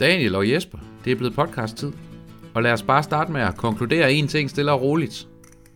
[0.00, 1.92] Daniel og Jesper, det er blevet podcast-tid.
[2.54, 5.26] Og lad os bare starte med at konkludere en ting stille og roligt.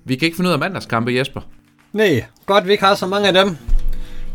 [0.04, 1.40] Vi kan ikke finde ud af mandagskampe, Jesper.
[1.92, 3.56] Nej, godt vi ikke har så mange af dem.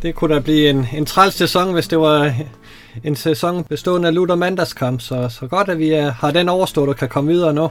[0.01, 2.33] Det kunne da blive en, en træls sæson, hvis det var
[3.03, 5.01] en sæson bestående af lutter mandagskamp.
[5.01, 7.69] Så, så godt, at vi øh, har den overstået og kan komme videre nu.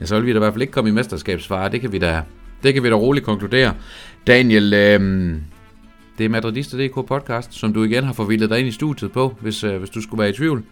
[0.00, 1.70] Ja, så vil vi da i hvert fald ikke komme i mesterskabsfare.
[1.70, 2.22] Det kan vi da,
[2.62, 3.74] det kan vi da roligt konkludere.
[4.26, 5.36] Daniel, øh,
[6.18, 9.64] det er Madridista.dk podcast, som du igen har forvildet dig ind i studiet på, hvis,
[9.64, 10.64] øh, hvis du skulle være i tvivl.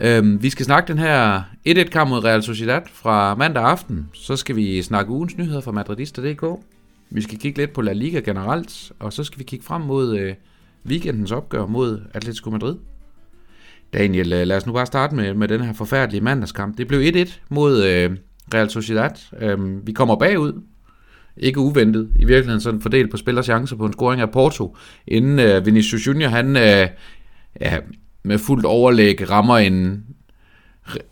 [0.00, 4.08] Øh, vi skal snakke den her 1-1-kamp mod Real Sociedad fra mandag aften.
[4.12, 6.44] Så skal vi snakke ugens nyheder fra Madridista.dk.
[7.10, 10.18] Vi skal kigge lidt på La Liga generelt, og så skal vi kigge frem mod
[10.18, 10.34] øh,
[10.86, 12.76] weekendens opgør mod Atletico Madrid.
[13.92, 16.78] Daniel, øh, lad os nu bare starte med, med den her forfærdelige mandagskamp.
[16.78, 18.16] Det blev 1-1 mod øh,
[18.54, 19.10] Real Sociedad.
[19.40, 20.62] Øhm, vi kommer bagud,
[21.36, 25.38] ikke uventet, i virkeligheden sådan fordelt på spillers chancer på en scoring af Porto, inden
[25.38, 26.88] øh, Vinicius Junior, han øh,
[27.60, 27.78] ja,
[28.22, 30.04] med fuldt overlæg rammer en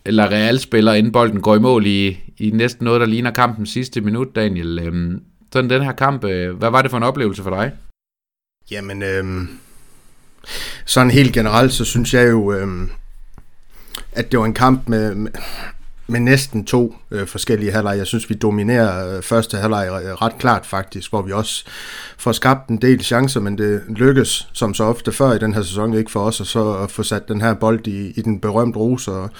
[0.04, 4.00] eller realspiller, inden bolden går i mål i, i næsten noget, der ligner kampen sidste
[4.00, 4.78] minut, Daniel.
[4.78, 7.72] Øhm, sådan den her kamp, øh, hvad var det for en oplevelse for dig?
[8.70, 9.48] Jamen, øh,
[10.84, 12.88] sådan helt generelt, så synes jeg jo, øh,
[14.12, 15.30] at det var en kamp med, med,
[16.06, 17.98] med næsten to øh, forskellige halvleg.
[17.98, 21.64] Jeg synes, vi dominerer øh, første halvleg øh, ret klart faktisk, hvor vi også
[22.18, 25.62] får skabt en del chancer, men det lykkes, som så ofte før i den her
[25.62, 28.40] sæson, ikke for os, og så at få sat den her bold i, i den
[28.40, 29.30] berømte rose og,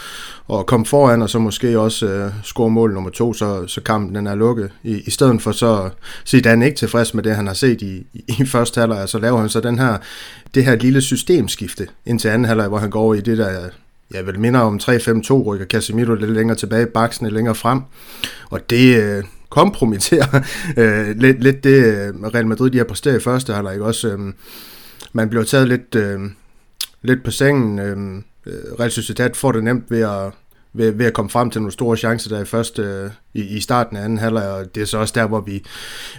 [0.46, 4.14] og komme foran, og så måske også øh, score mål nummer to, så, så kampen
[4.14, 4.70] den er lukket.
[4.82, 5.90] I, I stedet for så
[6.24, 9.40] sige, ikke tilfreds med det, han har set i, i, i første halvleg, så laver
[9.40, 9.98] han så den her,
[10.54, 13.68] det her lille systemskifte ind til anden halvleg, hvor han går over i det der
[14.14, 17.80] jeg vil minde om 3-5-2, rykker Casemiro lidt længere tilbage, Baksen lidt længere frem,
[18.50, 20.40] og det øh, kompromitterer
[20.78, 24.08] øh, lidt, lidt det øh, Real Madrid, de har præsteret i første halvleg, også.
[24.08, 24.18] Øh,
[25.12, 26.20] man bliver taget lidt, øh,
[27.02, 30.32] lidt på sengen, øhm, øh, Real Sociedad får det nemt ved at,
[30.72, 33.60] ved, ved at komme frem til nogle store chancer der i første øh, i, i
[33.60, 35.64] starten af anden halvleg, og det er så også der, hvor vi,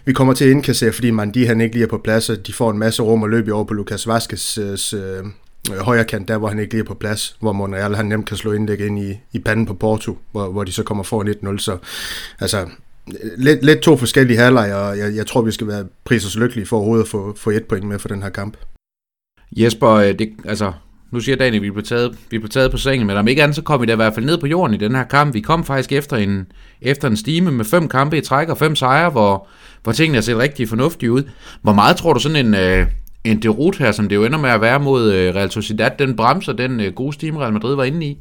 [0.05, 2.47] vi kommer til at indkassere, fordi man de han ikke lige er på plads, og
[2.47, 5.25] de får en masse rum at løbe over på Lucas Vaskes øh, øh
[5.73, 8.25] Øh, højre kant, der hvor han ikke lige er på plads, hvor Monreal han nemt
[8.25, 11.51] kan slå indlæg ind i, i panden på Porto, hvor, hvor de så kommer for
[11.53, 11.57] 1-0.
[11.57, 11.77] Så
[12.39, 12.67] altså,
[13.37, 16.77] lidt, lidt to forskellige halvleje, og jeg, jeg tror, vi skal være priser lykkelige for
[16.77, 18.57] overhovedet at få, få et point med for den her kamp.
[19.51, 20.71] Jesper, øh, det, altså,
[21.11, 23.43] nu siger Daniel, at vi blev taget, vi blev taget på sengen, men om ikke
[23.43, 25.33] andet, så kom vi da i hvert fald ned på jorden i den her kamp.
[25.33, 26.47] Vi kom faktisk efter en,
[26.81, 29.47] efter en stime med fem kampe i træk og fem sejre, hvor,
[29.83, 31.23] hvor tingene har set rigtig fornuftige ud.
[31.61, 32.87] Hvor meget tror du sådan en, øh,
[33.23, 36.15] en derut her, som det jo ender med at være mod øh, Real Sociedad, den
[36.15, 38.17] bremser den øh, gode steam, Real Madrid var inde i?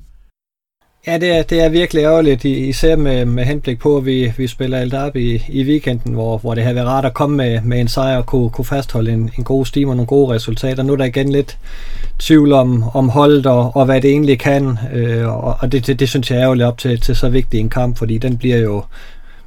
[1.06, 4.46] Ja, det er, det er virkelig ærgerligt, især med, med henblik på, at vi, vi
[4.46, 7.60] spiller alt op i, i weekenden, hvor, hvor det har været rart at komme med,
[7.60, 10.82] med en sejr og kunne, kunne fastholde en, en god steam og nogle gode resultater.
[10.82, 11.58] Nu er der igen lidt
[12.18, 16.00] tvivl om, om holdet og, og hvad det egentlig kan, øh, og, og det, det,
[16.00, 18.58] det synes jeg er ærgerligt op til, til så vigtig en kamp, fordi den bliver
[18.58, 18.82] jo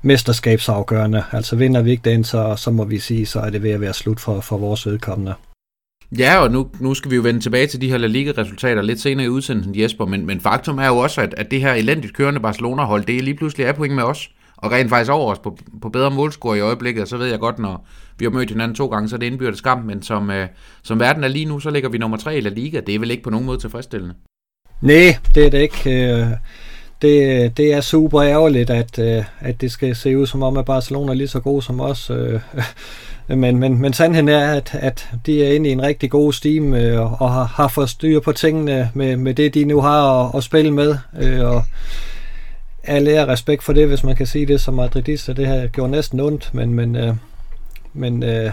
[0.01, 1.23] mesterskabsafgørende.
[1.31, 3.81] Altså vinder vi ikke den, så, så må vi sige, så er det ved at
[3.81, 5.33] være slut for, for vores vedkommende.
[6.17, 8.99] Ja, og nu, nu skal vi jo vende tilbage til de her La Liga-resultater lidt
[8.99, 12.13] senere i udsendelsen, Jesper, men, men faktum er jo også, at, at det her elendigt
[12.13, 15.39] kørende Barcelona-hold, det er lige pludselig er point med os, og rent faktisk over os
[15.39, 18.49] på, på bedre målscore i øjeblikket, og så ved jeg godt, når vi har mødt
[18.49, 20.47] hinanden to gange, så er det indbyrdes kamp, men som, øh,
[20.83, 22.79] som verden er lige nu, så ligger vi nummer tre i La Liga.
[22.79, 24.15] Det er vel ikke på nogen måde tilfredsstillende?
[24.81, 25.89] Nej, det er det ikke.
[27.01, 30.65] Det, det er super ærgerligt, at, øh, at det skal se ud som om, at
[30.65, 32.09] Barcelona er lige så god som os.
[32.09, 32.39] Øh,
[33.37, 36.73] men, men, men sandheden er, at, at de er inde i en rigtig god steam
[36.73, 40.37] øh, og har, har fået styr på tingene med, med det, de nu har at,
[40.37, 40.95] at spille med.
[41.21, 41.63] Øh, og
[42.83, 45.89] alle er respekt for det, hvis man kan sige det som madridist, det har gjort
[45.89, 47.15] næsten ondt, men, men, øh,
[47.93, 48.51] men øh,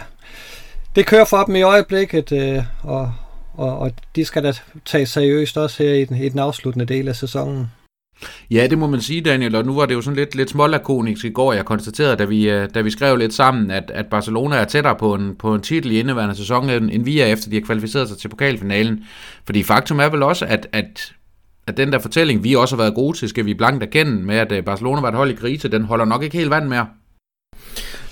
[0.97, 3.13] det kører for dem i øjeblikket, øh, og,
[3.55, 4.53] og, og de skal da
[4.85, 7.71] tage seriøst også her i den, i den afsluttende del af sæsonen.
[8.51, 11.25] Ja, det må man sige, Daniel, og nu var det jo sådan lidt, lidt smålakonisk
[11.25, 14.57] i går, jeg konstaterede, da vi, øh, da vi skrev lidt sammen, at, at Barcelona
[14.57, 17.57] er tættere på en, på en titel i indeværende sæson, end vi er, efter de
[17.57, 19.05] har kvalificeret sig til pokalfinalen.
[19.47, 21.13] Fordi faktum er vel også, at, at,
[21.67, 24.37] at den der fortælling, vi også har været gode til, skal vi blankt erkende med,
[24.37, 26.87] at øh, Barcelona var et hold i krise, den holder nok ikke helt vand mere.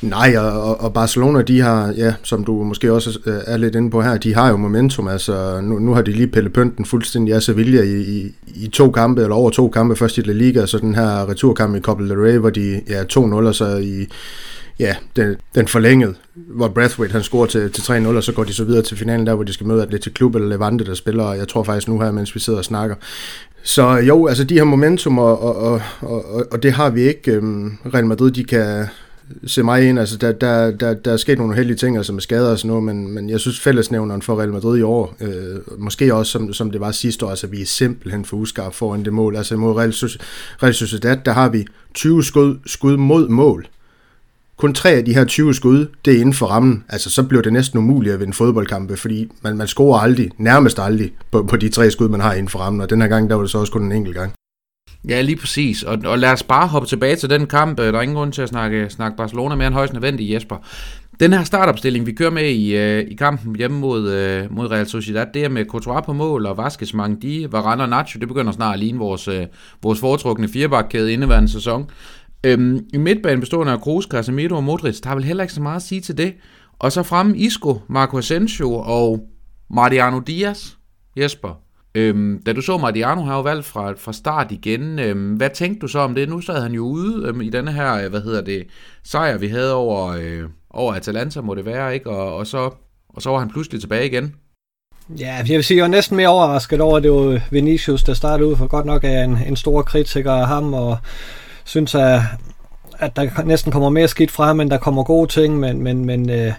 [0.09, 3.91] Nej, og, og Barcelona, de har, ja, som du måske også øh, er lidt inde
[3.91, 5.09] på her, de har jo momentum.
[5.09, 8.91] Altså, nu, nu har de lige pillet pynten fuldstændig af Sevilla i, i, i to
[8.91, 11.81] kampe, eller over to kampe, først i La Liga, og så den her returkamp i
[11.81, 14.07] Copa del Rey, hvor de ja, 2-0, og så i
[14.79, 18.55] ja, den, den forlængede, hvor Brathwaite han scorer til, til 3-0, og så går de
[18.55, 21.25] så videre til finalen der, hvor de skal møde Atletic Klub eller Levante, der spiller,
[21.25, 22.97] og jeg tror faktisk nu her, mens vi sidder og snakker.
[23.63, 27.33] Så jo, altså de har momentum, og, og, og, og, og det har vi ikke.
[27.33, 28.87] Øhm, Real Madrid, de kan,
[29.47, 32.23] se mig ind, altså der, der, der, der er sket nogle heldige ting, altså med
[32.23, 35.57] skader og sådan noget, men, men jeg synes fællesnævneren for Real Madrid i år, øh,
[35.79, 39.05] måske også som, som det var sidste år, altså vi er simpelthen for uskarpe foran
[39.05, 39.95] det mål, altså mod Real,
[40.63, 43.67] Real Sociedad, der har vi 20 skud, skud mod mål,
[44.57, 46.85] kun tre af de her 20 skud, det er inden for rammen.
[46.89, 50.79] Altså, så bliver det næsten umuligt at vinde fodboldkampe, fordi man, man scorer aldrig, nærmest
[50.79, 52.81] aldrig, på, på de tre skud, man har inden for rammen.
[52.81, 54.33] Og den her gang, der var det så også kun en enkelt gang.
[55.09, 55.83] Ja, lige præcis.
[55.83, 57.81] Og, og lad os bare hoppe tilbage til den kamp.
[57.81, 60.57] Øh, der er ingen grund til at snakke, snakke Barcelona mere end højst nødvendigt, Jesper.
[61.21, 64.87] Den her startopstilling, vi kører med i, øh, i kampen hjemme mod, øh, mod Real
[64.87, 68.21] Sociedad, det er med Courtois på mål og Vasquez, Mangdi, Varane og Nacho.
[68.21, 69.47] Det begynder snart at ligne vores, øh,
[69.83, 71.91] vores foretrukne firebakkæde indeværende sæson.
[72.45, 75.63] Øhm, I midtbanen bestående af Kroos, Casemiro og Modric, der er vel heller ikke så
[75.63, 76.35] meget at sige til det.
[76.79, 79.29] Og så fremme Isco, Marco Asensio og
[79.71, 80.73] Mariano Diaz.
[81.17, 81.61] Jesper,
[81.95, 85.81] øhm, da du så Mariano har jo valgt fra, fra start igen, øhm, hvad tænkte
[85.81, 86.29] du så om det?
[86.29, 88.67] Nu sad han jo ude øhm, i denne her, øh, hvad hedder det,
[89.05, 92.11] sejr vi havde over, øh, over Atalanta, må det være, ikke?
[92.11, 92.71] Og, og, så,
[93.09, 94.35] og så var han pludselig tilbage igen.
[95.19, 98.15] Ja, jeg vil sige, jeg var næsten mere overrasket over, at det var Vinicius, der
[98.15, 100.99] startede ud, for godt nok er en, en stor kritiker af ham, og
[101.65, 102.21] synes, at,
[102.99, 106.05] at der næsten kommer mere skidt fra ham, end der kommer gode ting, men, men,
[106.05, 106.53] men øh,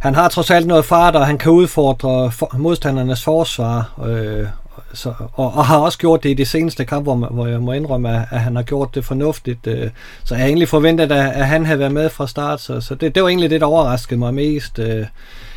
[0.00, 4.46] han har trods alt noget fart, og han kan udfordre for, modstandernes forsvar, øh,
[4.94, 7.72] så, og, og har også gjort det i de seneste kampe, hvor, hvor jeg må
[7.72, 9.66] indrømme, at, at han har gjort det fornuftigt.
[9.66, 9.90] Øh,
[10.24, 13.14] så jeg egentlig forventet, at, at han havde været med fra start, så, så det,
[13.14, 14.78] det var egentlig det, der overraskede mig mest.
[14.78, 15.08] Øh, jeg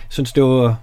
[0.10, 0.77] synes, det var...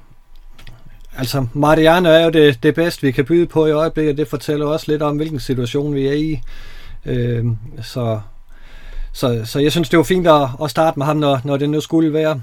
[1.18, 4.66] Altså, Mariano er jo det, det bedste, vi kan byde på i øjeblikket, det fortæller
[4.66, 6.40] også lidt om, hvilken situation vi er i.
[7.06, 7.44] Øh,
[7.82, 8.20] så,
[9.12, 11.70] så, så jeg synes, det var fint at, at starte med ham, når, når det
[11.70, 12.40] nu skulle være.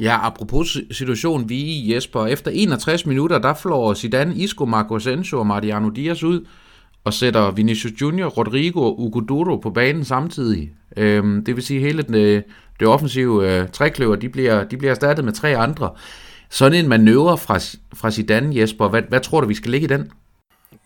[0.00, 2.26] Ja, apropos situationen vi er i, Jesper.
[2.26, 6.46] Efter 61 minutter, der flår Zidane, Isco, Marco Asensio og Mariano Diaz ud,
[7.04, 10.70] og sætter Vinicius Junior, Rodrigo og Ugo på banen samtidig.
[10.96, 12.42] Øhm, det vil sige, at hele det, øh,
[12.80, 15.90] det offensive øh, trækløver, de bliver, de bliver erstattet med tre andre.
[16.50, 17.58] Sådan en manøvre fra,
[17.94, 20.10] fra Zidane, Jesper, hvad, hvad tror du, vi skal ligge i den?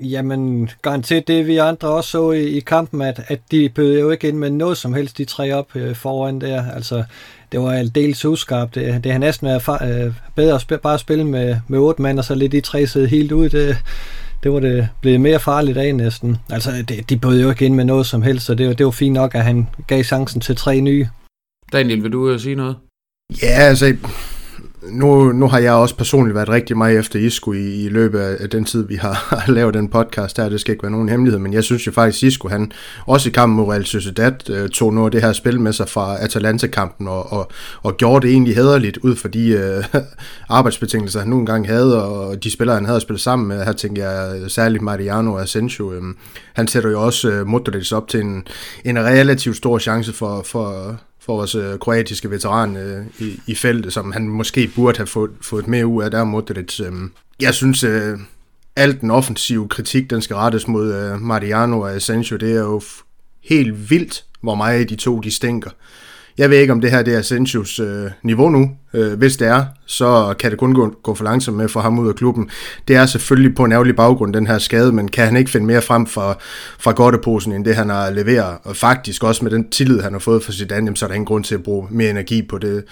[0.00, 4.10] Jamen, garanteret det vi andre også så i, i kampen, at, at de bød jo
[4.10, 6.70] ikke ind med noget som helst, de tre op øh, foran der.
[6.70, 7.04] Altså,
[7.52, 8.74] det var aldeles uskarpt.
[8.74, 12.18] Det, det har næsten været øh, bedre at spille, bare spille med, med otte mand,
[12.18, 13.48] og så lidt de tre sidde helt ud.
[13.48, 13.76] Det,
[14.42, 16.36] det var det blevet mere farligt af næsten.
[16.50, 18.92] Altså, det, de bød jo ikke ind med noget som helst, så det, det var
[18.92, 21.08] fint nok, at han gav chancen til tre nye.
[21.72, 22.76] Daniel, vil du øh, sige noget?
[23.42, 23.96] Ja, altså,
[24.90, 28.50] nu, nu har jeg også personligt været rigtig meget efter Isco i, i løbet af
[28.50, 30.48] den tid, vi har lavet den podcast her.
[30.48, 32.72] Det skal ikke være nogen hemmelighed, men jeg synes jo faktisk, Isco, han
[33.06, 35.88] også i kampen mod Real Sociedad, øh, tog noget af det her spil med sig
[35.88, 37.50] fra Atalanta-kampen og, og,
[37.82, 39.84] og gjorde det egentlig hederligt ud for de øh,
[40.48, 43.64] arbejdsbetingelser, han nu engang havde, og de spillere, han havde spillet sammen med.
[43.64, 45.92] Her tænker jeg særligt Mariano og Asensio.
[45.92, 46.02] Øh,
[46.52, 48.46] han sætter jo også øh, Modric op til en,
[48.84, 53.92] en relativt stor chance for, for for vores øh, kroatiske veteran øh, i, i feltet,
[53.92, 56.80] som han måske burde have fået, fået mere ud af der Modric.
[56.80, 56.92] Øh,
[57.40, 58.18] jeg synes, øh,
[58.76, 62.82] alt den offensive kritik, den skal rettes mod øh, Mariano og Asensio, det er jo
[63.44, 65.70] helt vildt, hvor meget de to de stinker.
[66.38, 68.70] Jeg ved ikke, om det her det er Asensios øh, niveau nu.
[68.94, 71.80] Øh, hvis det er, så kan det kun gå, gå for langsomt med at få
[71.80, 72.50] ham ud af klubben.
[72.88, 75.66] Det er selvfølgelig på en ærgerlig baggrund, den her skade, men kan han ikke finde
[75.66, 76.36] mere frem fra,
[76.78, 78.58] fra godteposen, end det han har leveret?
[78.62, 81.14] Og faktisk også med den tillid, han har fået fra sit andet, så er der
[81.14, 82.84] ingen grund til at bruge mere energi på, det,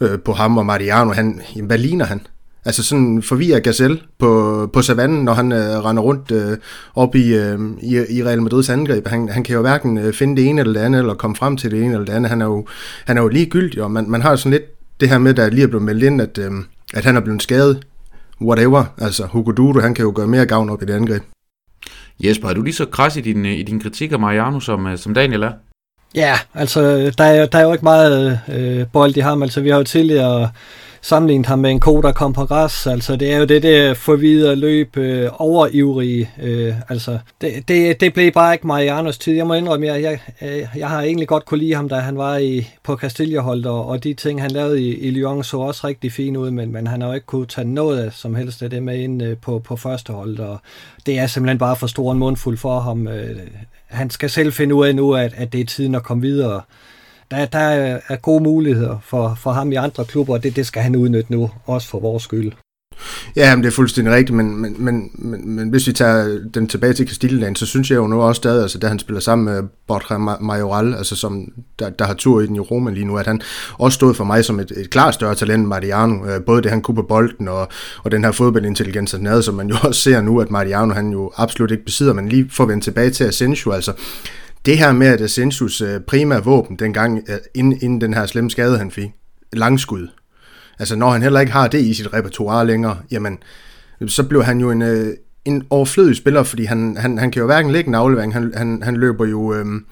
[0.00, 1.12] øh, på ham og Mariano.
[1.12, 2.20] Han, jamen, hvad ligner han?
[2.68, 6.56] Altså sådan forvirrer Gazelle på, på savannen, når han øh, render rundt øh,
[6.94, 9.08] op i, øh, i, i Real Madrids angreb.
[9.08, 11.56] Han, han kan jo hverken øh, finde det ene eller det andet, eller komme frem
[11.56, 12.30] til det ene eller det andet.
[12.30, 12.66] Han er jo,
[13.06, 15.62] han er jo ligegyldig, og man, man har sådan lidt det her med, der lige
[15.62, 16.50] er blevet meldt ind, at, øh,
[16.94, 17.86] at han er blevet skadet.
[18.40, 18.84] Whatever.
[18.98, 21.22] Altså, Hugo Dudu, han kan jo gøre mere gavn op i det angreb.
[22.24, 24.98] Jesper, er du lige så kras i din, i din kritik af Mariano, som, øh,
[24.98, 25.52] som Daniel er?
[26.14, 26.80] Ja, altså,
[27.18, 29.42] der er, der er jo ikke meget øh, bold i ham.
[29.42, 30.50] Altså, vi har jo tidligere
[31.02, 32.86] sammenlignet ham med en ko, der kom på græs.
[32.86, 36.30] Altså, det er jo det der forvidere løb, øh, overivrige.
[36.42, 39.34] Øh, altså, det, det, det blev bare ikke Marianos tid.
[39.34, 42.18] Jeg må indrømme, jeg, jeg, øh, jeg har egentlig godt kunne lide ham, da han
[42.18, 45.86] var i, på Castilleholdt, og, og de ting, han lavede i, i Lyon, så også
[45.86, 48.62] rigtig fint ud, men, men han har jo ikke kunne tage noget af, som helst
[48.62, 50.58] af det med ind øh, på, på første hold, og
[51.06, 53.08] det er simpelthen bare for stor en mundfuld for ham.
[53.08, 53.36] Øh,
[53.86, 56.60] han skal selv finde ud af nu, at, at det er tiden at komme videre
[57.30, 57.58] der, der
[58.08, 61.32] er gode muligheder for, for ham i andre klubber, og det, det skal han udnytte
[61.32, 62.52] nu, også for vores skyld.
[63.36, 66.68] Ja, men det er fuldstændig rigtigt, men, men, men, men, men hvis vi tager den
[66.68, 69.54] tilbage til Castilleland, så synes jeg jo nu også stadig, altså da han spiller sammen
[69.54, 73.16] med Borja Majoral, altså som, der, der har tur i den i Roma lige nu,
[73.16, 73.40] at han
[73.72, 76.70] også stod for mig som et, et klart større talent end Mariano, øh, både det
[76.70, 77.68] han kunne på bolden og,
[78.04, 81.10] og den her fodboldintelligens, han havde, som man jo også ser nu, at Mariano han
[81.10, 83.92] jo absolut ikke besidder, men lige får vende tilbage til Asensio, altså
[84.68, 88.50] det her med, at Asensus øh, primære våben, dengang, øh, inden, inden den her slemme
[88.50, 89.10] skade, han fik,
[89.52, 90.08] langskud,
[90.78, 93.38] altså når han heller ikke har det i sit repertoire længere, jamen,
[94.06, 97.46] så blev han jo en, øh, en overflødig spiller, fordi han, han, han kan jo
[97.46, 99.54] hverken lægge en aflevering, han, han, han løber jo...
[99.54, 99.84] Øhm,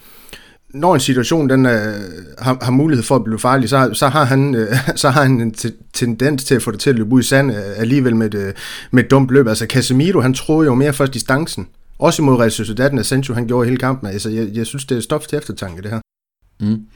[0.75, 1.95] når en situation den, øh,
[2.39, 5.41] har, har mulighed for at blive farlig, så, så, har, han, øh, så har han
[5.41, 5.55] en
[5.93, 8.35] tendens til at få det til at løbe ud i sand øh, alligevel med et,
[8.35, 8.53] øh,
[8.91, 9.49] med et dumt løb.
[9.49, 11.67] Altså Casemiro, han troede jo mere først distancen.
[11.99, 14.09] Også imod Real Sociedad, når Sancho han gjorde hele kampen.
[14.09, 16.01] Altså, jeg, jeg synes, det er stof til eftertanke, det her.
[16.61, 16.87] Mm.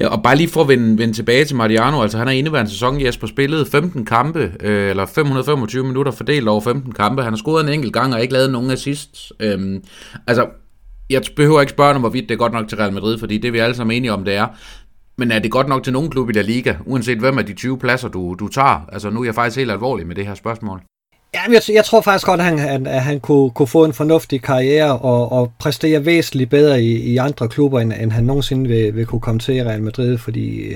[0.00, 2.70] Ja, og bare lige for at vende, vende tilbage til Mariano, altså han har indeværende
[2.70, 7.22] sæson, Jesper, spillet 15 kampe, øh, eller 525 minutter fordelt over 15 kampe.
[7.22, 9.32] Han har scoret en enkelt gang og ikke lavet nogen assist.
[9.40, 9.84] Øhm,
[10.26, 10.46] altså,
[11.10, 13.48] jeg behøver ikke spørge om, hvorvidt det er godt nok til Real Madrid, fordi det
[13.48, 14.46] er vi alle sammen enige om, det er.
[15.18, 17.54] Men er det godt nok til nogen klub i La Liga, uanset hvem af de
[17.54, 18.86] 20 pladser, du, du tager?
[18.92, 20.82] Altså nu er jeg faktisk helt alvorlig med det her spørgsmål.
[21.38, 23.92] Ja, jeg, jeg tror faktisk godt, at han, at, at han kunne, kunne få en
[23.92, 28.68] fornuftig karriere og, og præstere væsentligt bedre i, i andre klubber, end, end han nogensinde
[28.68, 30.72] vil, vil kunne komme til i Real Madrid, fordi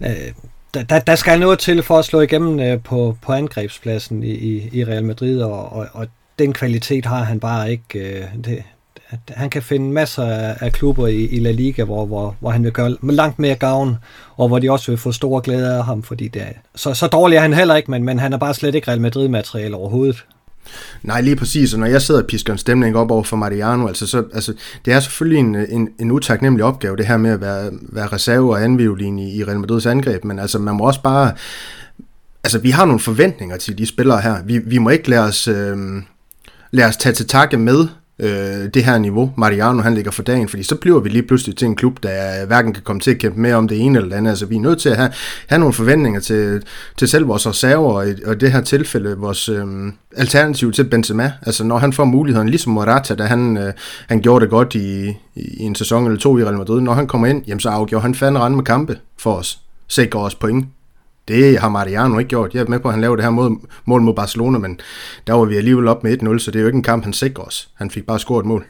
[0.00, 0.32] øh,
[0.74, 4.68] der, der skal noget til for at slå igennem øh, på, på angrebspladsen i, i,
[4.72, 6.06] i Real Madrid, og, og, og
[6.38, 7.98] den kvalitet har han bare ikke.
[7.98, 8.62] Øh, det,
[9.10, 10.24] at han kan finde masser
[10.60, 13.96] af, klubber i, i La Liga, hvor, hvor, hvor han vil gøre langt mere gavn,
[14.36, 17.06] og hvor de også vil få store glæde af ham, fordi det er, så, så
[17.06, 20.24] dårlig er han heller ikke, men, men han er bare slet ikke Real Madrid-materiale overhovedet.
[21.02, 23.86] Nej, lige præcis, og når jeg sidder og pisker en stemning op over for Mariano,
[23.86, 27.40] altså, så, altså det er selvfølgelig en, en, en utaknemmelig opgave, det her med at
[27.40, 31.02] være, være reserve og anvivlin i, i Real Madrids angreb, men altså man må også
[31.02, 31.32] bare,
[32.44, 35.48] altså vi har nogle forventninger til de spillere her, vi, vi må ikke lade os,
[35.48, 35.76] øh,
[36.70, 40.48] lade os tage til takke med øh, det her niveau, Mariano han ligger for dagen,
[40.48, 43.18] fordi så bliver vi lige pludselig til en klub, der hverken kan komme til at
[43.18, 44.30] kæmpe med om det ene eller det andet.
[44.30, 45.12] Altså vi er nødt til at have,
[45.46, 46.62] have nogle forventninger til,
[46.96, 49.66] til selv vores reserver, og i, og det her tilfælde vores øh,
[50.16, 51.32] alternativ til Benzema.
[51.42, 53.72] Altså når han får muligheden, ligesom Morata, da han, øh,
[54.08, 57.06] han gjorde det godt i, i en sæson eller to i Real Madrid, når han
[57.06, 59.58] kommer ind, jamen så afgjorde han fandme rende med kampe for os.
[59.88, 60.66] sikre os point.
[61.28, 62.54] Det har Mariano ikke gjort.
[62.54, 64.80] Jeg er med på, at han lavede det her mål, mål mod Barcelona, men
[65.26, 67.12] der var vi alligevel op med 1-0, så det er jo ikke en kamp, han
[67.12, 67.68] sikrer os.
[67.74, 68.66] Han fik bare scoret et mål.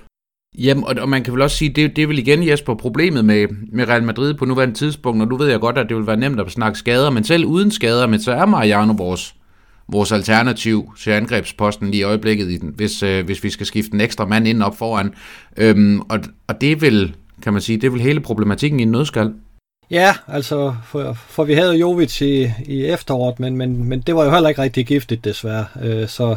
[0.59, 3.25] Jamen, og, og man kan vel også sige, det, det er vel igen, Jesper, problemet
[3.25, 6.07] med, med Real Madrid på nuværende tidspunkt, og nu ved jeg godt, at det vil
[6.07, 9.35] være nemt at snakke skader, men selv uden skader, men så er Mariano vores,
[9.89, 13.95] vores alternativ til angrebsposten lige i øjeblikket, i den, hvis, øh, hvis vi skal skifte
[13.95, 15.15] en ekstra mand ind op foran.
[15.57, 18.83] Øhm, og, og det er vel, kan man sige, det er vel hele problematikken i
[18.83, 19.33] en nødskal.
[19.91, 24.25] Ja, altså, for, for vi havde Jovic i, i efteråret, men, men, men det var
[24.25, 25.67] jo heller ikke rigtig giftigt, desværre.
[25.83, 26.37] Øh, så,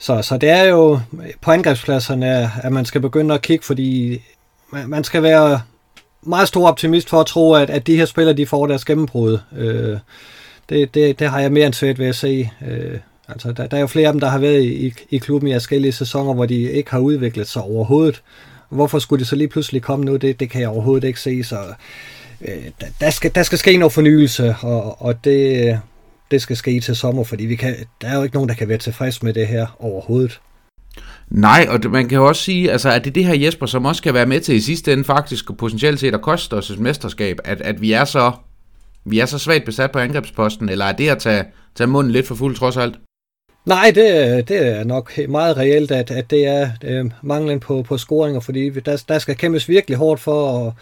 [0.00, 1.00] så, så det er jo
[1.40, 4.22] på angrebspladserne, at man skal begynde at kigge, fordi
[4.72, 5.60] man, man skal være
[6.22, 9.38] meget stor optimist for at tro, at, at de her spillere, de får deres gennembrud.
[9.56, 9.98] Øh,
[10.68, 12.50] det, det, det har jeg mere end svært ved at se.
[12.68, 15.50] Øh, altså, der, der er jo flere af dem, der har været i, i klubben
[15.50, 18.22] i forskellige sæsoner, hvor de ikke har udviklet sig overhovedet.
[18.68, 20.16] Hvorfor skulle det så lige pludselig komme nu?
[20.16, 21.56] Det, det kan jeg overhovedet ikke se, så
[22.40, 25.80] øh, der, skal, der skal ske noget fornyelse, og, og det,
[26.30, 28.68] det skal ske til sommer, fordi vi kan, der er jo ikke nogen, der kan
[28.68, 30.40] være tilfreds med det her overhovedet.
[31.30, 33.84] Nej, og man kan jo også sige, altså, at det er det her Jesper, som
[33.84, 36.70] også kan være med til i sidste ende faktisk og potentielt set at koste os
[36.70, 38.32] et mesterskab, at, at vi er så
[39.08, 42.26] vi er så svagt besat på angrebsposten, eller er det at tage, tage munden lidt
[42.26, 42.98] for fuld trods alt?
[43.66, 47.98] Nej, det, det er nok meget reelt, at, at det er øh, manglen på, på
[47.98, 50.72] scoringer, fordi der, der skal kæmpes virkelig hårdt for at,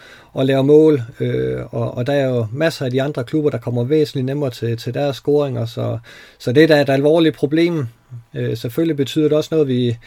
[0.41, 3.57] at lave mål, øh, og, og der er jo masser af de andre klubber, der
[3.57, 5.97] kommer væsentligt nemmere til, til deres scoringer, så,
[6.37, 7.87] så det er et alvorligt problem.
[8.33, 9.97] Øh, selvfølgelig betyder det også noget, vi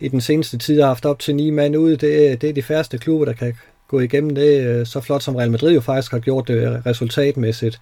[0.00, 1.96] i den seneste tid har haft op til ni mand ude.
[1.96, 3.54] Det, det er de færreste klubber, der kan
[3.88, 7.80] gå igennem det øh, så flot, som Real Madrid jo faktisk har gjort det resultatmæssigt.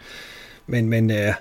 [0.67, 1.33] Men, men øh,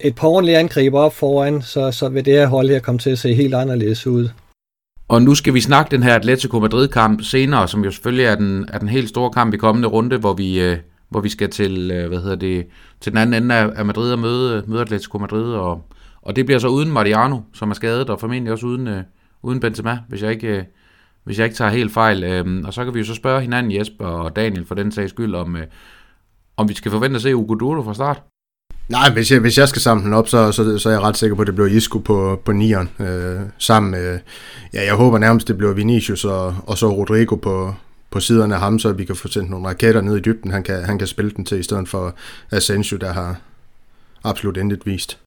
[0.00, 3.10] et par ordentlige angriber op foran, så, så vil det her hold her komme til
[3.10, 4.28] at se helt anderledes ud.
[5.08, 8.66] Og nu skal vi snakke den her Atletico Madrid-kamp senere, som jo selvfølgelig er den,
[8.72, 11.90] er den helt store kamp i kommende runde, hvor vi, øh, hvor vi skal til,
[11.90, 12.66] øh, hvad hedder det,
[13.00, 15.52] til den anden ende af, Madrid og møde, møde Atletico Madrid.
[15.52, 15.82] Og,
[16.22, 19.02] og det bliver så uden Mariano, som er skadet, og formentlig også uden, øh,
[19.42, 20.64] uden Benzema, hvis jeg ikke, øh,
[21.24, 22.24] hvis jeg ikke tager helt fejl.
[22.24, 25.10] Øh, og så kan vi jo så spørge hinanden, Jesper og Daniel, for den sags
[25.10, 25.66] skyld, om, øh,
[26.56, 28.22] om vi skal forvente at se Ugo Duro fra start.
[28.88, 31.16] Nej, hvis jeg, hvis jeg skal samle den op, så, så, så er jeg ret
[31.16, 32.90] sikker på, at det bliver Isco på, på nieren.
[33.00, 34.18] Øh, sammen med,
[34.74, 37.74] ja, jeg håber nærmest, det bliver Vinicius og, og så Rodrigo på,
[38.10, 40.62] på siderne af ham, så vi kan få sendt nogle raketter ned i dybden, han
[40.62, 42.14] kan, han kan spille den til, i stedet for
[42.50, 43.36] Asensio, der har
[44.24, 45.18] absolut intet vist.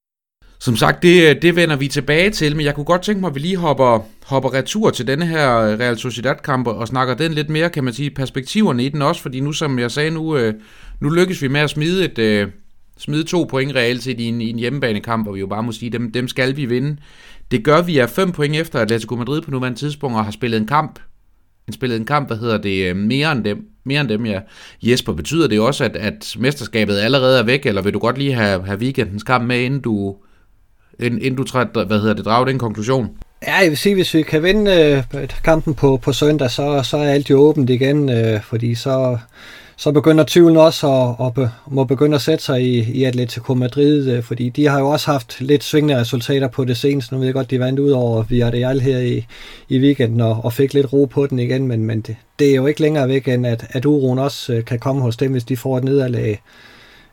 [0.61, 3.35] Som sagt, det, det vender vi tilbage til, men jeg kunne godt tænke mig, at
[3.35, 5.49] vi lige hopper, hopper retur til denne her
[5.79, 9.39] Real Sociedad-kamp og snakker den lidt mere, kan man sige, perspektiverne i den også, fordi
[9.39, 10.53] nu, som jeg sagde, nu, øh,
[10.99, 12.47] nu lykkes vi med at smide et, øh,
[13.00, 15.72] smide to point reelt set i en, i en hjemmebanekamp, hvor vi jo bare må
[15.72, 16.98] sige, dem, dem skal vi vinde.
[17.51, 20.62] Det gør vi af fem point efter Atletico Madrid på nuværende tidspunkt, og har spillet
[20.62, 21.00] en kamp
[21.70, 24.39] en spillet en kamp, hvad hedder det, øh, mere end dem, mere end dem, ja.
[24.84, 28.34] Jesper, betyder det også, at, at mesterskabet allerede er væk, eller vil du godt lige
[28.34, 30.15] have, have weekendens kamp med, inden du,
[31.00, 33.10] inden, inden du træt, hvad hedder det, drager den konklusion?
[33.48, 36.98] Ja, jeg vil sige, hvis vi kan vinde øh, kampen på, på søndag, så, så
[36.98, 39.18] er alt jo åbent igen, øh, fordi så,
[39.79, 43.53] så begynder tvivlen også at, at be, må begynde at sætte sig i, i Atletico
[43.53, 47.13] Madrid, øh, fordi de har jo også haft lidt svingende resultater på det seneste.
[47.13, 49.25] Nu ved jeg godt, de vandt ud over Villarreal her i,
[49.69, 52.55] i weekenden og, og fik lidt ro på den igen, men, men det, det er
[52.55, 55.43] jo ikke længere væk end, at, at uroen også øh, kan komme hos dem, hvis
[55.43, 56.41] de får et nederlag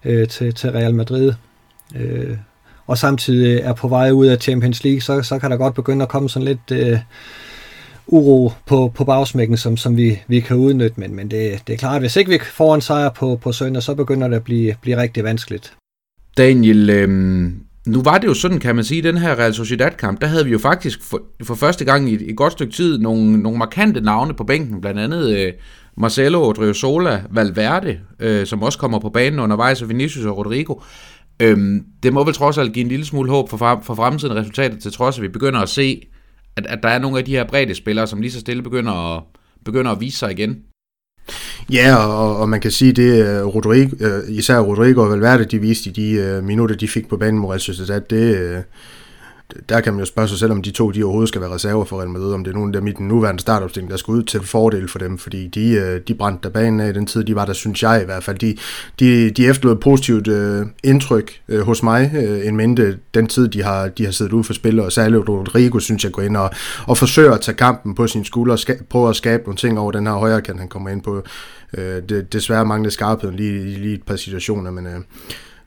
[0.04, 1.32] øh, til, til Real Madrid.
[1.96, 2.36] Øh,
[2.86, 6.02] og samtidig er på vej ud af Champions League, så, så kan der godt begynde
[6.02, 6.98] at komme sådan lidt øh,
[8.06, 11.00] uro på, på bagsmækken, som, som vi, vi kan udnytte.
[11.00, 13.52] Men, men det, det er klart, at hvis ikke vi får en sejr på, på
[13.52, 15.74] søndag, så begynder det at blive, blive rigtig vanskeligt.
[16.36, 17.08] Daniel, øh,
[17.86, 20.50] nu var det jo sådan, kan man sige, den her Real Sociedad-kamp, der havde vi
[20.50, 24.00] jo faktisk for, for første gang i et, et godt stykke tid nogle, nogle markante
[24.00, 25.52] navne på bænken, blandt andet øh,
[25.96, 30.74] Marcelo Odriozola Valverde, øh, som også kommer på banen undervejs, og Vinicius og Rodrigo.
[31.42, 34.82] Øhm, det må vel trods alt give en lille smule håb for, for fremtiden resultatet,
[34.82, 36.06] til trods at vi begynder at se,
[36.56, 39.16] at, at der er nogle af de her brede spillere, som lige så stille begynder
[39.16, 39.22] at,
[39.64, 40.62] begynder at vise sig igen.
[41.72, 45.58] Ja, og, og man kan sige, det øh, Rodrigo, øh, især Rodrigo og Valverde, de
[45.58, 48.64] viste i de øh, minutter, de fik på banen mod Real Sociedad, det,
[49.68, 51.84] der kan man jo spørge sig selv, om de to de overhovedet skal være reserver
[51.84, 54.12] for Real Madrid, om det er nogen af dem i den nuværende startopstilling, der skal
[54.12, 57.06] ud til fordel for dem, fordi de, øh, de brændte der banen af i den
[57.06, 58.38] tid, de var der, synes jeg i hvert fald.
[58.38, 58.56] De,
[59.00, 63.62] de, de efterlod positivt øh, indtryk øh, hos mig, øh, en mente den tid, de
[63.62, 66.50] har, de har siddet ude for spil, og særligt Rodrigo, synes jeg, går ind og,
[66.86, 69.78] og forsøger at tage kampen på sin skulder, og ska, prøver at skabe nogle ting
[69.78, 71.22] over den her højre kan han kommer ind på.
[71.78, 74.86] Øh, det, desværre manglede skarpheden lige, lige et par situationer, men...
[74.86, 75.00] Øh,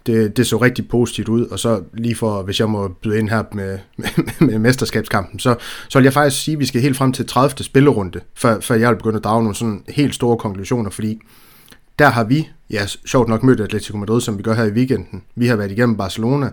[0.05, 3.29] det, det så rigtig positivt ud, og så lige for, hvis jeg må byde ind
[3.29, 4.07] her med, med,
[4.47, 5.55] med mesterskabskampen, så,
[5.89, 7.63] så vil jeg faktisk sige, at vi skal helt frem til 30.
[7.63, 11.19] spillerunde, før, før jeg vil begynde at drage nogle sådan helt store konklusioner, fordi
[11.99, 15.21] der har vi, ja, sjovt nok mødt Atletico Madrid, som vi gør her i weekenden.
[15.35, 16.49] Vi har været igennem Barcelona.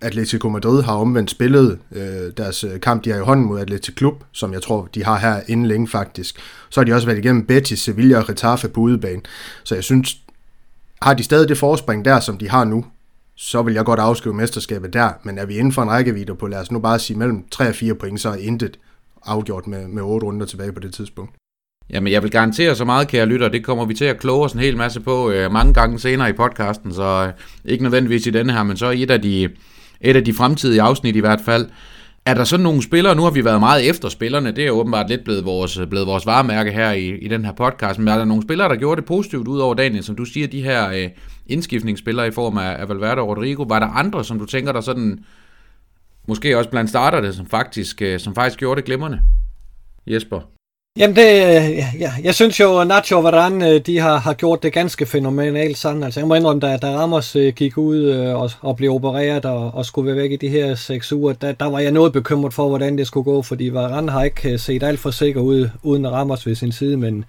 [0.00, 3.94] Atletico Madrid har omvendt spillet øh, deres øh, kamp, de har i hånden mod Atletico
[3.96, 6.36] Klub, som jeg tror, de har her inden længe faktisk.
[6.70, 9.20] Så har de også været igennem Betis, Sevilla og Getafe på udebane.
[9.64, 10.16] Så jeg synes,
[11.02, 12.84] har de stadig det forspring der, som de har nu,
[13.36, 16.46] så vil jeg godt afskrive mesterskabet der, men er vi inden for en rækkevidde på,
[16.46, 18.78] lad os nu bare sige, mellem 3 og 4 point, så er intet
[19.26, 21.34] afgjort med, med 8 runder tilbage på det tidspunkt.
[21.90, 24.52] Jamen, jeg vil garantere så meget, kære lytter, det kommer vi til at kloge os
[24.52, 27.32] en hel masse på øh, mange gange senere i podcasten, så øh,
[27.64, 29.48] ikke nødvendigvis i denne her, men så i et af de,
[30.00, 31.68] et af de fremtidige afsnit i hvert fald.
[32.26, 35.08] Er der sådan nogle spillere, nu har vi været meget efter spillerne, det er åbenbart
[35.08, 38.24] lidt blevet vores, blevet vores varemærke her i, i den her podcast, men er der
[38.24, 41.10] nogle spillere, der gjorde det positivt ud over Daniel, som du siger, de her øh,
[41.46, 44.80] indskiftningsspillere i form af, af Valverde og Rodrigo, var der andre, som du tænker der
[44.80, 45.24] sådan,
[46.28, 49.20] måske også blandt starterne, som faktisk, øh, som faktisk gjorde det glimrende?
[50.06, 50.40] Jesper?
[50.98, 54.62] Jamen det, øh, ja, jeg synes jo, Nacho og Varane, øh, de har, har gjort
[54.62, 56.02] det ganske fænomenalt sådan.
[56.02, 59.74] Altså jeg må indrømme, da, da Ramos øh, gik ud og, og blev opereret og,
[59.74, 62.54] og skulle være væk i de her seks uger, der, der var jeg noget bekymret
[62.54, 66.12] for, hvordan det skulle gå, fordi Varane har ikke set alt for sikker ud uden
[66.12, 67.24] Ramos ved sin side, men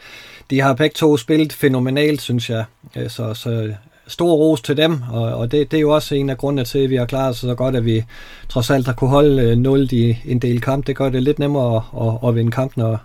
[0.49, 2.65] de har begge to spillet fænomenalt, synes jeg.
[3.07, 3.73] Så, så
[4.07, 6.79] stor ros til dem, og, og det, det er jo også en af grundene til,
[6.79, 8.03] at vi har klaret os så godt, at vi
[8.49, 10.87] trods alt har kunne holde 0 i en del kamp.
[10.87, 12.99] Det gør det lidt nemmere at, at, at vinde kamp, når,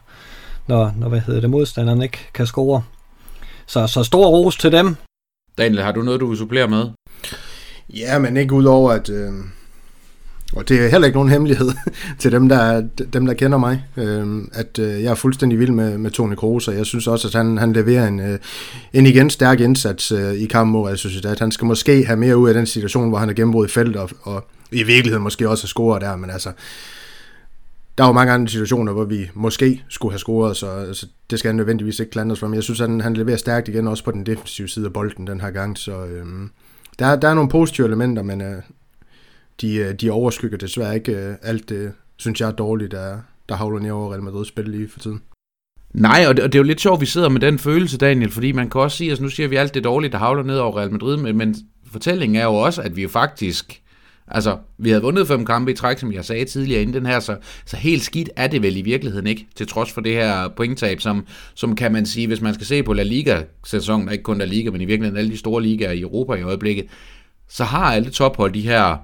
[0.68, 2.82] når, når hvad hedder det, modstanderen ikke kan score.
[3.66, 4.96] Så, så stor ros til dem.
[5.58, 6.84] Daniel, har du noget, du vil supplere med?
[7.94, 9.10] Ja, men ikke udover, at...
[9.10, 9.32] Øh,
[10.52, 11.70] og det er heller ikke nogen hemmelighed
[12.18, 12.80] til dem, der,
[13.12, 16.68] dem, der kender mig, øh, at øh, jeg er fuldstændig vild med, med Toni Kroos,
[16.68, 18.38] og jeg synes også, at han, han leverer en, øh,
[18.92, 21.36] en igen stærk indsats øh, i kampen mod Real Sociedad.
[21.38, 23.96] Han skal måske have mere ud af den situation, hvor han er gennembrudt i feltet,
[23.96, 26.52] og, og i virkeligheden måske også har scoret der, men altså,
[27.98, 31.38] der er jo mange andre situationer, hvor vi måske skulle have scoret, så altså, det
[31.38, 33.88] skal han nødvendigvis ikke klandres for, men jeg synes, at han, han leverer stærkt igen,
[33.88, 36.50] også på den defensive side af bolden den her gang, så øhm,
[36.98, 38.62] der, der er nogle positive elementer, men øh,
[39.60, 43.54] de, øh, de overskygger desværre ikke øh, alt det, synes jeg er dårligt, der, der
[43.54, 45.22] havler ned over Real Madrid spil lige for tiden.
[45.94, 47.98] Nej, og det, og det er jo lidt sjovt, at vi sidder med den følelse,
[47.98, 50.18] Daniel, fordi man kan også sige, at altså, nu siger vi alt det dårlige, der
[50.18, 51.56] havler ned over Real Madrid, men, men
[51.92, 53.82] fortællingen er jo også, at vi jo faktisk
[54.30, 57.20] Altså, vi havde vundet fem kampe i træk, som jeg sagde tidligere inden den her,
[57.20, 57.36] så,
[57.66, 61.00] så helt skidt er det vel i virkeligheden ikke, til trods for det her pointtab,
[61.00, 64.44] som, som kan man sige, hvis man skal se på La Liga-sæsonen, ikke kun La
[64.44, 66.86] Liga, men i virkeligheden alle de store ligaer i Europa i øjeblikket,
[67.48, 68.96] så har alle tophold de her,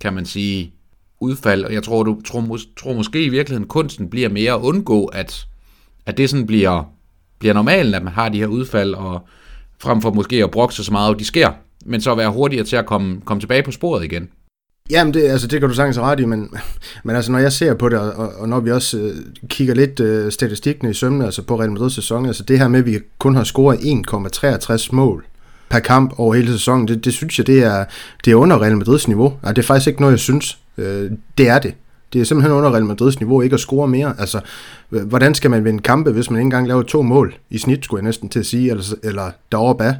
[0.00, 0.72] kan man sige,
[1.20, 5.04] udfald, og jeg tror, du tror, tror måske i virkeligheden, kunsten bliver mere at undgå,
[5.04, 5.46] at,
[6.06, 6.84] at det sådan bliver,
[7.38, 9.26] bliver normalt, at man har de her udfald, og
[9.78, 11.50] frem for måske at brokse så meget, at de sker,
[11.84, 14.28] men så være hurtigere til at komme, komme tilbage på sporet igen.
[14.90, 16.54] Jamen, det, altså, det kan du sagtens ret i, men,
[17.04, 19.14] men altså, når jeg ser på det, og, og når vi også øh,
[19.48, 22.86] kigger lidt øh, statistikken i sømne, altså på Real Madrid-sæsonen, altså det her med, at
[22.86, 25.24] vi kun har scoret 1,63 mål
[25.70, 27.84] per kamp over hele sæsonen, det, det synes jeg, det er,
[28.24, 29.32] det er under Real Madrids niveau.
[29.42, 30.58] Altså, det er faktisk ikke noget, jeg synes.
[30.78, 31.74] Øh, det er det.
[32.12, 34.14] Det er simpelthen under Real Madrids niveau ikke at score mere.
[34.18, 34.40] Altså,
[34.88, 37.98] hvordan skal man vinde kampe, hvis man ikke engang laver to mål i snit, skulle
[37.98, 39.94] jeg næsten til at sige, eller, eller deroppe af?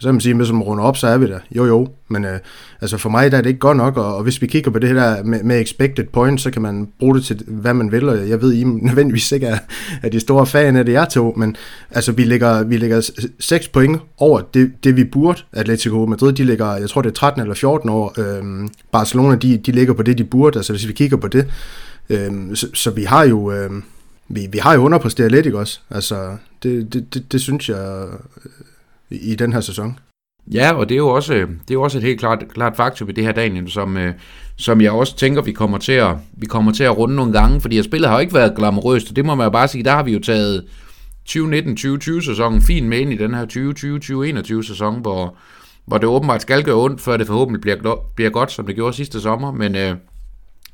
[0.00, 1.38] Så kan man sige, at hvis man runder op, så er vi der.
[1.56, 1.88] Jo, jo.
[2.08, 2.38] Men øh,
[2.80, 4.78] altså for mig der er det ikke godt nok, og, og hvis vi kigger på
[4.78, 8.08] det her med, med expected points, så kan man bruge det til, hvad man vil,
[8.08, 9.58] og jeg ved, I nødvendigvis ikke er,
[10.02, 11.56] er de store fan af det, jeg tog, men
[11.90, 15.42] altså vi ligger, vi ligger 6 point over det, det, vi burde.
[15.52, 18.14] Atletico Madrid, de ligger, jeg tror det er 13 eller 14 år.
[18.18, 21.46] Øh, Barcelona, de, de ligger på det, de burde, altså hvis vi kigger på det.
[22.10, 23.52] Øh, så, så vi har jo...
[23.52, 23.70] Øh,
[24.30, 25.80] vi, vi har jo underpræsteret lidt, ikke også?
[25.90, 28.06] Altså, det, det, det, det synes jeg
[29.10, 29.98] i, den her sæson.
[30.52, 32.76] Ja, og det er jo også, øh, det er jo også et helt klart, klart
[32.76, 34.14] faktum i det her, Daniel, som, øh,
[34.56, 37.60] som jeg også tænker, vi kommer, til at, vi kommer til at runde nogle gange,
[37.60, 39.90] fordi spillet har jo ikke været glamorøst, og det må man jo bare sige, der
[39.90, 40.64] har vi jo taget
[41.28, 43.46] 2019-2020 sæsonen fint med ind i den her
[44.62, 45.36] 2020-2021 sæson, hvor,
[45.86, 48.96] hvor det åbenbart skal gøre ondt, før det forhåbentlig bliver, bliver godt, som det gjorde
[48.96, 49.94] sidste sommer, men, øh,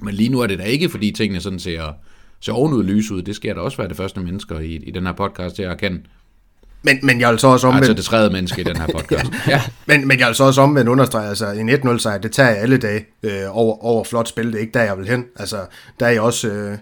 [0.03, 1.93] men lige nu er det da ikke, fordi tingene sådan ser,
[2.41, 3.23] ser ovenud lys ud.
[3.23, 5.71] Det sker da også være det første mennesker i, i den her podcast til at
[5.71, 6.01] erkende.
[6.85, 7.85] Men, men jeg vil så også omvendt...
[7.85, 9.25] Altså det tredje menneske i den her podcast.
[9.33, 9.51] ja.
[9.55, 9.63] ja.
[9.87, 12.59] Men, men jeg vil så også omvendt understrege, altså en 1-0 sejr, det tager jeg
[12.59, 14.47] alle dage øh, over, over flot spil.
[14.47, 15.25] Det er ikke der, jeg vil hen.
[15.37, 15.57] Altså,
[16.01, 16.79] der er jeg også øh,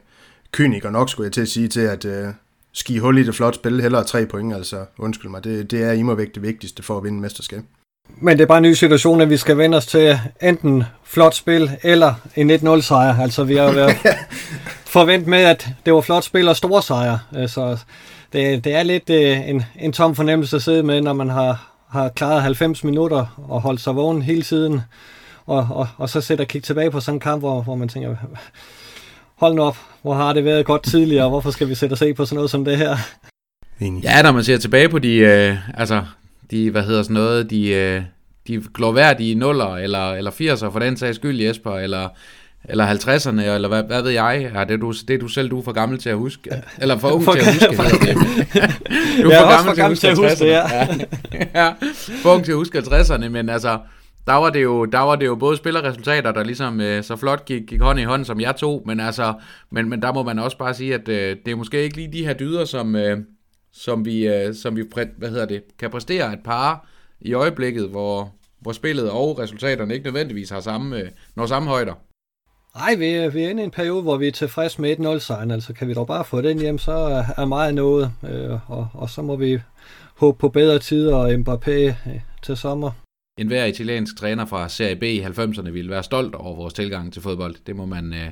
[0.53, 2.29] kyniker nok, skulle jeg til at sige, til at øh,
[2.73, 5.45] ski hul i det flot spil, hellere tre point, altså undskyld mig.
[5.45, 7.63] Det, det er i mig væk det vigtigste for at vinde mesterskab.
[8.21, 11.35] Men det er bare en ny situation, at vi skal vende os til enten flot
[11.35, 13.21] spil eller en 1-0 sejr.
[13.21, 13.97] Altså vi har været
[14.97, 17.19] forventet med, at det var flot spil og store sejre.
[17.37, 17.79] Altså,
[18.33, 21.73] det, det er lidt øh, en, en tom fornemmelse at sidde med, når man har,
[21.89, 24.81] har klaret 90 minutter og holdt sig vågen hele tiden,
[25.47, 28.17] og, og, og så sætter kigge tilbage på sådan en kamp, hvor, hvor man tænker,
[29.35, 31.99] hold nu op, hvor har det været godt tidligere, og hvorfor skal vi sætte os
[31.99, 32.97] se på sådan noget som det her?
[33.81, 36.03] Ja, når man ser tilbage på de, øh, altså,
[36.51, 38.03] de, hvad hedder sådan noget, de, øh,
[38.49, 42.09] de glorværdige nuller, eller, eller 80'er for den sags skyld, Jesper, eller
[42.65, 44.51] eller 50'erne, eller hvad, hvad ved jeg?
[44.55, 46.51] Ja, det, er du, det er du selv, du er for gammel til at huske.
[46.79, 48.17] Eller for ung for, til at huske, for, det.
[49.23, 51.65] Du er for, gammel, for gammel til at huske, til at huske ja.
[51.65, 51.73] ja.
[52.23, 53.79] For ung til at huske 50'erne, men altså,
[54.27, 57.45] der var det jo, der var det jo både spillerresultater, der ligesom øh, så flot
[57.45, 59.35] gik, gik hånd i hånd, som jeg tog, men altså,
[59.71, 62.13] men, men der må man også bare sige, at øh, det er måske ikke lige
[62.13, 63.19] de her dyder, som, øh,
[63.73, 64.85] som vi, øh, som vi
[65.17, 66.87] hvad hedder det, kan præstere et par
[67.21, 71.95] i øjeblikket, hvor, hvor spillet og resultaterne ikke nødvendigvis har samme, øh, når samme højder.
[72.77, 75.19] Nej, vi, er, vi er inde i en periode, hvor vi er tilfreds med 1-0
[75.19, 75.51] sejren.
[75.51, 78.13] Altså kan vi dog bare få den hjem, så er, er meget noget.
[78.31, 79.61] Øh, og, og så må vi
[80.17, 82.91] håbe på bedre tider og Mbappé øh, til sommer.
[83.39, 87.13] En hver italiensk træner fra Serie B i 90'erne ville være stolt over vores tilgang
[87.13, 87.55] til fodbold.
[87.67, 88.29] Det må man, øh,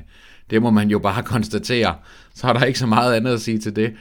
[0.49, 1.95] det må man jo bare konstatere.
[2.35, 3.93] Så er der ikke så meget andet at sige til det.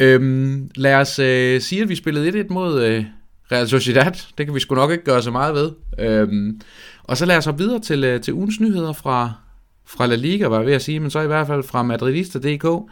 [0.00, 3.04] Øhm, lad os øh, sige, at vi spillede 1-1 mod øh,
[3.52, 4.12] Real Sociedad.
[4.38, 5.72] Det kan vi sgu nok ikke gøre så meget ved.
[5.98, 6.60] Øhm,
[7.02, 9.32] og så lad os hoppe videre til, øh, til ugens nyheder fra,
[9.86, 12.90] fra La Liga, var jeg ved at sige, men så i hvert fald fra Madridista.dk.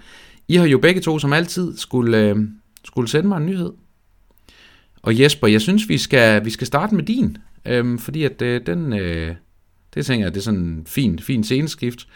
[0.48, 2.36] I har jo begge to som altid skulle, øh,
[2.84, 3.72] skulle sende mig en nyhed.
[5.02, 8.60] Og Jesper, jeg synes, vi skal, vi skal starte med din, øh, fordi at øh,
[8.66, 9.34] den, øh,
[9.94, 12.08] det tænker jeg, det er sådan en fin, fin sceneskift.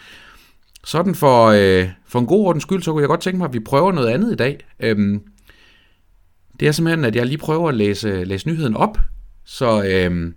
[0.85, 3.55] Sådan for, øh, for en god ordens skyld, så kunne jeg godt tænke mig, at
[3.55, 4.67] vi prøver noget andet i dag.
[4.81, 5.21] Øh,
[6.61, 8.99] det er simpelthen, at jeg lige prøver at læse, læse nyheden op,
[9.45, 10.33] så, øh,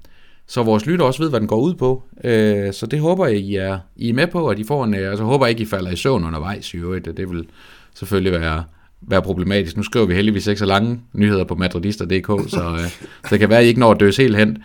[0.49, 2.03] så vores lytter også ved, hvad den går ud på.
[2.23, 4.93] Øh, så det håber jeg, I er, I er med på, at I får en...
[4.93, 7.05] Altså håber jeg ikke, I falder i søvn undervejs i øvrigt.
[7.05, 7.45] Det vil
[7.95, 8.63] selvfølgelig være,
[9.01, 9.77] være problematisk.
[9.77, 13.49] Nu skriver vi heldigvis ikke så lange nyheder på madridister.dk, så, øh, så det kan
[13.49, 14.57] være, at I ikke når at døse helt hen.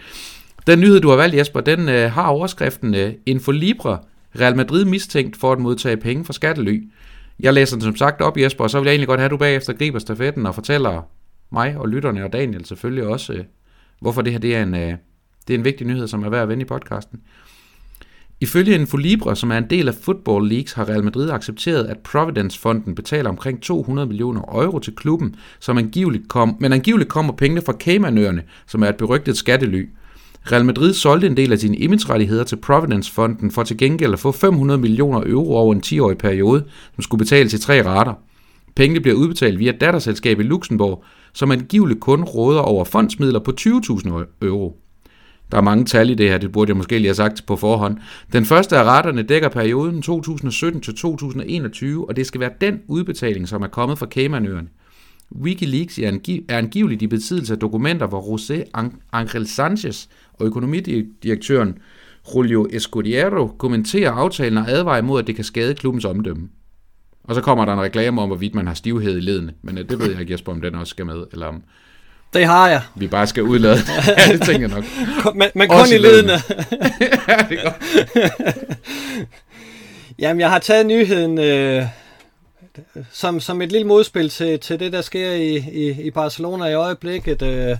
[0.66, 3.98] Den nyhed, du har valgt, Jesper, den øh, har overskriften øh, Infolibre,
[4.40, 6.82] Real Madrid mistænkt for at modtage penge fra skattely.
[7.40, 9.30] Jeg læser den som sagt op, Jesper, og så vil jeg egentlig godt have, at
[9.30, 11.02] du bagefter griber stafetten og fortæller
[11.52, 13.44] mig og lytterne og Daniel selvfølgelig også, øh,
[14.00, 14.94] hvorfor det her det er en, øh,
[15.48, 17.20] det er en vigtig nyhed, som er værd at vende i podcasten.
[18.40, 22.94] Ifølge Infolibre, som er en del af Football Leagues, har Real Madrid accepteret, at Providence-fonden
[22.94, 27.72] betaler omkring 200 millioner euro til klubben, som angiveligt kom, men angiveligt kommer pengene fra
[27.72, 29.88] Caymanøerne, som er et berygtet skattely.
[30.52, 34.32] Real Madrid solgte en del af sine image-rettigheder til Providence-fonden for til gengæld at få
[34.32, 38.14] 500 millioner euro over en 10-årig periode, som skulle betales i tre rater.
[38.76, 44.08] Pengene bliver udbetalt via datterselskabet i Luxembourg, som angiveligt kun råder over fondsmidler på 20.000
[44.42, 44.83] euro.
[45.54, 47.56] Der er mange tal i det her, det burde jeg måske lige have sagt på
[47.56, 47.98] forhånd.
[48.32, 53.48] Den første af retterne dækker perioden 2017 til 2021, og det skal være den udbetaling,
[53.48, 54.68] som er kommet fra Caymanøerne.
[55.40, 58.70] Wikileaks er, angiv- er angiveligt i besiddelse af dokumenter, hvor José
[59.12, 61.78] Angel Sanchez og økonomidirektøren
[62.34, 66.48] Julio Escudiero kommenterer aftalen og advarer imod, at det kan skade klubbens omdømme.
[67.24, 69.54] Og så kommer der en reklame om, hvorvidt man har stivhed i ledene.
[69.62, 71.62] Men øh, det ved jeg ikke, Jesper, om den også skal med, eller om
[72.34, 72.80] det har jeg.
[72.94, 73.78] vi bare skal udlade.
[74.18, 74.84] ja, det tænker jeg nok.
[75.22, 76.08] Kun- Men, men kun i ledene.
[76.28, 76.32] ledene.
[77.28, 78.56] ja, det er godt.
[80.18, 81.86] Jamen, jeg har taget nyheden øh,
[83.12, 86.74] som, som et lille modspil til, til det, der sker i, i, i Barcelona i
[86.74, 87.42] øjeblikket.
[87.42, 87.76] Øh,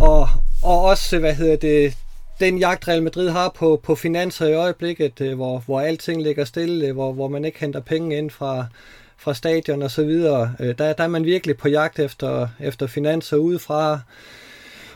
[0.00, 0.28] og,
[0.62, 1.94] og også, hvad hedder det,
[2.40, 6.44] den jagt Real Madrid har på, på finanser i øjeblikket, øh, hvor, hvor alting ligger
[6.44, 8.66] stille, øh, hvor, hvor man ikke henter penge ind fra,
[9.22, 10.52] fra stadion og så videre.
[10.60, 14.00] Øh, der, der er man virkelig på jagt efter, efter finanser udefra.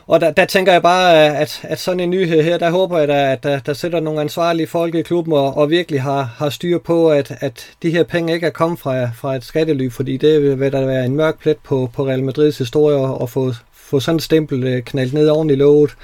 [0.07, 3.09] Og der, der tænker jeg bare, at, at sådan en nyhed her, der håber jeg,
[3.09, 6.51] da, at der, der sætter nogle ansvarlige folk i klubben og, og virkelig har, har
[6.51, 10.17] styr på, at, at de her penge ikke er kommet fra, fra et skattely, fordi
[10.17, 13.53] det vil, vil der være en mørk plet på, på Real Madrids historie at få,
[13.73, 15.97] få sådan et stempel øh, knaldt ned oven i låget.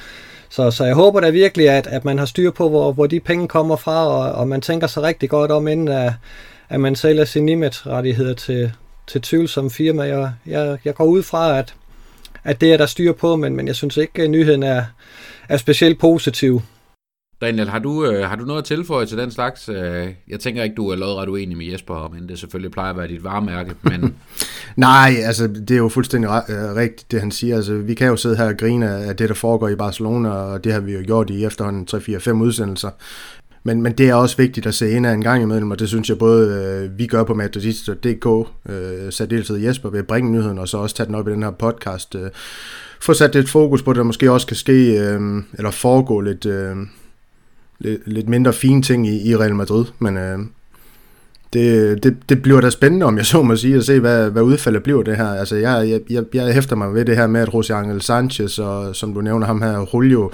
[0.49, 3.21] Så, så jeg håber da virkelig, at, at man har styr på, hvor, hvor de
[3.21, 6.13] penge kommer fra, og, og man tænker sig rigtig godt om, inden at,
[6.73, 8.73] at man sælger sine image-rettigheder til,
[9.07, 10.19] til tvivlsomme firmaer.
[10.19, 11.75] Jeg, jeg, jeg går ud fra, at,
[12.45, 14.85] at det er der styr på, men, men jeg synes ikke, at nyheden er,
[15.49, 16.63] er specielt positiv.
[17.41, 19.69] Daniel, har du, øh, har du noget at tilføje til den slags?
[19.69, 22.97] Øh, jeg tænker ikke, du er lodret uenig med Jesper, men det selvfølgelig plejer at
[22.97, 23.73] være dit varemærke.
[23.83, 24.15] Men
[24.77, 27.57] Nej, altså det er jo fuldstændig øh, rigtigt, det han siger.
[27.57, 30.65] Altså, vi kan jo sidde her og grine af det, der foregår i Barcelona, og
[30.65, 32.91] det har vi jo gjort i efterhånden 3-4-5 udsendelser.
[33.65, 36.09] Men, men det er også vigtigt at se ind en gang imellem, og det synes
[36.09, 36.49] jeg både
[36.85, 40.97] øh, vi gør på Madridist.dk, øh, særdeleshed Jesper ved at bringe nyheden, og så også
[40.97, 42.15] tage den op i den her podcast.
[42.15, 42.31] Øh,
[43.01, 46.47] få sat lidt fokus på, det, der måske også kan ske, øh, eller foregå lidt,
[46.47, 46.77] øh,
[47.79, 50.39] lidt, lidt mindre fine ting i, i Real Madrid, men øh,
[51.53, 54.43] det, det, det bliver da spændende, om jeg så må sige, at se, hvad, hvad
[54.43, 55.29] udfaldet bliver det her.
[55.29, 58.59] Altså, jeg, jeg, jeg, jeg hæfter mig ved det her med, at José Angel Sanchez,
[58.59, 60.31] og som du nævner ham her, Julio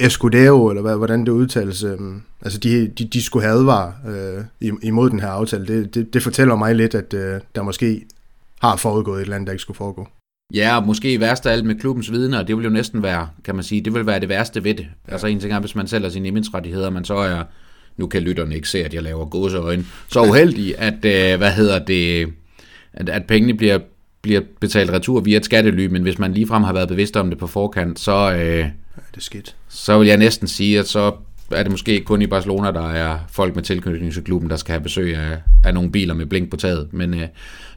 [0.00, 1.98] Escudero, eller hvad, hvordan det udtales, øh,
[2.42, 5.66] altså de, de, de skulle have advar øh, imod den her aftale.
[5.66, 8.06] Det, det, det fortæller mig lidt, at øh, der måske
[8.60, 10.08] har foregået et eller andet, der ikke skulle foregå.
[10.54, 13.54] ja, og måske værst af alt med klubbens vidner, det vil jo næsten være, kan
[13.54, 14.86] man sige, det vil være det værste ved det.
[15.08, 17.42] Altså en ting er, hvis man sælger sine image-rettigheder, man så er,
[17.96, 21.78] nu kan lytterne ikke se, at jeg laver gåseøjne, så uheldig, at, øh, hvad hedder
[21.84, 22.32] det,
[22.92, 23.78] at, at pengene bliver,
[24.22, 27.38] bliver betalt retur via et skattely, men hvis man ligefrem har været bevidst om det
[27.38, 28.68] på forkant, så, øh,
[29.00, 29.56] Ja, det er skidt.
[29.68, 31.12] så vil jeg næsten sige, at så
[31.50, 34.56] er det måske ikke kun i Barcelona, der er folk med tilknytning til klubben, der
[34.56, 36.88] skal have besøg af, af nogle biler med blink på taget.
[36.92, 37.28] Men, øh,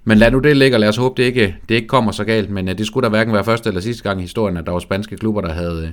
[0.03, 2.23] men lad nu det ligge, og lad os håbe, det ikke, det ikke kommer så
[2.23, 2.49] galt.
[2.49, 4.71] Men øh, det skulle da hverken være første eller sidste gang i historien, at der
[4.71, 5.89] var spanske klubber, der havde, øh,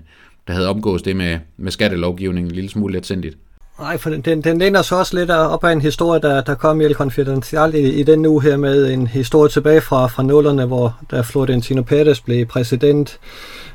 [0.46, 3.36] der havde omgået det med, med skattelovgivningen en lille smule let sindigt.
[3.80, 6.54] Nej, for den, den, den læner så også lidt op af en historie, der, der
[6.54, 10.22] kom i El Confidencial i, i den uge her med en historie tilbage fra, fra
[10.22, 13.18] nullerne, hvor da Florentino Pérez blev præsident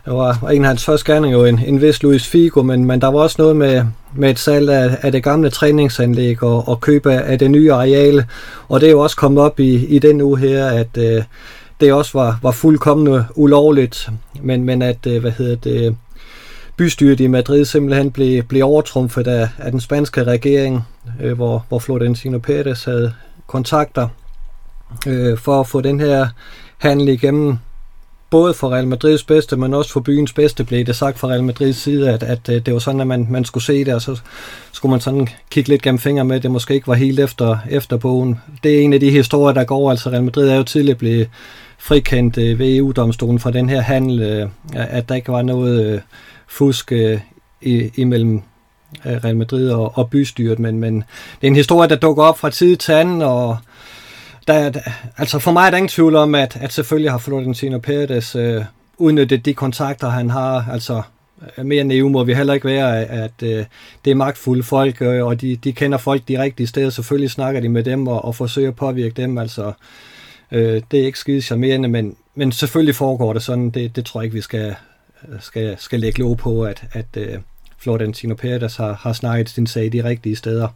[0.05, 2.85] der var, var en af hans første gerninger jo en, en vis Luis Figo, men,
[2.85, 6.67] men der var også noget med, med et salg af, af det gamle træningsanlæg og,
[6.67, 8.25] og køb af, af det nye areal.
[8.67, 11.23] Og det er jo også kommet op i, i den uge her, at øh,
[11.79, 14.09] det også var, var fuldkommende ulovligt,
[14.41, 15.97] men, men at, øh, hvad hedder det,
[16.77, 20.81] bystyret i Madrid simpelthen blev, blev overtrumfet af, af den spanske regering,
[21.21, 23.13] øh, hvor, hvor Florentino Pérez havde
[23.47, 24.07] kontakter
[25.07, 26.27] øh, for at få den her
[26.77, 27.57] handel igennem.
[28.35, 31.43] Både for Real Madrids bedste, men også for byens bedste, blev det sagt fra Real
[31.43, 34.01] Madrids side, at, at øh, det var sådan, at man, man skulle se det, og
[34.01, 34.19] så
[34.71, 37.57] skulle man sådan kigge lidt gennem fingre med, at det måske ikke var helt efter,
[37.69, 38.39] efter bogen.
[38.63, 39.91] Det er en af de historier, der går.
[39.91, 41.29] Altså Real Madrid er jo tidligere blevet
[41.79, 46.01] frikendt øh, ved EU-domstolen for den her handel, øh, at der ikke var noget øh,
[46.47, 47.19] fusk øh,
[47.61, 48.41] i, imellem
[49.05, 50.95] øh, Real Madrid og, og bystyret, men, men
[51.41, 53.57] det er en historie, der dukker op fra tid til anden, og
[54.47, 54.79] der, der,
[55.17, 58.65] altså for mig er der ingen tvivl om, at, at selvfølgelig har Florentino Pérez øh,
[58.97, 61.01] udnyttet de kontakter, han har, altså
[61.57, 63.65] øh, mere naive må vi heller ikke være, at øh,
[64.05, 67.61] det er magtfulde folk, øh, og de, de kender folk de rigtige steder, selvfølgelig snakker
[67.61, 69.73] de med dem og, og forsøger at påvirke dem, altså
[70.51, 74.21] øh, det er ikke skide charmerende, men, men selvfølgelig foregår det sådan, det, det tror
[74.21, 74.75] jeg ikke, vi skal,
[75.39, 77.37] skal, skal lægge lov på, at, at øh,
[77.77, 80.67] Florentino Pérez har, har snakket sin sag de rigtige steder.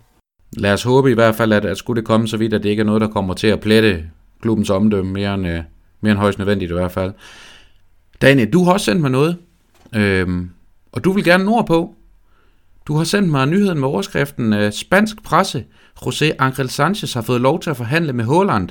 [0.57, 2.69] Lad os håbe i hvert fald, at, at skulle det komme så vidt, at det
[2.69, 4.03] ikke er noget, der kommer til at plette
[4.41, 5.59] klubbens omdømme mere end, øh,
[6.01, 7.13] mere end højst nødvendigt i hvert fald.
[8.21, 9.37] Daniel, du har også sendt mig noget,
[9.95, 10.49] øhm,
[10.91, 11.95] og du vil gerne nordpå.
[12.87, 15.65] Du har sendt mig nyheden med overskriften øh, Spansk presse.
[16.01, 18.69] José Angel Sanchez har fået lov til at forhandle med Holland.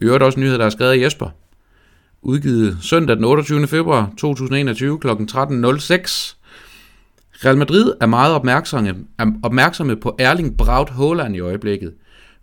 [0.00, 1.28] Øvrigt også nyhed, der er skrevet af Jesper.
[2.22, 3.66] Udgivet søndag den 28.
[3.66, 5.08] februar 2021 kl.
[5.08, 6.37] 13.06.
[7.44, 11.94] Real Madrid er meget opmærksomme, er opmærksomme på Erling Braut Haaland i øjeblikket.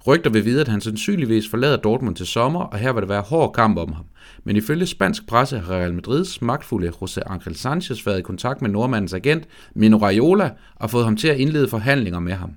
[0.08, 3.22] Rygter vil vide, at han sandsynligvis forlader Dortmund til sommer, og her vil der være
[3.22, 4.06] hård kamp om ham.
[4.44, 8.70] Men ifølge spansk presse har Real Madrids magtfulde José Angel Sanchez været i kontakt med
[8.70, 12.52] nordmandens agent Mino Raiola og fået ham til at indlede forhandlinger med ham.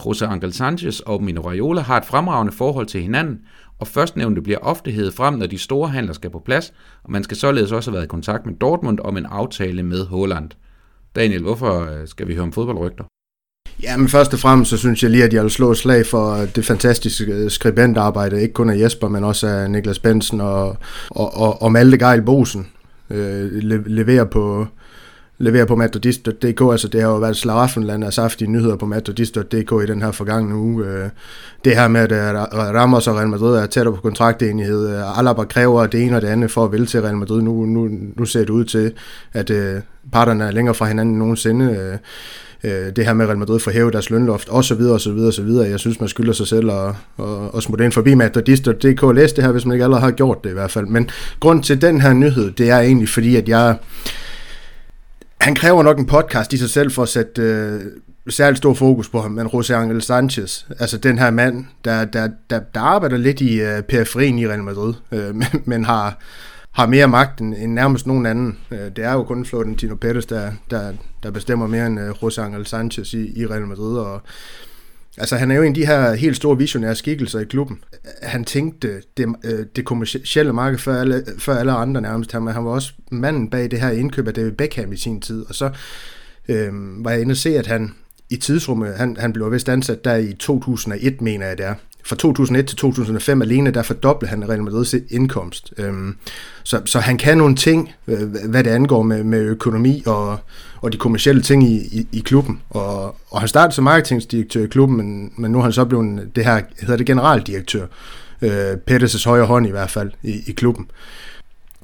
[0.00, 3.38] José Angel Sanchez og Mino Raiola har et fremragende forhold til hinanden,
[3.78, 6.72] og førstnævnte bliver ofte hævet frem, når de store handler skal på plads,
[7.04, 10.06] og man skal således også have været i kontakt med Dortmund om en aftale med
[10.06, 10.50] Holland.
[11.16, 13.04] Daniel, hvorfor øh, skal vi høre om fodboldrygter?
[13.82, 16.06] Ja, men først og fremmest så synes jeg lige, at jeg vil slå et slag
[16.06, 20.40] for øh, det fantastiske øh, skribentarbejde, ikke kun af Jesper, men også af Niklas Bensen
[20.40, 20.76] og,
[21.10, 22.68] og, og, og Malte Geil Bosen.
[23.10, 23.52] Øh,
[23.86, 24.66] leverer på,
[25.40, 29.86] leverer på Madridist.dk, altså det har jo været slaraffenland af saftige nyheder på Madridist.dk i
[29.86, 30.86] den her forgangne uge.
[30.86, 31.08] Øh,
[31.64, 35.44] det her med, øh, at Ramos og Real Madrid er tættere på kontraktenighed, øh, Alaba
[35.44, 37.42] kræver det ene og det andet for at vælge til Real Madrid.
[37.42, 38.92] Nu, nu, nu ser det ud til,
[39.32, 39.52] at
[40.12, 41.98] parterne er længere fra hinanden end nogensinde
[42.96, 45.28] det her med Real Madrid for hæve deres lønloft, og så videre, og så videre,
[45.28, 45.68] og så videre.
[45.68, 47.24] Jeg synes, man skylder sig selv at, at,
[47.56, 49.14] at smutte ind forbi Madridist.dk.
[49.14, 50.86] læse det her, hvis man ikke allerede har gjort det i hvert fald.
[50.86, 53.76] Men grund til den her nyhed, det er egentlig fordi, at jeg
[55.40, 57.80] han kræver nok en podcast i sig selv for at sætte øh,
[58.28, 62.28] særligt stor fokus på ham, men José Angel Sanchez, altså den her mand, der, der,
[62.50, 66.18] der, der arbejder lidt i øh, periferien i Real Madrid, øh, men, men har,
[66.72, 68.58] har mere magt end, end nærmest nogen anden.
[68.70, 72.40] Øh, det er jo kun Florentino Pérez, der, der, der bestemmer mere end øh, José
[72.40, 74.22] Angel Sanchez i, i Real Madrid, og
[75.18, 77.78] Altså, han er jo en af de her helt store visionære skikkelser i klubben.
[78.22, 82.32] Han tænkte det, øh, det kommercielle marked før alle, før alle andre nærmest.
[82.32, 85.44] Han, han var også manden bag det her indkøb af David Beckham i sin tid.
[85.48, 85.70] Og så
[86.48, 86.72] øh,
[87.04, 87.94] var jeg inde og se, at han
[88.30, 91.74] i tidsrummet, han, han blev vist ansat der i 2001, mener jeg det er.
[92.10, 95.72] Fra 2001 til 2005 alene, der fordoblede han Real Madrid's indkomst.
[95.78, 96.16] Øhm,
[96.62, 97.92] så, så han kan nogle ting,
[98.48, 100.38] hvad det angår med, med økonomi og,
[100.80, 102.60] og de kommercielle ting i, i, i klubben.
[102.70, 106.30] Og, og han startede som marketingdirektør i klubben, men, men nu er han så blevet
[106.36, 107.86] det her, hedder det generaldirektør.
[108.42, 110.86] Øh, Pettis' højre hånd i hvert fald i, i klubben.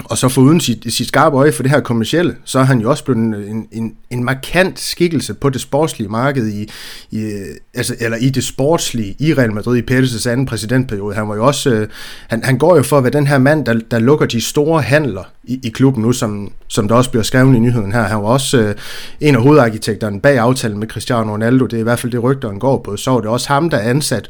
[0.05, 2.91] Og så foruden sit, sit skarpe øje for det her kommercielle, så er han jo
[2.91, 6.71] også blevet en, en, en markant skikkelse på det sportslige marked, i,
[7.11, 11.15] i, øh, altså, eller i det sportslige i Real Madrid i Pérez' anden præsidentperiode.
[11.15, 11.89] Han var jo også, øh,
[12.29, 14.83] han, han går jo for at være den her mand, der, der lukker de store
[14.83, 18.03] handler i, i klubben nu, som, som der også bliver skrevet i nyheden her.
[18.03, 18.75] Han var også øh,
[19.21, 21.67] en af hovedarkitekterne bag aftalen med Cristiano Ronaldo.
[21.67, 22.97] Det er i hvert fald det rygter, går på.
[22.97, 24.29] Så var det også ham, der ansat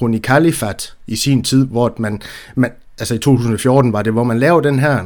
[0.00, 2.22] Runi Kalifat i sin tid, hvor man,
[2.54, 5.04] man, altså i 2014 var det, hvor man laver den her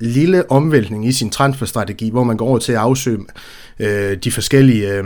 [0.00, 3.18] lille omvæltning i sin transferstrategi, hvor man går over til at afsøge
[3.78, 5.04] øh, de forskellige øh,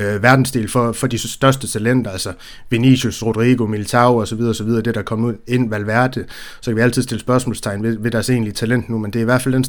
[0.00, 2.32] øh, verdensdel for, for de største talenter, altså
[2.70, 6.24] Vinicius, Rodrigo, Militao og så videre, så videre, det der kom ud ind Valverde,
[6.60, 9.22] så kan vi altid stille spørgsmålstegn ved, ved deres egentlige talent nu, men det er
[9.22, 9.64] i hvert fald den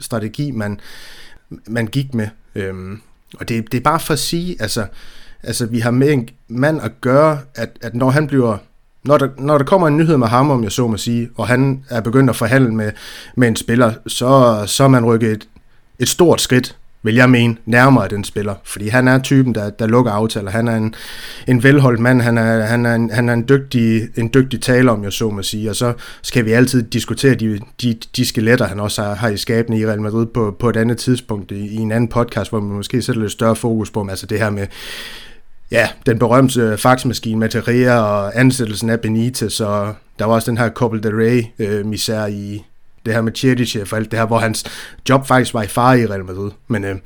[0.00, 0.80] strategi, man,
[1.66, 2.28] man gik med.
[2.54, 3.00] Øhm,
[3.40, 4.86] og det, det er bare for at sige, altså,
[5.42, 8.58] altså vi har med en mand at gøre, at, at når han bliver
[9.04, 11.48] når der, når der kommer en nyhed med ham, om jeg så må sige, og
[11.48, 12.90] han er begyndt at forhandle med,
[13.36, 15.48] med en spiller, så, så er man rykket et,
[15.98, 18.54] et stort skridt, vil jeg mene, nærmere den spiller.
[18.64, 20.50] Fordi han er typen, der, der lukker aftaler.
[20.50, 20.94] Han er en,
[21.48, 22.22] en velholdt mand.
[22.22, 25.30] Han er, han er, en, han er en, dygtig, en dygtig taler, om jeg så
[25.30, 25.70] må sige.
[25.70, 29.36] Og så skal vi altid diskutere de, de, de skeletter, han også har, har i
[29.36, 32.60] skabene i Real Madrid på, på et andet tidspunkt i, i en anden podcast, hvor
[32.60, 34.66] man måske sætter lidt større fokus på, altså det her med
[35.72, 40.58] ja, den berømte faxmaskine med Terrea og ansættelsen af Benitez, og der var også den
[40.58, 42.64] her Coppel de Rey øh, misær i
[43.06, 44.64] det her med Cherichev og alt det her, hvor hans
[45.08, 46.50] job faktisk var i fare i Real Madrid.
[46.68, 46.96] Men øh,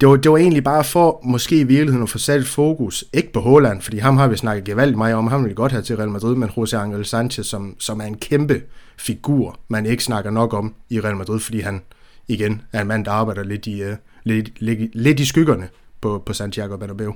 [0.00, 3.32] det, var, det var egentlig bare for måske i virkeligheden at få sat fokus, ikke
[3.32, 5.96] på Holland, fordi ham har vi snakket gevaldigt meget om, ham vil godt have til
[5.96, 8.62] Real Madrid, men José Angel Sanchez, som, som er en kæmpe
[8.98, 11.82] figur, man ikke snakker nok om i Real Madrid, fordi han
[12.28, 15.68] igen er en mand, der arbejder lidt i, øh, lidt, lidt, lidt i skyggerne
[16.00, 17.14] på, på Santiago Bernabeu.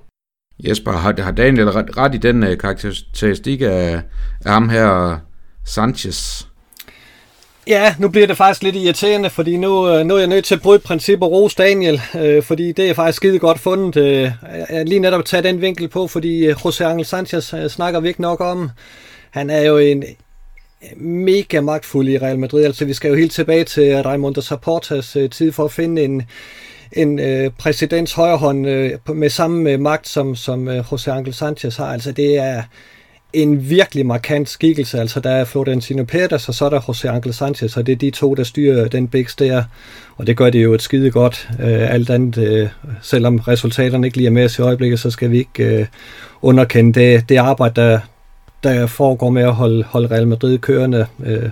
[0.58, 4.02] Jesper, har, har Daniel ret, ret i den uh, karakteristik af,
[4.44, 5.18] af ham her,
[5.64, 6.46] Sanchez?
[7.68, 10.54] Ja, nu bliver det faktisk lidt irriterende, fordi nu, øh, nu er jeg nødt til
[10.54, 13.96] at bryde princip og rose Daniel, øh, fordi det er faktisk skide godt fundet.
[13.96, 14.30] Øh,
[14.70, 18.08] jeg lige netop tage den vinkel på, fordi øh, José Angel Sanchez øh, snakker vi
[18.08, 18.70] ikke nok om.
[19.30, 20.04] Han er jo en
[20.96, 22.64] mega magtfuld i Real Madrid.
[22.64, 26.22] Altså, vi skal jo helt tilbage til Raimundo Zaportas øh, tid for at finde en,
[26.96, 31.76] en øh, præsidents højrehånd øh, med samme øh, magt, som, som øh, José Angel Sanchez
[31.76, 31.92] har.
[31.92, 32.62] Altså det er
[33.32, 35.00] en virkelig markant skikkelse.
[35.00, 37.96] Altså der er Florentino Pérez, og så er der José Angel Sanchez, og det er
[37.96, 39.64] de to, der styrer den bæks der.
[40.16, 41.48] Og det gør det jo et skide godt.
[41.60, 42.68] Øh, alt andet, øh,
[43.02, 45.86] selvom resultaterne ikke lige er med os i øjeblikket, så skal vi ikke øh,
[46.42, 48.00] underkende det, det arbejde, der,
[48.62, 51.06] der foregår med at holde, holde Real Madrid kørende.
[51.24, 51.48] Øh,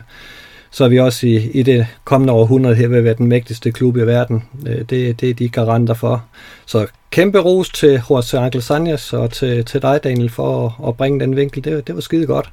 [0.74, 4.00] så vi også i, i det kommende århundrede her vil være den mægtigste klub i
[4.00, 4.44] verden.
[4.66, 6.24] Øh, det, det er de garanter for.
[6.66, 10.96] Så kæmpe ros til Jorge Angel Sanjes og til, til dig, Daniel, for at, at
[10.96, 11.64] bringe den vinkel.
[11.64, 12.50] Det, det var skide godt.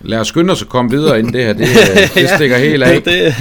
[0.00, 1.52] Lad os skynde os at komme videre ind det her.
[1.52, 1.66] Det,
[2.14, 3.02] det stikker helt af.
[3.02, 3.34] det,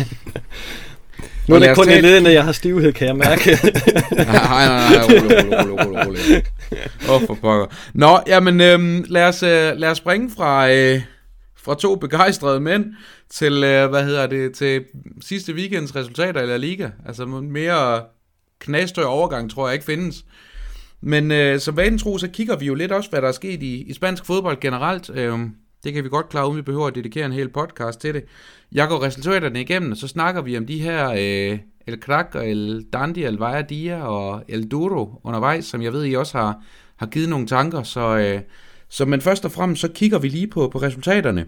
[1.48, 3.50] nu er det kun i ledende, jeg har stivhed, kan jeg mærke.
[4.12, 6.44] nej, nej, nej, rolig, rolig, rolig, rolig.
[7.10, 7.66] Åh, oh, for pokker.
[7.94, 11.02] Nå, jamen, øhm, lad, os, øh, lad os springe fra, øh,
[11.64, 12.86] fra to begejstrede mænd
[13.34, 14.86] til, øh, hvad hedder det, til
[15.22, 16.90] sidste weekends resultater i La Liga.
[17.06, 18.02] Altså mere
[18.60, 20.26] knastør overgang, tror jeg ikke findes.
[21.02, 23.64] Men øh, som vanen tro, så kigger vi jo lidt også, hvad der er sket
[23.64, 25.10] i, i spansk fodbold generelt.
[25.14, 25.40] Øh,
[25.84, 28.24] det kan vi godt klare, uden vi behøver at dedikere en hel podcast til det.
[28.72, 32.50] Jeg går resultaterne igennem, og så snakker vi om de her øh, El Crack og
[32.50, 36.64] El Dandi, El Valladia Dia og El Duro undervejs, som jeg ved, I også har,
[36.96, 37.84] har givet nogle tanker.
[37.84, 38.42] Så, øh,
[38.90, 41.46] så men først og fremmest, så kigger vi lige på, på resultaterne.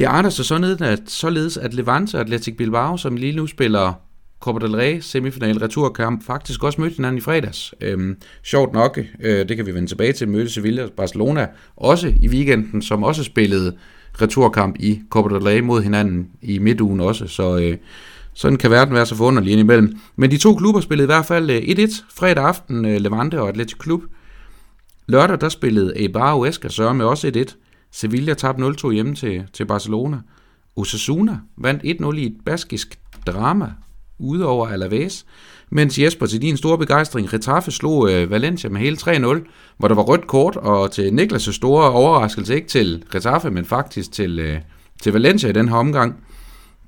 [0.00, 3.92] Det arter sig sådan, at således at Levante og Atletic Bilbao, som lige nu spiller
[4.40, 7.74] Copa del Rey semifinal returkamp faktisk også mødte hinanden i fredags.
[7.80, 11.46] Øhm, sjovt nok, øh, det kan vi vende tilbage til, mødte Sevilla og Barcelona
[11.76, 13.76] også i weekenden, som også spillede
[14.22, 17.76] returkamp i Copa del Rey mod hinanden i midtugen også, så øh,
[18.34, 19.98] sådan kan verden være så forunderlig indimellem.
[20.16, 23.48] Men de to klubber spillede i hvert fald øh, 1-1 fredag aften, øh, Levante og
[23.48, 24.02] Atletic Klub.
[25.06, 27.69] Lørdag der spillede Eibar og Esker med også 1-1.
[27.92, 30.18] Sevilla tabte 0-2 hjemme til, til Barcelona.
[30.76, 33.72] Osasuna vandt 1-0 i et baskisk drama
[34.18, 35.26] ude over Alaves,
[35.70, 39.94] mens Jesper til din store begejstring, Retaffe slog øh, Valencia med hele 3-0, hvor der
[39.94, 44.58] var rødt kort, og til Niklas' store overraskelse, ikke til Retaffe, men faktisk til, øh,
[45.02, 46.16] til Valencia i den her omgang.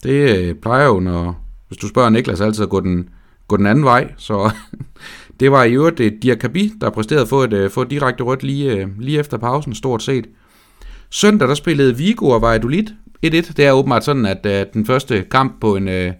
[0.02, 3.08] Det øh, plejer jo, når, hvis du spørger Niklas, altid at gå den,
[3.48, 4.50] gå den anden vej, så
[5.40, 7.90] det var i øvrigt øh, et Diakabi, der præsterede at få et, øh, få et
[7.90, 10.26] direkte rødt lige, øh, lige efter pausen, stort set.
[11.14, 12.86] Søndag der spillede Vigo og Valladolid
[13.26, 13.28] 1-1.
[13.30, 16.14] Det er åbenbart sådan, at uh, den første kamp på en, uh,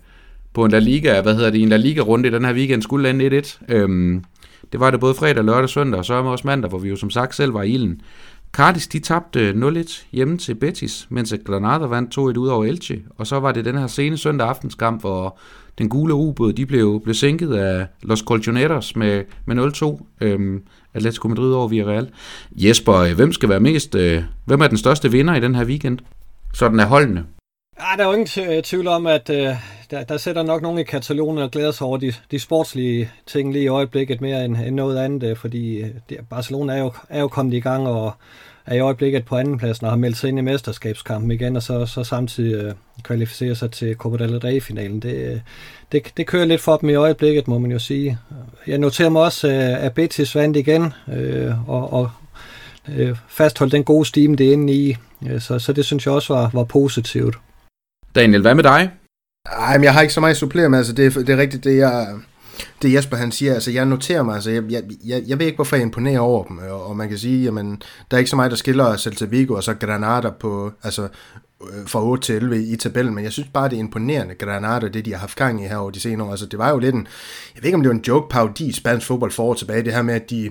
[0.55, 3.03] på en La Liga, hvad hedder det, en La Liga-runde i den her weekend skulle
[3.03, 3.75] lande 1-1.
[3.75, 4.25] Øhm,
[4.73, 7.11] det var det både fredag, lørdag, søndag, og så også mandag, hvor vi jo som
[7.11, 8.01] sagt selv var i ilden.
[8.53, 13.03] Cardis, de tabte 0-1 hjemme til Betis, mens Granada vandt 2-1 ud over Elche.
[13.19, 15.39] Og så var det den her sene søndag aftenskamp, hvor
[15.79, 20.05] den gule ubåd, de blev, blev sænket af Los Colchoneros med, med 0-2.
[20.21, 20.63] Øhm,
[20.95, 22.11] Atletico Madrid over Villarreal.
[22.53, 25.65] Jesper, øh, hvem skal være mest, øh, hvem er den største vinder i den her
[25.65, 25.99] weekend?
[26.55, 27.25] Sådan er holdene.
[27.81, 29.47] Ja, der er jo ingen øh, tvivl om, at øh,
[29.91, 33.53] der, der sætter nok nogen i Katalonien og glæder sig over de, de sportslige ting
[33.53, 36.93] lige i øjeblikket mere end, end noget andet, øh, fordi øh, det, Barcelona er jo,
[37.09, 38.13] er jo kommet i gang og
[38.67, 41.87] er i øjeblikket på andenpladsen og har meldt sig ind i mesterskabskampen igen, og så,
[41.87, 45.01] så samtidig øh, kvalificerer sig til Copa del Rey-finalen.
[45.01, 45.41] Det, øh,
[45.93, 48.19] det, det kører lidt for dem i øjeblikket, må man jo sige.
[48.67, 49.49] Jeg noterer mig også,
[49.81, 52.11] at Betis vandt igen, øh, og, og
[52.97, 54.97] øh, fastholdt den gode stime, det er inde i,
[55.39, 57.39] så, så det synes jeg også var, var positivt.
[58.15, 58.91] Daniel, hvad med dig?
[59.47, 60.79] Ej, men jeg har ikke så meget at supplere med.
[60.79, 62.07] Altså, det, er, det er rigtigt, det jeg,
[62.83, 63.55] det Jesper han siger.
[63.55, 66.45] Altså, jeg noterer mig, altså, jeg, jeg, jeg, jeg ved ikke, hvorfor jeg imponerer over
[66.45, 66.59] dem.
[66.59, 69.55] Og, og man kan sige, jamen, der er ikke så meget, der skiller Celta Vigo
[69.55, 73.49] og så Granada på, altså, øh, fra 8 til 11 i tabellen, men jeg synes
[73.55, 76.27] bare, det er imponerende, Granada, det de har haft gang i her over de senere
[76.27, 76.31] år.
[76.31, 77.07] Altså, det var jo lidt en,
[77.55, 79.95] jeg ved ikke, om det var en joke parodi i spansk fodbold for tilbage, det
[79.95, 80.51] her med, at de,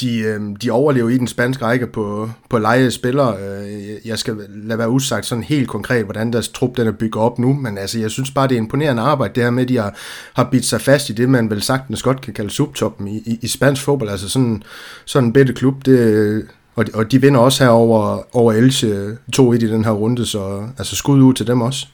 [0.00, 3.36] de, øh, de overlever i den spanske række på, på leje spillere.
[3.36, 7.24] Øh, jeg skal lade være usagt sådan helt konkret, hvordan deres trup den er bygget
[7.24, 9.68] op nu, men altså, jeg synes bare, det er imponerende arbejde, det her med, at
[9.68, 9.96] de har,
[10.34, 13.38] har bidt sig fast i det, man vel sagtens godt kan kalde subtoppen i, i,
[13.42, 14.10] i spansk fodbold.
[14.10, 14.62] Altså sådan,
[15.04, 18.88] sådan en bedre klub, det, og, de, og de vinder også her over, over Elche
[18.88, 21.86] øh, 2-1 i den her runde, så altså skud ud til dem også.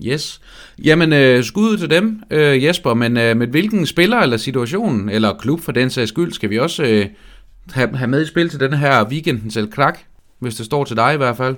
[0.00, 0.40] Yes.
[0.84, 5.38] Jamen, øh, skud til dem, øh, Jesper, men øh, med hvilken spiller eller situation, eller
[5.38, 7.06] klub for den sags skyld, skal vi også øh,
[7.70, 9.98] have, have med i spil til den her weekendens El Krak,
[10.38, 11.56] hvis det står til dig i hvert fald?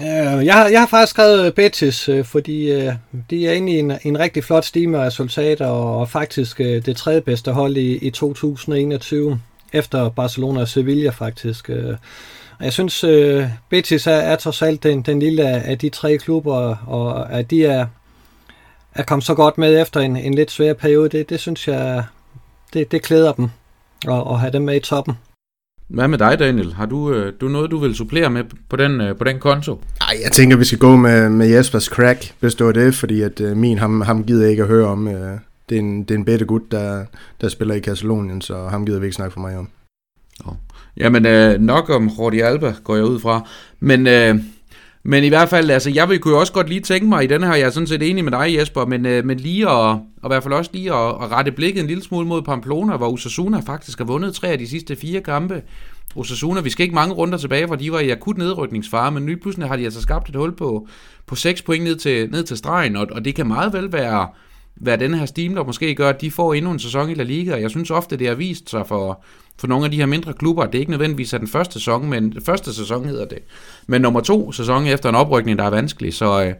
[0.00, 2.92] Øh, jeg, har, jeg har faktisk skrevet øh, Betis, øh, fordi øh,
[3.30, 6.86] de er inde i en, en rigtig flot stime af resultater, og, og faktisk øh,
[6.86, 9.40] det tredje bedste hold i, i 2021,
[9.72, 11.70] efter Barcelona og Sevilla faktisk.
[11.70, 11.96] Øh.
[12.58, 16.18] Og jeg synes, øh, Betis er, er trods alt den, den lille af de tre
[16.18, 17.86] klubber, og at de er,
[18.94, 22.04] er kommet så godt med efter en, en lidt svær periode, det, det synes jeg,
[22.72, 23.48] det, det klæder dem
[24.08, 25.14] at, at have dem med i toppen.
[25.92, 26.72] Hvad med dig, Daniel?
[26.72, 29.80] Har du, øh, du noget, du vil supplere med på den, øh, på den konto?
[30.00, 33.22] Nej, jeg tænker, vi skal gå med, med Jespers crack, hvis det var det, fordi
[33.22, 35.08] at øh, min, ham, ham gider ikke at høre om.
[35.08, 35.38] Øh,
[35.68, 37.04] det, er en, det er en bedre gut, der,
[37.40, 39.68] der spiller i Katalonien, så ham gider vi ikke snakke for mig om.
[40.44, 40.54] Oh.
[40.96, 43.48] Jamen, øh, nok om Jordi Alba går jeg ud fra.
[43.80, 44.38] Men øh,
[45.04, 47.42] men i hvert fald, altså, jeg vil kunne også godt lige tænke mig i den
[47.42, 50.24] her, jeg er sådan set enig med dig, Jesper, men, øh, men lige at, og
[50.24, 53.12] i hvert fald også lige at, at rette blikket en lille smule mod Pamplona, hvor
[53.12, 55.62] Osasuna faktisk har vundet tre af de sidste fire kampe.
[56.16, 59.32] Osasuna, vi skal ikke mange runder tilbage, for de var i akut nedrykningsfare, men nu
[59.42, 60.88] pludselig har de altså skabt et hul på,
[61.26, 64.28] på 6 point ned til, ned til stregen, og, og det kan meget vel være,
[64.76, 67.22] være den her steam, der måske gør, at de får endnu en sæson i La
[67.22, 67.52] Liga.
[67.52, 69.24] og Jeg synes ofte, det har vist sig for,
[69.58, 70.66] for nogle af de her mindre klubber.
[70.66, 73.38] Det er ikke nødvendigvis at den første sæson, men den første sæson hedder det.
[73.86, 76.14] Men nummer to sæson efter en oprykning, der er vanskelig.
[76.14, 76.54] Så, øh,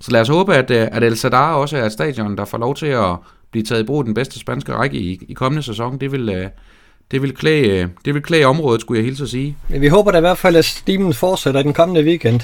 [0.00, 2.58] så lad os håbe, at, øh, at El Sadar også er et stadion, der får
[2.58, 3.16] lov til at
[3.50, 5.98] blive taget i brug den bedste spanske række i, i kommende sæson.
[5.98, 6.46] Det vil, øh,
[7.10, 9.56] det vil klæde, det vil klæde området, skulle jeg hilse at sige.
[9.68, 12.40] Men vi håber da i hvert fald, at stimen fortsætter den kommende weekend.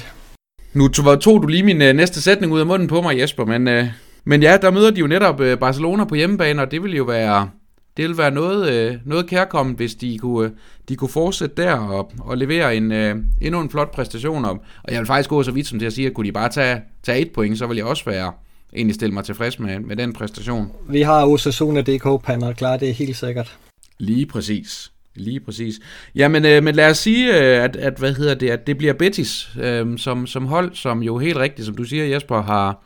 [0.73, 3.45] Nu tog, tog du lige min uh, næste sætning ud af munden på mig, Jesper,
[3.45, 3.85] men, uh,
[4.25, 7.03] men ja, der møder de jo netop uh, Barcelona på hjemmebane, og det vil jo
[7.03, 7.49] være,
[7.97, 10.55] det vil være noget, uh, noget kærkommet, hvis de kunne, uh,
[10.89, 14.45] de kunne fortsætte der og, og levere en, uh, endnu en flot præstation.
[14.45, 14.51] Og,
[14.83, 16.49] og jeg vil faktisk gå så vidt som til at sige, at kunne de bare
[16.49, 18.31] tage, tage et point, så vil jeg også være
[18.75, 20.71] egentlig stille mig tilfreds med, med den præstation.
[20.89, 23.57] Vi har Osasuna.dk pander klar, det er helt sikkert.
[23.97, 24.91] Lige præcis.
[25.15, 25.79] Lige præcis.
[26.15, 28.93] Jamen, øh, men lad os sige, øh, at, at, hvad hedder det, at det bliver
[28.93, 32.83] Betis øh, som, som hold, som jo helt rigtigt, som du siger, Jesper, har,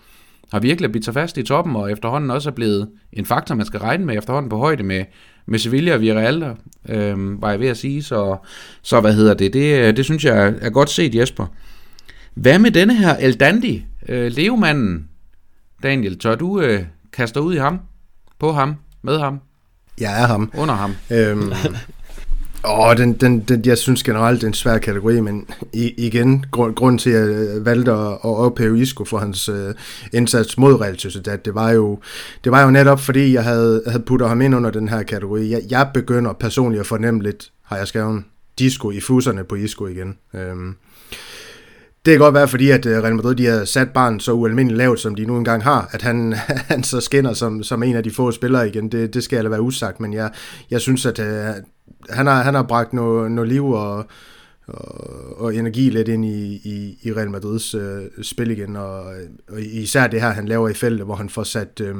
[0.52, 3.66] har virkelig blivet sig fast i toppen, og efterhånden også er blevet en faktor, man
[3.66, 5.06] skal regne med efterhånden på højde med,
[5.46, 6.56] med Sevilla og Villarreal,
[6.90, 8.04] øh, var jeg ved at sige.
[8.04, 8.38] Så,
[8.82, 9.54] så hvad hedder det?
[9.54, 11.46] Det, det synes jeg er godt set, Jesper.
[12.34, 15.08] Hvad med denne her El Dandy, øh, levemanden,
[15.84, 16.20] Daniel?
[16.20, 16.84] Tør du øh,
[17.14, 17.80] kaste ud i ham?
[18.40, 18.76] På ham?
[19.02, 19.40] Med ham?
[20.00, 20.52] Jeg er ham.
[20.58, 20.96] Under ham.
[21.12, 21.52] Øhm,
[22.66, 26.46] åh, den, den, den, jeg synes generelt, det er en svær kategori, men i, igen,
[26.52, 29.72] grund, grund til, at jeg øh, valgte at, at ophæve Isco for hans uh,
[30.14, 32.00] indsats mod Real Sociedad, det var jo,
[32.44, 35.50] det var jo netop, fordi jeg havde, havde puttet ham ind under den her kategori.
[35.50, 38.24] Jeg, jeg begynder personligt at fornemme lidt, har jeg skrevet,
[38.60, 40.18] disco i fuserne på Isco igen.
[40.34, 40.76] Øhm,
[42.06, 44.78] det kan godt være, fordi at øh, Real Madrid de har sat barn så ualmindeligt
[44.78, 46.34] lavt, som de nu engang har, at han,
[46.72, 48.92] han så skinner som, som en af de få spillere igen.
[48.92, 50.32] Det, det skal jeg lade være usagt, men jeg,
[50.72, 51.26] jeg synes, at uh,
[52.10, 54.06] han, har, han har bragt noget, noget liv og,
[54.68, 59.04] og, og energi lidt ind i, i, i Real Madrids øh, spil igen, og,
[59.52, 61.96] og især det her, han laver i feltet, hvor han får sat, øh,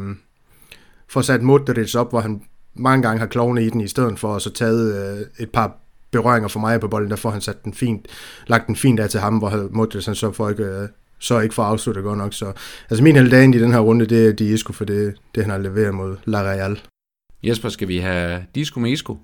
[1.08, 2.42] får sat Modric op, hvor han
[2.76, 5.78] mange gange har klovne i den, i stedet for at så taget øh, et par
[6.12, 8.08] berøringer for mig på bolden, der får han sat den fint,
[8.48, 10.88] lagt den fint af til ham, hvor Modric han så får ikke, øh,
[11.20, 12.34] så ikke får afsluttet godt nok.
[12.34, 12.54] Så,
[12.90, 15.58] altså min heldagen i den her runde, det er Disco, for det, det han har
[15.58, 16.82] leveret mod La Real.
[17.44, 19.18] Jesper, skal vi have Disco med Isco?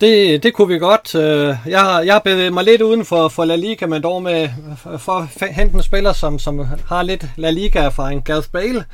[0.00, 1.14] Det, det kunne vi godt.
[1.14, 4.22] Øh, jeg har, jeg har bevæget mig lidt uden for, for La Liga, men dog
[4.22, 4.48] med
[4.98, 8.24] for at hente en spiller, som, som har lidt La Liga-erfaring.
[8.24, 8.84] Gareth Bale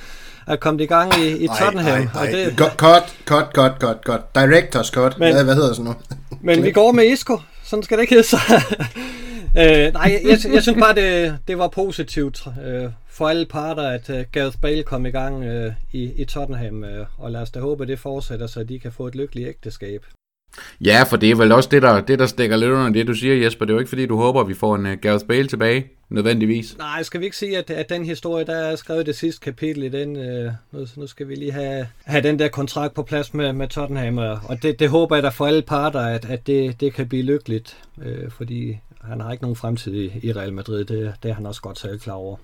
[0.46, 1.86] er kommet i gang i, i Tottenham.
[1.86, 2.20] Ej, ej, ej.
[2.20, 2.57] Og det...
[2.57, 4.34] Cut, cut, cut, cut, cut.
[4.34, 5.18] Directors cut.
[5.18, 5.98] Men, hvad, hvad hedder sådan noget?
[6.46, 7.38] men vi går med Isco.
[7.64, 8.40] Sådan skal det ikke hedde sig.
[9.61, 14.11] øh, nej, jeg, jeg synes bare, det, det var positivt øh, for alle parter, at
[14.11, 16.84] uh, Gareth Bale kom i gang øh, i, i Tottenham.
[16.84, 19.48] Øh, og lad os da håbe, at det fortsætter, så de kan få et lykkeligt
[19.48, 20.05] ægteskab.
[20.80, 23.14] Ja, for det er vel også det, der, det, der stikker lidt under det, du
[23.14, 23.64] siger, Jesper.
[23.64, 25.86] Det er jo ikke, fordi du håber, at vi får en uh, Gareth Bale tilbage,
[26.09, 26.78] nødvendigvis.
[26.78, 29.82] Nej, skal vi ikke sige, at, at den historie, der er skrevet det sidste kapitel
[29.82, 33.34] i den, uh, nu, nu skal vi lige have, have den der kontrakt på plads
[33.34, 36.80] med, med Tottenham, og det, det håber jeg da for alle parter, at, at det,
[36.80, 40.84] det kan blive lykkeligt, uh, fordi han har ikke nogen fremtid i, i Real Madrid,
[40.84, 42.36] det, det er han også godt selv klar over.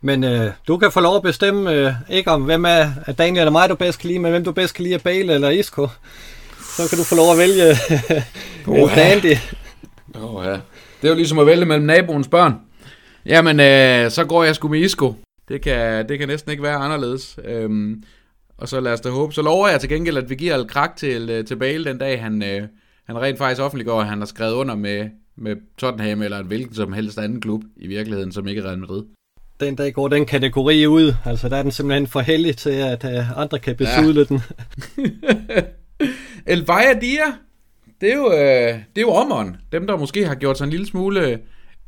[0.00, 3.38] Men øh, du kan få lov at bestemme, øh, ikke om hvem er, er Daniel
[3.38, 5.88] eller mig, du bedst kan lide, men hvem du bedst kan lide, Bale eller Isco.
[6.76, 7.66] Så kan du få lov at vælge
[8.82, 9.36] oh, Dandy.
[10.14, 10.52] Oh, ja.
[11.00, 12.54] Det er jo ligesom at vælge mellem naboens børn.
[13.26, 15.14] Jamen, øh, så går jeg sgu med Isco.
[15.48, 17.38] Det kan, det kan næsten ikke være anderledes.
[17.44, 18.02] Øhm,
[18.58, 19.32] og så lad os da håbe.
[19.32, 21.98] Så lover jeg til gengæld, at vi giver et krak til, øh, til Bale den
[21.98, 22.62] dag, han, øh,
[23.06, 26.74] han rent faktisk offentliggår, at han har skrevet under med, med Tottenham eller en hvilken
[26.74, 29.02] som helst anden klub i virkeligheden, som ikke er Real Madrid.
[29.60, 31.14] Den dag går den kategori ud.
[31.24, 34.24] Altså, der er den simpelthen for heldig til, at uh, andre kan besudle ja.
[34.24, 34.42] den.
[36.46, 36.60] El
[37.00, 37.24] Dia,
[38.00, 39.56] det er jo, øh, det er jo ommeren.
[39.72, 41.38] Dem, der måske har gjort sig en lille smule,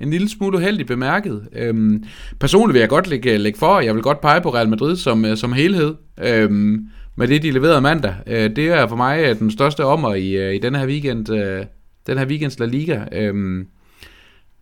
[0.01, 1.49] en lille smule uheldig bemærket.
[1.53, 2.05] Øhm,
[2.41, 5.25] personligt vil jeg godt lægge, lægge for, jeg vil godt pege på Real Madrid som,
[5.25, 5.95] øh, som helhed.
[6.23, 8.15] Øhm, med det, de leverede mandag.
[8.27, 11.33] Øh, det er for mig øh, den største ommer i, øh, i den her weekend,
[11.33, 11.65] øh,
[12.07, 13.01] den her weekends La Liga.
[13.13, 13.67] Øhm,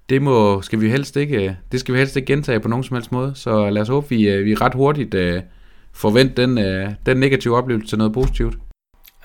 [0.09, 2.97] det må, skal vi helst ikke, det skal vi helst ikke gentage på nogen som
[2.97, 3.33] helst måde.
[3.35, 5.43] Så lad os håbe, vi, vi ret hurtigt øh,
[5.93, 8.55] forventer den, øh, den negative oplevelse til noget positivt.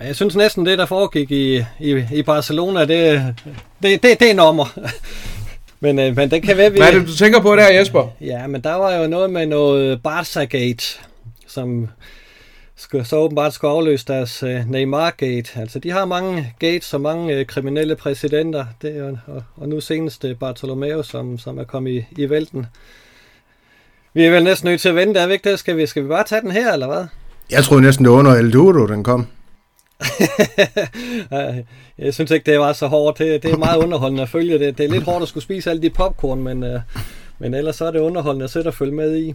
[0.05, 3.35] Jeg synes næsten det, der foregik i, i, i Barcelona, det,
[3.83, 4.79] det, det, det er nummer.
[5.79, 6.77] men, øh, men det kan være, vi...
[6.77, 8.07] Hvad er det, du tænker på der, Jesper?
[8.21, 10.99] Ja, men der var jo noget med noget Barca-gate,
[11.47, 11.87] som
[12.75, 15.59] skulle, så åbenbart skulle afløse deres uh, Neymar-gate.
[15.59, 19.81] Altså, de har mange gates og mange uh, kriminelle præsidenter, det er, og, og nu
[19.81, 22.65] senest uh, Bartolomeo, som, som er kommet i, i vælten.
[24.13, 25.59] Vi er vel næsten nødt til at vente, er vi ikke det?
[25.59, 27.05] Skal vi, skal vi bare tage den her, eller hvad?
[27.51, 29.27] Jeg troede næsten, det var under El Duro, den kom.
[31.97, 33.17] jeg synes ikke, det var så hårdt.
[33.17, 34.77] Det, det er meget underholdende at følge det.
[34.77, 36.79] Det er lidt hårdt at skulle spise alle de popcorn, men, øh,
[37.39, 39.33] men ellers så er det underholdende at sætte og følge med i.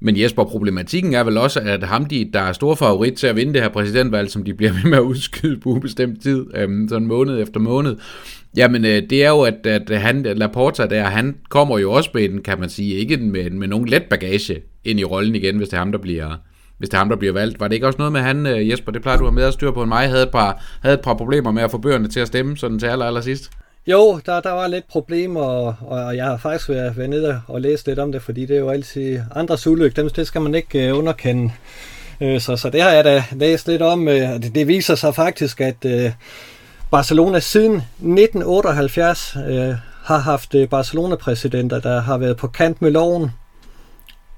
[0.00, 3.36] Men Jesper, problematikken er vel også, at ham, de, der er stor favorit til at
[3.36, 6.88] vinde det her præsidentvalg, som de bliver ved med at udskyde på ubestemt tid, øhm,
[6.88, 7.96] sådan måned efter måned,
[8.56, 12.28] jamen øh, det er jo, at, at han, Laporta der, han kommer jo også med
[12.28, 15.68] den, kan man sige, ikke med, med nogen let bagage ind i rollen igen, hvis
[15.68, 16.36] det er ham, der bliver,
[16.78, 17.60] hvis det er ham, der bliver valgt.
[17.60, 19.44] Var det ikke også noget med han, øh, Jesper, det plejer du at have med
[19.44, 21.78] at styre på, end mig havde et par, havde et par problemer med at få
[21.78, 23.50] bøgerne til at stemme sådan til aller, aller sidst?
[23.86, 27.60] Jo, der, der var lidt problemer, og, og jeg har faktisk været, været nede og
[27.60, 30.54] læst lidt om det, fordi det er jo altid andres ulykke, dem, det skal man
[30.54, 31.52] ikke uh, underkende.
[32.20, 34.06] Uh, så, så det har jeg da læst lidt om.
[34.06, 36.10] Uh, det, det viser sig faktisk, at uh,
[36.90, 39.42] Barcelona siden 1978 uh,
[40.04, 43.30] har haft Barcelona-præsidenter, der har været på kant med loven,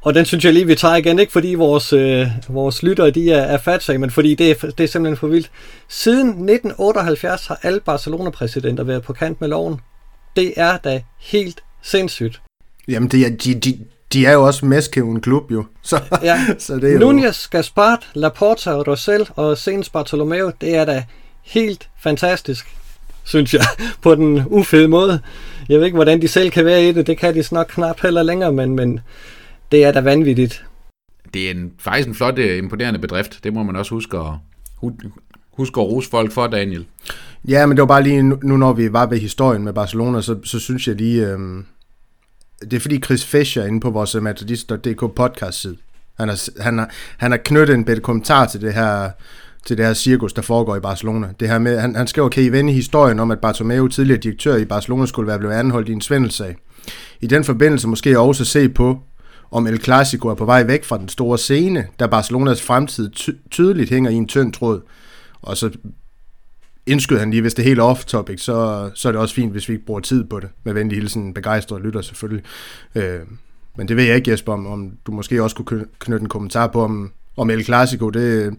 [0.02, 3.32] og den synes jeg lige, vi tager igen, ikke fordi vores, øh, vores lyttere de
[3.32, 5.50] er, er fatsage, men fordi det er, det er simpelthen for vildt.
[5.88, 9.80] Siden 1978 har alle Barcelona-præsidenter været på kant med loven.
[10.36, 12.40] Det er da helt sindssygt.
[12.88, 13.78] Jamen, det er, de, de,
[14.12, 15.64] de er jo også en klub, jo.
[15.82, 16.40] Så, ja.
[16.58, 21.04] så det er Nunez, Gaspard, Laporta, Rosell og senest Bartolomeo, det er da
[21.42, 22.66] helt fantastisk,
[23.24, 23.64] synes jeg,
[24.02, 25.20] på den ufede måde.
[25.68, 28.00] Jeg ved ikke, hvordan de selv kan være i det, det kan de snart knap
[28.00, 29.00] heller længere, men, men
[29.72, 30.64] det er da vanvittigt.
[31.34, 33.44] Det er en, faktisk en flot, øh, imponerende bedrift.
[33.44, 34.32] Det må man også huske at,
[35.52, 36.86] huske at rose folk for, Daniel.
[37.48, 40.36] Ja, men det var bare lige nu, når vi var ved historien med Barcelona, så,
[40.44, 41.26] så synes jeg lige...
[41.26, 41.38] Øh,
[42.60, 45.76] det er fordi Chris Fischer inde på vores Madridist.dk podcast side,
[46.18, 49.10] han har, han, har, han har knyttet en bedre kommentar til det her
[49.66, 51.28] til det her cirkus, der foregår i Barcelona.
[51.40, 54.56] Det her med, han, han skriver, kan I vende historien om, at Bartomeu, tidligere direktør
[54.56, 56.56] i Barcelona, skulle være blevet anholdt i en svindelsag.
[57.20, 58.98] I den forbindelse måske også se på,
[59.50, 63.30] om El Clasico er på vej væk fra den store scene, da Barcelonas fremtid ty-
[63.50, 64.80] tydeligt hænger i en tynd tråd.
[65.42, 65.70] Og så
[66.86, 69.68] indskyder han lige, hvis det er helt off-topic, så, så er det også fint, hvis
[69.68, 70.48] vi ikke bruger tid på det.
[70.64, 72.44] Med venlig hilsen, begejstret lytter selvfølgelig.
[72.94, 73.20] Øh,
[73.76, 76.66] men det ved jeg ikke, Jesper, om, om du måske også kunne knytte en kommentar
[76.66, 78.54] på, om, om El Clasico, det,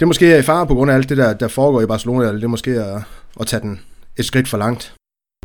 [0.00, 2.26] det måske er i fare på grund af alt det, der, der foregår i Barcelona,
[2.26, 3.00] eller det måske er
[3.40, 3.80] at tage den
[4.16, 4.94] et skridt for langt.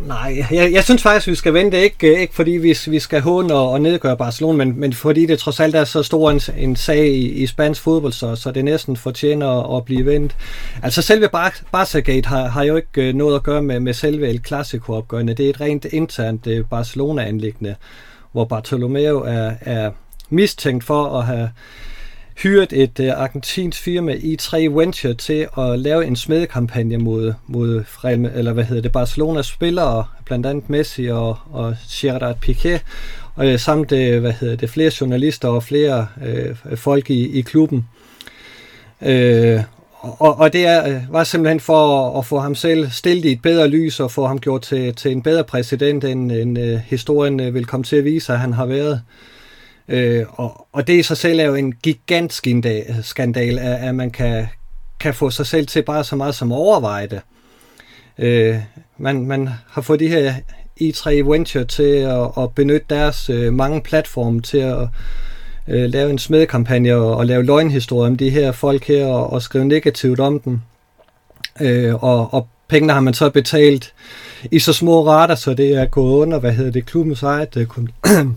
[0.08, 3.22] Nej, jeg, jeg synes faktisk, vi skal vente, ikke, øh, ikke fordi vi, vi skal
[3.22, 6.41] håne og, og nedgøre Barcelona, men, men fordi det trods alt er så stor en,
[6.58, 10.36] en sag i, i spansk fodbold, så, så det næsten fortjener at, at blive vendt.
[10.84, 14.30] Altså selve Bar- Barca-gate har, har jo ikke øh, noget at gøre med, med selve
[14.30, 15.34] El Clasico-opgørende.
[15.34, 17.76] Det er et rent internt øh, Barcelona-anlæggende,
[18.32, 19.91] hvor Bartolomeo er, er
[20.30, 21.49] mistænkt for at have
[22.44, 28.32] hyret et uh, argentinsk firma E3 Venture til at lave en smedekampagne mod, mod Real,
[28.36, 32.80] eller hvad hedder det, Barcelonas spillere, blandt andet Messi og, og Gerard Piqué,
[33.36, 37.42] og uh, samt øh, hvad hedder det, flere journalister og flere øh, folk i, i
[37.42, 37.88] klubben.
[39.02, 39.60] Øh,
[40.00, 43.42] og, og det er, var simpelthen for at, at få ham selv stillet i et
[43.42, 47.39] bedre lys og få ham gjort til, til en bedre præsident, end, end øh, historien
[47.39, 48.94] øh, vil komme til at vise, at han har været.
[48.94, 49.31] Øh,
[49.88, 52.48] Øh, og, og det i sig selv er jo en gigantisk
[53.02, 54.48] skandal, at, at man kan,
[55.00, 57.22] kan få sig selv til bare så meget som overveje det.
[58.18, 58.56] Øh,
[58.98, 60.34] man, man har fået de her
[60.82, 64.88] E3 Venture til at, at benytte deres øh, mange platforme til at
[65.68, 69.42] øh, lave en smedekampagne og, og lave løgnhistorier om de her folk her og, og
[69.42, 70.62] skrive negativt om dem.
[71.62, 73.94] Øh, og, og pengene har man så betalt
[74.52, 77.68] i så små rater, så det er gået under, hvad hedder det, klubbens eget øh,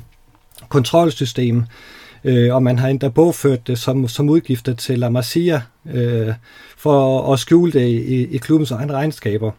[0.75, 1.65] kontrolsystem,
[2.25, 6.35] øh, og man har endda bogført det som, som udgifter til La Masia øh,
[6.77, 9.51] for at skjule det i, i klubbens egne regnskaber.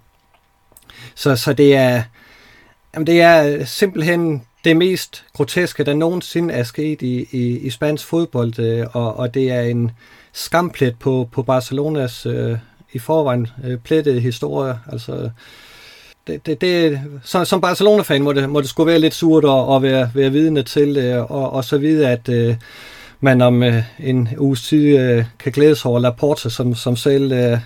[1.15, 2.03] Så, så det er
[2.93, 8.05] jamen det er simpelthen det mest groteske, der nogensinde er sket i, i, i spansk
[8.05, 9.91] fodbold, øh, og, og det er en
[10.33, 12.57] skamplet på, på Barcelonas øh,
[12.93, 14.79] i forvejen øh, plettede historie.
[14.91, 15.29] Altså,
[16.27, 19.75] det, det, det, som, som Barcelona-fan må det, må det skulle være lidt surt at,
[19.75, 22.55] at være, være vidne til det, og, og så videre, at øh,
[23.19, 27.57] man om øh, en uges tid øh, kan glædes over Laporta, som, som selv øh,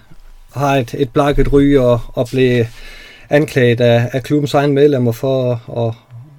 [0.54, 2.66] har et, et blakket ry og, og blev
[3.30, 5.94] anklaget af, af klubbens egen medlemmer for at, at,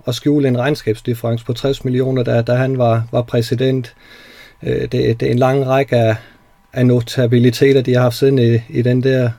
[0.06, 3.94] at skjule en regnskabsdifference på 60 millioner, da, da han var, var præsident.
[4.62, 6.16] Øh, det, det er en lang række af,
[6.72, 9.30] af notabiliteter, de har haft siden i, i den der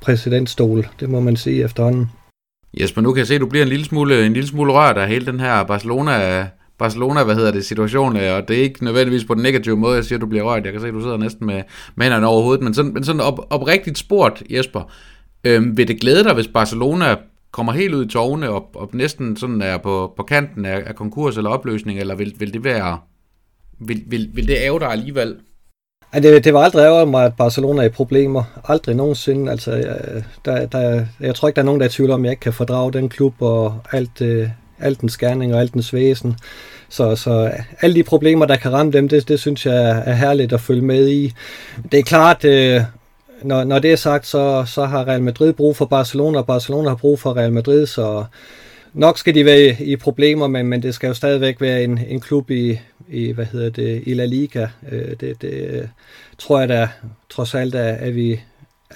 [0.00, 2.10] præsidentstol, det må man sige efterhånden.
[2.74, 4.96] Jesper, nu kan jeg se, at du bliver en lille smule, en lille smule rørt
[4.98, 6.46] af hele den her Barcelona,
[6.78, 9.96] Barcelona, hvad hedder det, situation, øh, og det er ikke nødvendigvis på den negative måde,
[9.96, 10.64] jeg siger, at du bliver rørt.
[10.64, 11.62] Jeg kan se, at du sidder næsten med,
[11.94, 14.92] med hænderne over hovedet, men sådan, men sådan op, oprigtigt spurgt, Jesper,
[15.44, 17.16] øhm, vil det glæde dig, hvis Barcelona
[17.50, 20.94] kommer helt ud i tårne og, og næsten sådan er på, på kanten af, af
[20.94, 22.98] konkurs eller opløsning, eller vil, vil det være,
[23.78, 25.36] vil, vil, vil det æve dig alligevel?
[26.12, 28.44] Ej, det, det var aldrig ærger mig, at Barcelona er i problemer.
[28.64, 29.50] Aldrig nogensinde.
[29.50, 29.84] Altså,
[30.44, 32.32] der, der, jeg tror ikke, der er nogen, der er i tvivl om, at jeg
[32.32, 34.48] ikke kan fordrage den klub og alt, øh,
[34.80, 36.36] alt den skærning og alt dens væsen.
[36.88, 37.50] Så, så
[37.80, 40.82] alle de problemer, der kan ramme dem, det, det synes jeg er herligt at følge
[40.82, 41.32] med i.
[41.92, 42.80] Det er klart, øh,
[43.42, 46.88] når, når det er sagt, så, så har Real Madrid brug for Barcelona, og Barcelona
[46.88, 48.24] har brug for Real Madrid, så
[48.92, 52.00] nok skal de være i, i problemer, men, men det skal jo stadigvæk være en,
[52.08, 52.78] en klub i,
[53.10, 54.66] i, hvad hedder det, i La Liga.
[54.92, 55.84] Øh, det, det øh,
[56.38, 56.88] tror jeg da
[57.30, 58.40] trods alt, er, at vi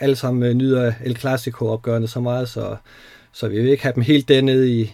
[0.01, 2.77] alle sammen øh, nyder El Clasico-opgørende så meget, så,
[3.33, 4.93] så vi vil ikke have dem helt dernede i,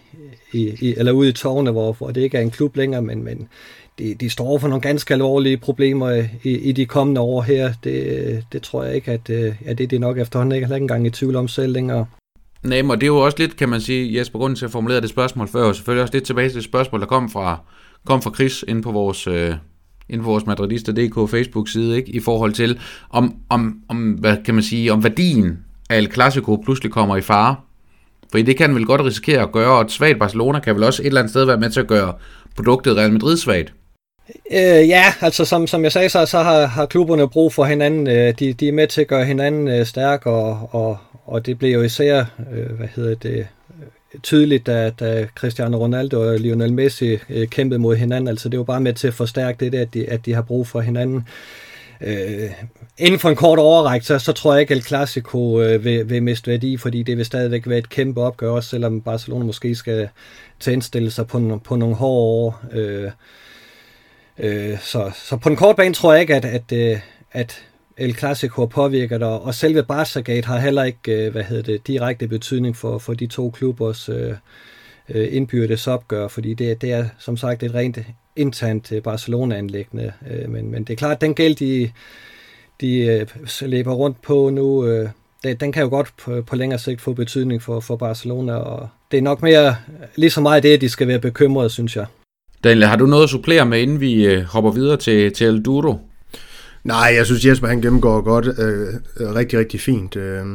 [0.51, 3.23] i, i eller ude i tårne, hvor, hvor det ikke er en klub længere, men,
[3.23, 3.47] men
[3.99, 7.73] de, de står for nogle ganske alvorlige problemer i, i de kommende år her.
[7.83, 10.75] Det, det tror jeg ikke, at, øh, at det, det er nok efterhånden ikke, ikke
[10.75, 12.05] engang i tvivl om selv længere.
[12.63, 15.01] Nej, og det er jo også lidt, kan man sige, Jesper, grunden til at formulere
[15.01, 17.59] det spørgsmål før, og selvfølgelig også lidt tilbage til det spørgsmål, der kom fra,
[18.05, 19.55] kom fra Chris ind på vores, øh,
[20.09, 22.11] inde på vores Madridista.dk Facebook-side, ikke?
[22.11, 22.79] i forhold til,
[23.09, 27.21] om, om, om, hvad kan man sige, om værdien af El Clasico pludselig kommer i
[27.21, 27.55] fare.
[28.31, 31.01] For det kan vel godt risikere at gøre, og et svagt Barcelona kan vel også
[31.01, 32.13] et eller andet sted være med til at gøre
[32.55, 33.73] produktet Real Madrid svagt.
[34.51, 38.07] Øh, ja, altså som, som jeg sagde, så, så har, har klubberne brug for hinanden.
[38.07, 41.57] Øh, de, de er med til at gøre hinanden øh, stærk, og, og, og det
[41.57, 43.47] blev jo især, øh, hvad hedder det,
[44.23, 48.27] tydeligt, da, da Cristiano Ronaldo og Lionel Messi øh, kæmpede mod hinanden.
[48.27, 50.41] Altså det var bare med til at forstærke det der, at de, at de har
[50.41, 51.27] brug for hinanden.
[52.01, 52.49] Øh,
[52.97, 56.09] inden for en kort overræk, så, så tror jeg ikke, at El Clasico øh, vil,
[56.09, 59.75] vil miste værdi, fordi det vil stadigvæk være et kæmpe opgør, også selvom Barcelona måske
[59.75, 60.09] skal
[60.59, 62.63] til sig på, på nogle hårde år.
[62.71, 63.11] Øh,
[64.37, 66.99] øh, så, så på den korte bane tror jeg ikke, at, at, øh,
[67.31, 67.65] at
[67.97, 72.27] El Clasico påvirker dig, og selve Barca-gate har heller ikke øh, hvad hedder det, direkte
[72.27, 74.33] betydning for, for de to klubbers øh,
[75.09, 77.99] øh, indbyrdes opgør, fordi det, det er som sagt et rent
[78.35, 80.13] internt øh, Barcelona-anlæggende.
[80.47, 81.91] men, men det er klart, at den gæld, de,
[82.81, 83.25] de
[83.61, 84.87] løber rundt på nu,
[85.43, 88.89] den, den kan jo godt på, på længere sigt få betydning for, for Barcelona, og
[89.11, 89.75] det er nok mere
[90.15, 92.05] lige så meget det, de skal være bekymrede, synes jeg.
[92.63, 96.10] Daniel, har du noget at supplere med, inden vi hopper videre til, til El Duro?
[96.83, 98.87] Nej, jeg synes Jesper han gennemgår godt, øh,
[99.19, 100.45] øh rigtig, rigtig fint, øh,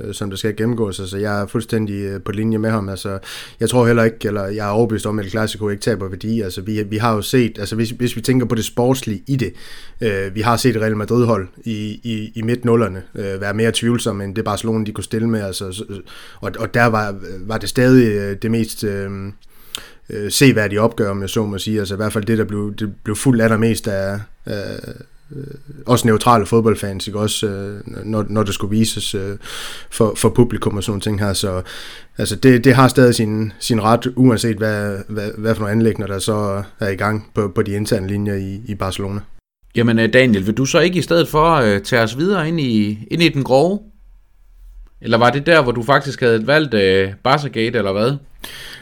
[0.00, 1.00] øh som det skal gennemgås.
[1.00, 2.88] Altså, jeg er fuldstændig øh, på linje med ham.
[2.88, 3.18] Altså,
[3.60, 6.40] jeg tror heller ikke, eller jeg er overbevist om, at Clasico ikke taber værdi.
[6.40, 9.36] Altså, vi, vi har jo set, altså hvis, hvis vi tænker på det sportslige i
[9.36, 9.52] det,
[10.00, 14.34] øh, vi har set Real Madrid-hold i, i, i midt-nullerne øh, være mere tvivlsomme, end
[14.34, 15.40] det Barcelona de kunne stille med.
[15.40, 15.84] Altså,
[16.40, 18.84] og, og der var, var det stadig øh, det mest...
[18.84, 19.10] Øh,
[20.10, 21.78] øh, seværdige opgør, om jeg så må sige.
[21.78, 24.80] Altså i hvert fald det, der blev, det blev fuldt allermest af, af,
[25.36, 25.44] øh,
[25.86, 27.18] også neutrale fodboldfans, ikke?
[27.18, 29.36] også øh, når, når det skulle vises øh,
[29.90, 31.62] for, for publikum og sådan nogle ting her, så
[32.18, 36.06] altså det, det har stadig sin, sin ret, uanset hvad, hvad, hvad for nogle anlægner,
[36.06, 39.20] der så er i gang på, på de interne linjer i, i Barcelona.
[39.76, 42.60] Jamen øh, Daniel, vil du så ikke i stedet for øh, tage os videre ind
[42.60, 43.80] i, ind i den grove?
[45.00, 48.16] Eller var det der, hvor du faktisk havde valgt øh, Barca Gate, eller hvad?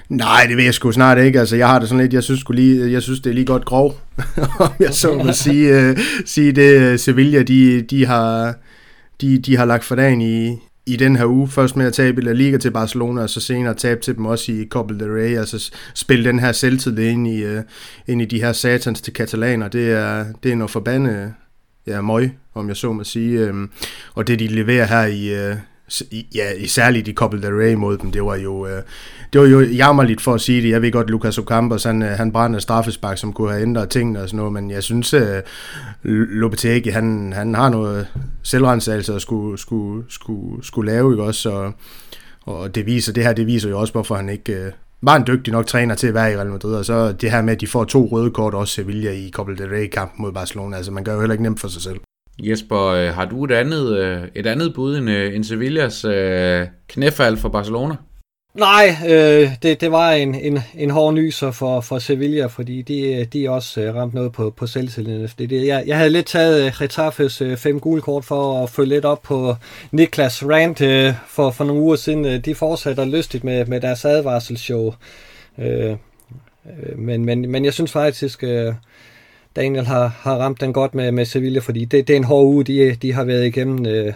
[0.08, 1.40] Nej, det ved jeg sgu snart ikke.
[1.40, 3.64] Altså, jeg har det sådan lidt, jeg synes, lige, jeg synes det er lige godt
[3.64, 4.00] grov,
[4.60, 6.80] om jeg så må sige, øh, sige det.
[6.80, 8.54] Øh, Sevilla, de, de, har,
[9.20, 11.48] de, de har lagt for dagen i, i den her uge.
[11.48, 14.52] Først med at tabe La Liga til Barcelona, og så senere tabe til dem også
[14.52, 15.38] i Copa del Rey.
[15.38, 17.62] Altså spille den her selvtid ind i, øh,
[18.06, 19.68] ind i de her satans til katalaner.
[19.68, 21.34] Det er, det er noget forbandet
[21.86, 23.38] ja, møg, om jeg så må sige.
[23.38, 23.54] Øh,
[24.14, 25.56] og det de leverer her i, øh,
[26.34, 28.82] ja, særligt i Copa del Rey mod dem, det var jo, øh,
[29.32, 30.70] det var jo jammerligt for at sige det.
[30.70, 34.22] Jeg ved godt, Lucas Ocampos, han, øh, han brænder straffespark, som kunne have ændret tingene
[34.22, 35.42] og sådan noget, men jeg synes, øh,
[36.04, 38.06] uh, Lopetegi, han, han har noget
[38.42, 41.50] selvrensagelse at skulle, skulle, skulle, skulle lave, ikke også?
[41.50, 41.72] Og,
[42.42, 44.72] og det viser, det her, det viser jo også, hvorfor han ikke øh,
[45.02, 47.42] var en dygtig nok træner til at være i Real Madrid, og så det her
[47.42, 50.76] med, at de får to røde kort, også Sevilla i Copa del Rey-kampen mod Barcelona,
[50.76, 52.00] altså man gør jo heller ikke nemt for sig selv.
[52.38, 56.06] Jesper, øh, har du et andet, øh, et andet bud end, øh, end Sevillas
[56.88, 57.94] knæfald for Barcelona?
[58.54, 63.24] Nej, øh, det, det var en, en, en hård nyser for, for Sevilla, fordi de,
[63.24, 65.28] de også ramt noget på, på selvtilliden.
[65.38, 69.04] Det, det, jeg, jeg havde lidt taget Retafes fem gule kort for at følge lidt
[69.04, 69.56] op på
[69.92, 72.40] Niklas Rand øh, for, for nogle uger siden.
[72.40, 74.94] De fortsætter lystigt med, med deres advarselsshow.
[75.58, 75.96] Øh,
[76.96, 78.44] men, men, men jeg synes faktisk...
[78.44, 78.74] Øh,
[79.56, 82.44] Daniel har, har ramt den godt med, med Sevilla, fordi det, det er en hård
[82.44, 84.12] uge, de, de har været igennem øh,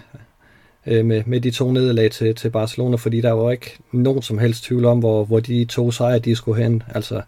[0.86, 4.39] øh, med, med de to nederlag til, til Barcelona, fordi der var ikke nogen som
[4.39, 6.82] helst tvivl om, hvor, hvor de to sejre de skulle hen.
[6.95, 7.20] Altså,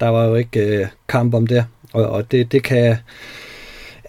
[0.00, 2.96] der var jo ikke øh, kamp om det, og, og det, det kan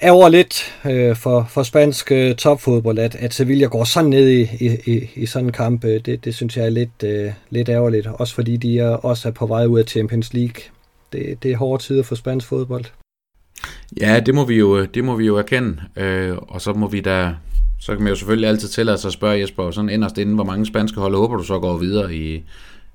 [0.04, 4.41] ærger lidt øh, for, for spansk øh, topfodbold, at, at Sevilla går sådan ned i,
[4.86, 5.86] i, i sådan en kamp.
[5.86, 9.28] Øh, det, det synes jeg er lidt, øh, lidt ærgerligt, også fordi de er, også
[9.28, 10.64] er på vej ud af Champions League.
[11.14, 12.86] Det, det er hårde tider for spansk fodbold.
[14.01, 17.01] Ja, det må vi jo, det må vi jo erkende, øh, og så må vi
[17.01, 17.34] da,
[17.80, 20.43] så kan man jo selvfølgelig altid tillade sig at spørge Jesper, sådan inderst inden, hvor
[20.43, 22.43] mange spanske hold håber du så går videre i,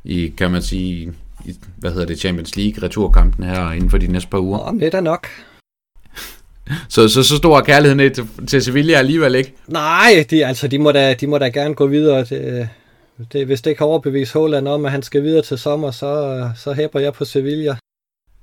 [0.05, 1.13] i kan man sige,
[1.45, 4.59] i, hvad hedder det, Champions League returkampen her inden for de næste par uger?
[4.59, 5.27] Om det er nok.
[6.89, 9.55] Så, så, så stor kærlighed til, til Sevilla alligevel ikke?
[9.67, 12.25] Nej, de, altså, de, må da, de må da gerne gå videre.
[12.25, 12.69] Det,
[13.33, 16.73] det, hvis det kan overbevise Holland om, at han skal videre til sommer, så, så
[16.73, 17.77] hæber jeg på Sevilla.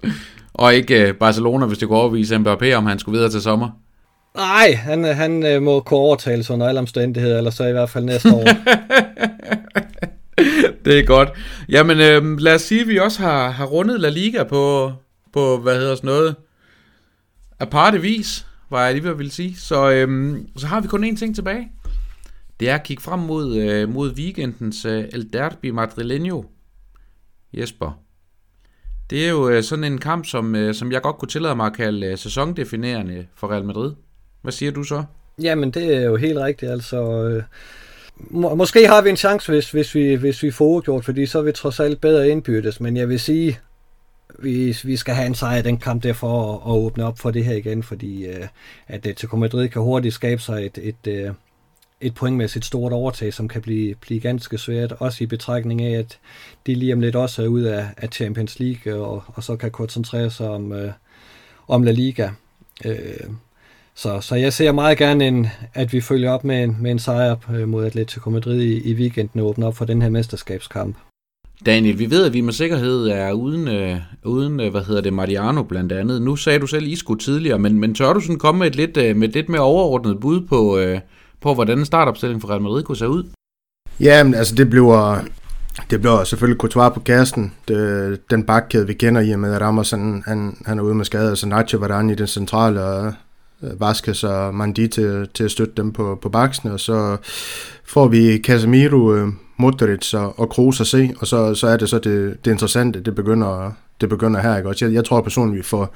[0.57, 3.69] Og ikke uh, Barcelona, hvis det kunne overbevise Mbappé, om han skulle videre til sommer?
[4.35, 8.05] Nej, han, han øh, må kunne overtales under alle omstændigheder, eller så i hvert fald
[8.05, 8.43] næste år.
[10.85, 11.29] det er godt.
[11.69, 14.91] Jamen, øh, lad os sige, at vi også har, har rundet La Liga på,
[15.33, 16.35] på hvad hedder sådan noget,
[17.59, 19.55] aparte vis, var jeg lige ved at ville sige.
[19.55, 21.71] Så, øhm, så har vi kun én ting tilbage.
[22.59, 26.45] Det er at kigge frem mod, øh, mod weekendens øh, El Derby Madrileño.
[27.53, 28.04] Jesper.
[29.09, 31.65] Det er jo øh, sådan en kamp, som, øh, som jeg godt kunne tillade mig
[31.65, 33.91] at kalde øh, sæsondefinerende for Real Madrid.
[34.41, 35.03] Hvad siger du så?
[35.41, 36.71] Jamen, det er jo helt rigtigt.
[36.71, 37.41] Altså,
[38.17, 41.39] må, måske har vi en chance, hvis, hvis, vi, hvis vi får gjort, fordi så
[41.39, 42.81] er vi trods alt bedre indbyrdes.
[42.81, 43.59] Men jeg vil sige,
[44.39, 47.19] vi, vi skal have en sejr i den kamp der for at, at åbne op
[47.19, 48.47] for det her igen, fordi øh,
[48.87, 51.33] at Atletico Madrid kan hurtigt skabe sig et, et, et, øh,
[52.01, 56.19] et pointmæssigt stort overtag, som kan blive, blive ganske svært, også i betragtning af, at
[56.67, 59.55] de lige om lidt også er ude af, af Champions League, øh, og, og så
[59.55, 60.91] kan koncentrere sig om, øh,
[61.67, 62.29] om La Liga.
[62.85, 63.29] Øh,
[63.95, 66.99] så, så jeg ser meget gerne, en, at vi følger op med en, med en
[66.99, 70.97] sejr øh, mod Atletico Madrid i, i weekenden og åbner op for den her mesterskabskamp.
[71.65, 75.13] Daniel, vi ved, at vi med sikkerhed er uden, øh, uden øh, hvad hedder det,
[75.13, 76.21] Mariano blandt andet.
[76.21, 78.97] Nu sagde du selv Isco tidligere, men, men tør du sådan komme med et lidt,
[78.97, 80.99] øh, med et lidt mere overordnet bud på, øh,
[81.41, 83.23] på, hvordan startopstillingen for Real Madrid kunne se ud?
[83.99, 85.19] Ja, men altså det bliver,
[85.89, 87.53] det bliver selvfølgelig Courtois på kassen.
[87.67, 90.95] Det, den bakkæde, vi kender i og med, at Ramos han, han, han er ude
[90.95, 93.13] med skade, så Nacho var i den centrale, og
[93.63, 97.17] øh, Vasquez og Mandi til, til at støtte dem på, på baksen, og så
[97.85, 99.27] får vi Casemiro, øh,
[99.57, 102.99] Modric og, og Kroos at se, og så, så er det så det, det interessante,
[102.99, 104.57] det begynder, det begynder her.
[104.57, 104.69] Ikke?
[104.69, 105.95] Også jeg, jeg tror personligt, vi får,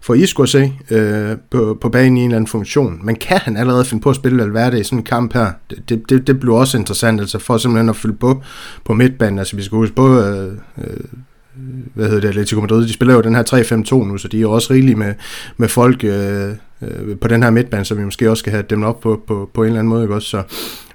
[0.00, 3.00] får Isco at se øh, på, på banen i en eller anden funktion.
[3.02, 5.52] Men kan han allerede finde på at spille Valverde i sådan en kamp her?
[5.70, 8.42] Det, det, det, det bliver også interessant, altså for simpelthen at fylde på
[8.84, 9.38] på midtbanen.
[9.38, 11.04] Altså vi skal huske på, øh, øh,
[11.94, 13.42] hvad hedder det, Atletico Madrid, de spiller jo den her
[14.02, 15.14] 3-5-2 nu, så de er også rigelige med,
[15.56, 16.50] med folk øh,
[16.82, 19.50] øh, på den her midtbane, som vi måske også skal have dem op på, på,
[19.54, 20.28] på en eller anden måde, ikke også?
[20.28, 20.42] Så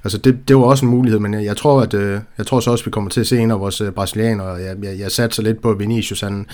[0.03, 2.60] altså det, det var også en mulighed, men jeg, jeg tror, at øh, jeg tror
[2.60, 4.99] så også, at vi kommer til at se en af vores øh, brasilianere, jeg, jeg,
[4.99, 6.45] jeg satte så lidt på Vinicius, han,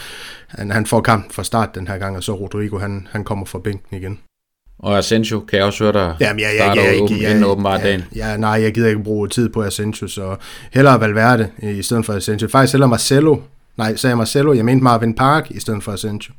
[0.48, 3.46] han, han får kampen fra start den her gang, og så Rodrigo, han, han kommer
[3.46, 4.20] fra bænken igen.
[4.80, 7.80] Og Asensio kan jeg også høre dig Jamen, ja, ja, ja, åben, ja, ja, åbenbart
[7.80, 8.04] ja, dagen.
[8.16, 10.36] Ja, nej, jeg gider ikke bruge tid på Asensio, så
[10.72, 12.48] hellere Valverde i stedet for Asensio.
[12.48, 13.38] Faktisk hellere Marcelo.
[13.78, 16.34] Nej, sagde Marcelo, jeg mente Marvin Park i stedet for Asensio.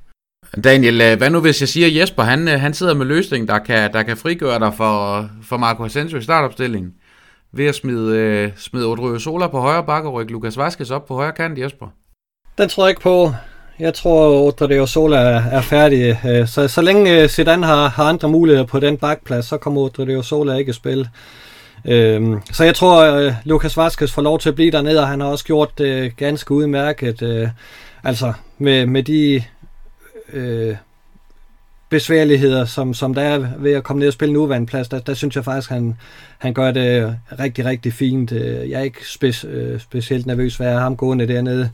[0.64, 3.48] Daniel, øh, hvad nu hvis jeg siger, at Jesper han, øh, han sidder med løsning,
[3.48, 6.92] der kan, der kan frigøre dig for, for Marco Asensio i startopstillingen?
[7.52, 11.06] Ved at smide, øh, smide Odrio Sola på højre bakke og rykke Lukas Vazquez op
[11.06, 11.86] på højre kant, Jesper?
[12.58, 13.32] Den tror jeg ikke på.
[13.78, 16.20] Jeg tror, Odrio Sola er, er færdig.
[16.26, 20.22] Øh, så, så længe Zidane har, har andre muligheder på den bakplads, så kommer Odrio
[20.22, 21.08] Sola ikke at spille.
[21.88, 25.20] Øhm, så jeg tror, at Lukas Vaskes får lov til at blive dernede, og han
[25.20, 27.22] har også gjort det ganske udmærket.
[27.22, 27.48] Øh,
[28.04, 29.42] altså med, med de
[30.32, 30.76] øh,
[31.88, 35.14] besværligheder, som, som der er ved at komme ned og spille en udvandplads, der, der
[35.14, 35.96] synes jeg faktisk, han,
[36.38, 38.32] han gør det rigtig, rigtig fint.
[38.32, 41.70] Øh, jeg er ikke spe, øh, specielt nervøs ved at have ham gående dernede.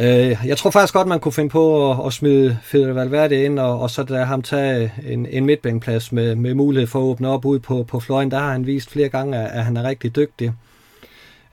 [0.00, 3.58] Øh, jeg tror faktisk godt, man kunne finde på at, at smide Fede Valverde ind,
[3.58, 7.28] og, og så der ham tage en, en midtbaneplads med, med mulighed for at åbne
[7.28, 8.30] op ud på, på fløjen.
[8.30, 10.52] Der har han vist flere gange, at, at han er rigtig dygtig.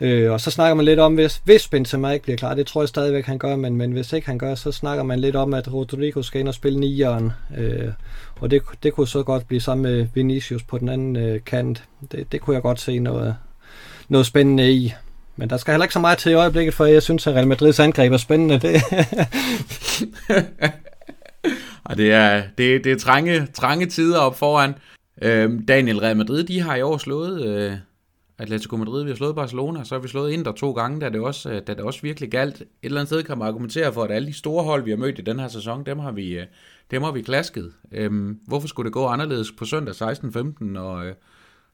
[0.01, 2.81] Øh, og så snakker man lidt om, hvis, hvis Benzema ikke bliver klar, det tror
[2.81, 5.53] jeg stadigvæk, han gør, men, men hvis ikke han gør, så snakker man lidt om,
[5.53, 7.31] at Rodrigo skal ind og spille nieren.
[7.57, 7.89] Øh,
[8.39, 11.83] og det, det kunne så godt blive sammen med Vinicius på den anden øh, kant.
[12.11, 13.35] Det, det kunne jeg godt se noget,
[14.09, 14.93] noget spændende i.
[15.37, 17.47] Men der skal heller ikke så meget til i øjeblikket, for jeg synes, at Real
[17.47, 18.59] Madrids angreb er spændende.
[18.59, 18.81] Det.
[21.89, 24.75] og det er, det, det er trange, trange tider op foran.
[25.21, 27.73] Øhm, Daniel Real Madrid, de har i år slået øh,
[28.37, 31.21] Atletico Madrid, vi har slået Barcelona, så har vi slået Inter to gange, da det
[31.21, 32.61] også, øh, da det også virkelig galt.
[32.61, 34.97] Et eller andet sted kan man argumentere for, at alle de store hold, vi har
[34.97, 36.45] mødt i den her sæson, dem har vi, øh,
[36.91, 37.73] dem har vi klasket.
[37.91, 41.13] Øhm, hvorfor skulle det gå anderledes på søndag 16-15, når, øh,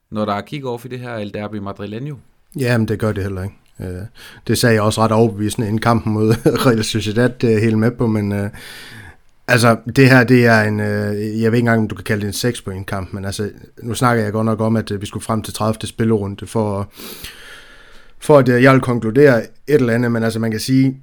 [0.09, 2.15] når der er kick-off i det her El Derby Madrileño?
[2.59, 3.55] Jamen, det gør det heller ikke.
[3.79, 4.01] Øh,
[4.47, 6.35] det sagde jeg også ret overbevisende inden kampen mod
[6.65, 8.49] Real Sociedad, det er helt med på, men øh,
[9.47, 12.21] Altså, det her, det er en, øh, jeg ved ikke engang, om du kan kalde
[12.21, 13.49] det en 6 point kamp, men altså,
[13.83, 15.87] nu snakker jeg godt nok om, at øh, vi skulle frem til 30.
[15.87, 16.91] spillerunde for,
[18.19, 20.97] for at jeg vil konkludere et eller andet, men altså, man kan sige,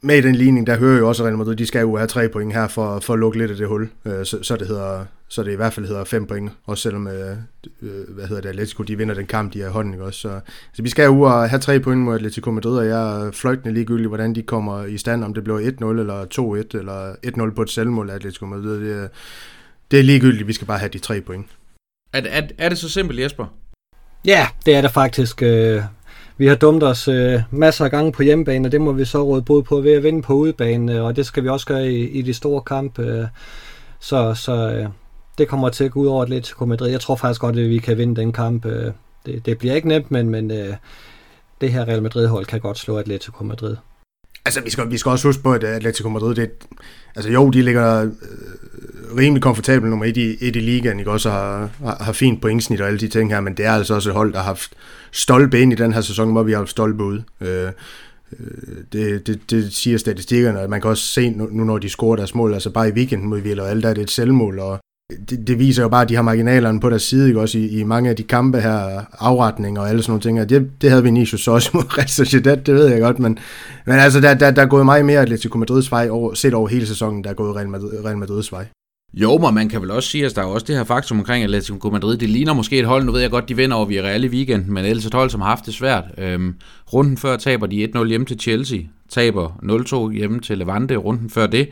[0.00, 2.28] med i den ligning, der hører jo også Real Madrid, de skal jo have tre
[2.28, 5.04] point her for, for at lukke lidt af det hul, øh, så, så, det hedder,
[5.28, 7.36] så det i hvert fald hedder fem point, også selvom, øh,
[7.82, 10.20] øh, hvad hedder det, Atletico, de vinder den kamp, de har i hånden, ikke også?
[10.20, 10.40] Så,
[10.72, 13.74] så vi skal jo og have tre point mod Atletico Madrid, og jeg er fløjtende
[13.74, 16.24] ligegyldigt, hvordan de kommer i stand, om det bliver 1-0 eller
[16.74, 17.12] 2-1, eller
[17.50, 19.10] 1-0 på et selvmål af Atletico Madrid, det,
[19.90, 21.46] det er ligegyldigt, vi skal bare have de tre point.
[22.12, 23.46] Er, er, er det så simpelt, Jesper?
[24.24, 25.42] Ja, det er det faktisk.
[25.42, 25.82] Øh,
[26.38, 29.22] vi har dumt os øh, masser af gange på hjemmebane, og det må vi så
[29.24, 32.08] råde både på ved at vinde på udebane, og det skal vi også gøre i,
[32.08, 33.02] i de store kampe.
[33.02, 33.26] Øh,
[34.00, 34.88] så så øh,
[35.38, 36.90] det kommer til at gå ud over Atletico Madrid.
[36.90, 38.66] Jeg tror faktisk godt, at vi kan vinde den kamp.
[38.66, 38.92] Øh,
[39.26, 40.74] det, det bliver ikke nemt, men, men øh,
[41.60, 43.76] det her Real Madrid-hold kan godt slå Atletico Madrid.
[44.44, 46.50] Altså, vi skal, vi skal også huske på, at Atletico Madrid, det,
[47.16, 48.10] altså jo, de ligger øh,
[49.18, 51.10] rimelig komfortabel nummer et i, et i ligaen, ikke?
[51.10, 53.94] også har, har, har fint pointsnit og alle de ting her, men det er altså
[53.94, 54.72] også et hold, der har haft
[55.12, 57.22] stolpe ind i den her sæson, hvor vi har haft stolpe ud.
[57.40, 57.68] Øh,
[58.40, 62.16] øh, det, det, det siger statistikkerne, og man kan også se nu, når de scorer
[62.16, 64.78] deres mål, altså bare i weekenden mod Villarreal, der er det et selvmål, og
[65.30, 67.40] det, det viser jo bare, at de har marginalerne på deres side, ikke?
[67.40, 70.70] også i, i mange af de kampe her, afretninger og alle sådan nogle ting, det,
[70.82, 73.38] det havde Vinicius også mod Real Sociedad, det ved jeg godt, men,
[73.86, 76.68] men altså, der, der, der er gået meget mere Atletico Madrids vej, over, set over
[76.68, 78.66] hele sæsonen, der er gået Real, Madrid, Real Madrids vej.
[79.14, 81.44] Jo, men man kan vel også sige, at der er også det her faktum omkring
[81.44, 82.16] Atletico Madrid.
[82.16, 84.72] Det ligner måske et hold, nu ved jeg godt, de vinder over Villarreal i weekenden,
[84.72, 86.04] men ellers et hold, som har haft det svært.
[86.18, 86.54] Øhm,
[86.92, 88.78] runden før taber de 1-0 hjemme til Chelsea,
[89.08, 89.48] taber
[90.10, 91.68] 0-2 hjemme til Levante, runden før det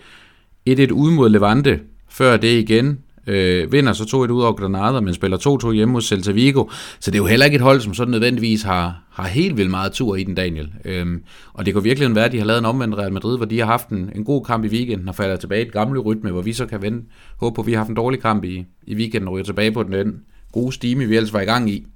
[0.70, 5.14] 1-1 ud mod Levante, før det igen øh, vinder så 2-1 ud over Granada, men
[5.14, 6.64] spiller 2-2 hjemme mod Celta Vigo.
[7.01, 9.70] Så det er jo heller ikke et hold, som sådan nødvendigvis har, har helt vildt
[9.70, 10.72] meget tur i den, Daniel.
[10.85, 11.22] Øhm,
[11.53, 13.59] og det kunne virkelig være, at de har lavet en omvendt Real Madrid, hvor de
[13.59, 16.31] har haft en, en god kamp i weekenden og falder tilbage i et gamle rytme,
[16.31, 17.03] hvor vi så kan vende.
[17.41, 19.72] Håber på, at vi har haft en dårlig kamp i, i weekenden og ryger tilbage
[19.72, 20.20] på den
[20.53, 21.87] gode stime, vi ellers var i gang i.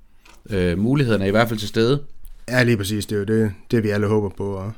[0.50, 2.02] Øh, mulighederne er i hvert fald til stede.
[2.50, 3.06] Ja, lige præcis.
[3.06, 4.44] Det er jo det, det vi alle håber på.
[4.44, 4.72] Og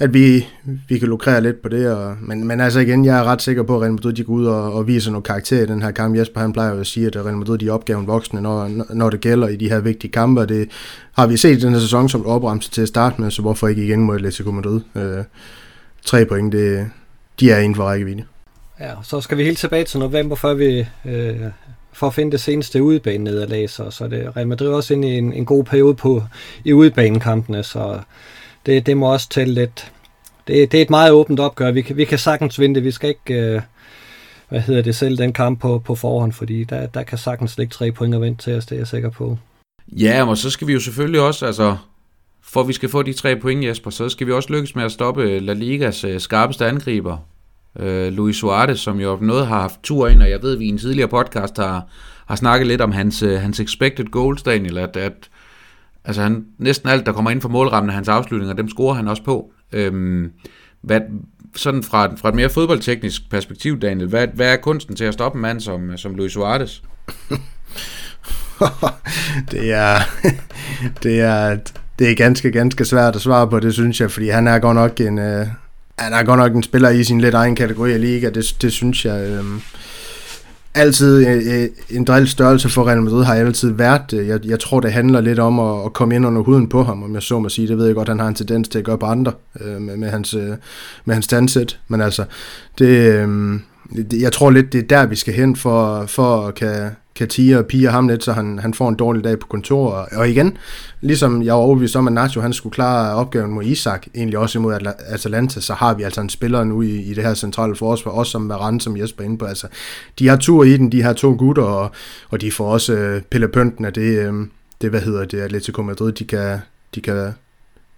[0.00, 0.46] at vi,
[0.88, 1.92] vi kan lukrere lidt på det.
[1.92, 4.32] Og, men, men altså igen, jeg er ret sikker på, at Real Madrid de går
[4.32, 6.16] ud og, og viser noget karakter i den her kamp.
[6.16, 9.10] Jesper han plejer jo at sige, at Real Madrid de er opgaven voksne, når, når
[9.10, 10.46] det gælder i de her vigtige kampe.
[10.46, 10.68] Det
[11.12, 13.68] har vi set i den her sæson som opremse til at starte med, så hvorfor
[13.68, 14.80] ikke igen mod Atletico Madrid?
[14.94, 15.24] Øh,
[16.04, 16.90] tre point, det,
[17.40, 18.24] de er inden for rækkevidde.
[18.80, 21.36] Ja, så skal vi helt tilbage til november, før vi øh,
[21.98, 25.32] for at finde det seneste udebanenederlag, så, så det Real Madrid også ind i en,
[25.32, 26.22] en god periode på
[26.64, 28.00] i udebanekampene, så
[28.66, 29.92] det, det må også tælle lidt.
[30.46, 31.70] Det, det er et meget åbent opgør.
[31.70, 32.84] Vi kan, vi kan sagtens vinde det.
[32.84, 33.60] Vi skal ikke, øh,
[34.48, 37.72] hvad hedder det, selv den kamp på, på forhånd, fordi der, der kan sagtens ligge
[37.72, 39.38] tre point og vente til os, det er jeg sikker på.
[39.88, 41.76] Ja, og så skal vi jo selvfølgelig også, altså,
[42.42, 44.84] for at vi skal få de tre point, Jesper, så skal vi også lykkes med
[44.84, 47.16] at stoppe øh, La Ligas øh, skarpeste angriber,
[47.78, 50.64] øh, Luis Suarez, som jo noget har haft tur ind, og jeg ved, at vi
[50.64, 51.86] i en tidligere podcast har,
[52.26, 55.30] har snakket lidt om hans, øh, hans expected goals, Daniel, at, at
[56.04, 59.08] altså han, næsten alt, der kommer ind for målrammen af hans afslutninger, dem scorer han
[59.08, 59.52] også på.
[59.72, 60.32] Øhm,
[60.82, 61.00] hvad,
[61.56, 65.36] sådan fra, fra et mere fodboldteknisk perspektiv, Daniel, hvad, hvad er kunsten til at stoppe
[65.36, 66.82] en mand som, som Luis Suarez?
[69.50, 69.96] det er,
[71.02, 71.58] det er,
[71.98, 74.74] det er ganske, ganske svært at svare på, det synes jeg, fordi han er godt
[74.74, 75.46] nok en, øh,
[75.98, 78.56] uh, han er godt nok en spiller i sin lidt egen kategori af liga, det,
[78.62, 79.28] det synes jeg.
[79.28, 79.44] Øh,
[80.74, 84.26] altid øh, øh en drill størrelse for Real Madrid har altid været det.
[84.26, 87.02] Jeg, jeg tror, det handler lidt om at, at komme ind under huden på ham,
[87.02, 87.68] om jeg så må sige.
[87.68, 89.96] Det ved jeg godt, han har en tendens til at gøre på andre øh, med,
[89.96, 90.50] med, hans, øh,
[91.04, 91.78] med hans standsæt.
[91.88, 92.24] Men altså,
[92.78, 93.60] det, øh,
[93.96, 97.28] det, jeg tror lidt, det er der, vi skal hen for, for at kan, kan
[97.28, 100.06] tige og pige ham lidt, så han, han får en dårlig dag på kontoret.
[100.12, 100.56] Og igen,
[101.00, 104.58] ligesom jeg var overbevist om, at Nacho han skulle klare opgaven mod Isak, egentlig også
[104.58, 108.12] imod Atalanta, så har vi altså en spiller nu i, i det her centrale forsvar,
[108.12, 109.44] også som Varane, som Jesper inde på.
[109.44, 109.66] Altså,
[110.18, 111.90] de har tur i den, de her to gutter, og,
[112.30, 114.34] og de får også øh, pille pynten af det, øh,
[114.80, 116.58] det, hvad hedder det, Atletico Madrid, de kan,
[116.94, 117.32] de kan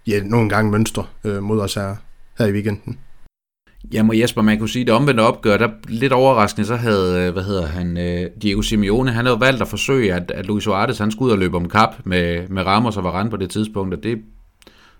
[0.07, 1.95] ja, nogle gange mønstre øh, mod os her,
[2.39, 2.97] her i weekenden.
[3.93, 7.43] Jamen Jesper, man kunne sige, det omvendte opgør, der lidt overraskende, så havde, øh, hvad
[7.43, 11.11] hedder han, øh, Diego Simeone, han havde valgt at forsøge, at, at Luis Suarez, han
[11.11, 14.03] skulle ud og løbe om kap med, med Ramos og Varane på det tidspunkt, og
[14.03, 14.17] det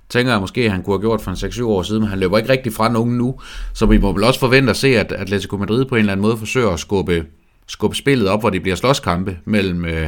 [0.09, 2.19] tænker jeg måske, at han kunne have gjort for en 6-7 år siden, men han
[2.19, 3.39] løber ikke rigtig fra nogen nu,
[3.73, 6.21] så vi må vel også forvente at se, at Atletico Madrid på en eller anden
[6.21, 7.25] måde forsøger at skubbe,
[7.67, 10.07] skubbe spillet op, hvor det bliver slåskampe mellem, øh,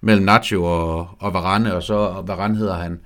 [0.00, 2.98] mellem Nacho og, og Varane, og så og Varane hedder han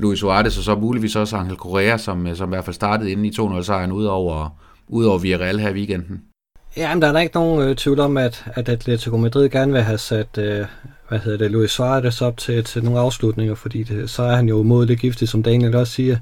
[0.00, 3.10] Luis Suarez, og så muligvis også Angel Correa, som, øh, som i hvert fald startede
[3.10, 4.48] inden i 2-0-sejren ud over,
[4.88, 6.22] ud over Villarreal her i weekenden.
[6.76, 9.72] Ja, men der er da ikke nogen øh, tvivl om, at, at Atletico Madrid gerne
[9.72, 10.66] vil have sat øh,
[11.10, 14.48] hvad hedder det, Luis Suarez op til, til nogle afslutninger, fordi det, så er han
[14.48, 16.16] jo modelig giftig, som Daniel også siger.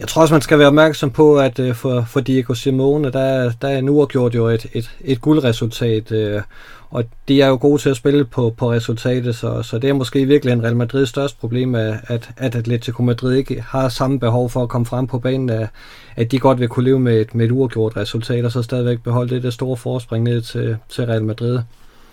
[0.00, 3.52] Jeg tror også, man skal være opmærksom på, at øh, for, for Diego Simone, der,
[3.62, 6.42] der er nu gjort jo et, et, et guldresultat, øh,
[6.90, 9.94] og de er jo gode til at spille på, på resultatet, så, så det er
[9.94, 14.50] måske virkelig en Real Madrids største problem, at, at Atletico Madrid ikke har samme behov
[14.50, 15.68] for at komme frem på banen, at,
[16.16, 19.02] at de godt vil kunne leve med et, med et uafgjort resultat, og så stadigvæk
[19.02, 21.58] beholde det, det store forspring ned til, til Real Madrid.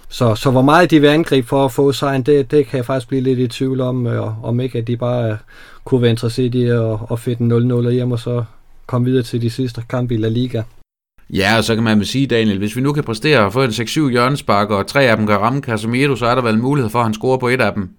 [0.09, 2.85] Så, så hvor meget de vil angribe for at få sejren, det, det kan jeg
[2.85, 5.37] faktisk blive lidt i tvivl om, og, om ikke at de bare øh,
[5.85, 8.43] kunne være interesseret i at, at fedte en 0-0 hjem, og så
[8.85, 10.63] komme videre til de sidste kampe i La Liga.
[11.33, 13.69] Ja, og så kan man sige, Daniel, hvis vi nu kan præstere at få en
[13.69, 16.89] 6-7 hjørnespark, og tre af dem kan ramme Casemiro, så er der vel en mulighed
[16.89, 17.89] for, at han scorer på et af dem.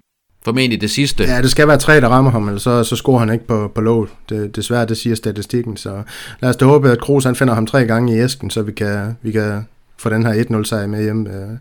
[0.44, 1.24] Formentlig det sidste.
[1.24, 3.72] Ja, det skal være tre, der rammer ham, eller så, så scorer han ikke på,
[3.74, 4.10] på låget.
[4.28, 5.76] Det, desværre, det siger statistikken.
[5.76, 6.02] Så
[6.40, 8.72] lad os da håbe, at Kroos han finder ham tre gange i æsken, så vi
[8.72, 9.66] kan, vi kan
[9.98, 11.58] få den her 1-0-sejr med hjem øh,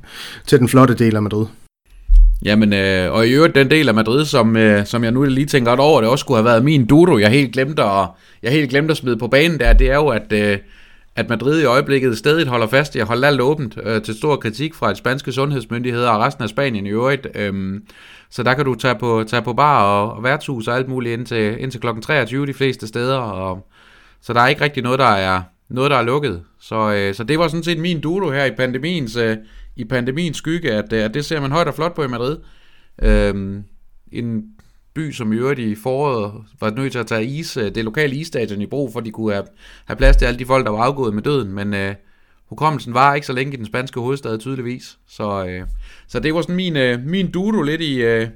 [0.48, 1.46] til den flotte del af Madrid.
[2.46, 5.46] Jamen, øh, og i øvrigt den del af Madrid, som, øh, som jeg nu lige
[5.46, 8.08] tænker godt over, det også skulle have været min dudo, jeg helt glemte at,
[8.44, 10.58] jeg helt glemte at smide på banen der, det er jo, at, øh,
[11.18, 14.36] at Madrid i øjeblikket stadig holder fast i at holde alt åbent, øh, til stor
[14.36, 17.28] kritik fra et spanske sundhedsmyndigheder og resten af Spanien i øvrigt.
[17.36, 17.84] Øhm,
[18.30, 21.14] så der kan du tage på, tage på bar og, og værtshus og alt muligt
[21.14, 21.88] indtil, indtil kl.
[22.02, 23.68] 23 de fleste steder, og,
[24.22, 26.44] så der er ikke rigtig noget, der er, noget, der er lukket.
[26.60, 29.38] Så, øh, så det var sådan set min duo her i pandemiens, øh,
[29.76, 32.38] i pandemiens skygge, at, øh, at det ser man højt og flot på i Madrid.
[33.02, 33.64] Øhm,
[34.12, 34.44] en
[34.98, 38.16] by, som i øvrigt i foråret var nødt til at tage is, øh, det lokale
[38.16, 39.46] isstadion i brug, for de kunne have,
[39.86, 41.96] have plads til alle de folk, der var afgået med døden, men øh,
[42.50, 44.98] hukommelsen var ikke så længe i den spanske hovedstad tydeligvis.
[45.08, 45.68] Så, øh,
[46.08, 48.28] så det var sådan min, øh, min dudo lidt i øh,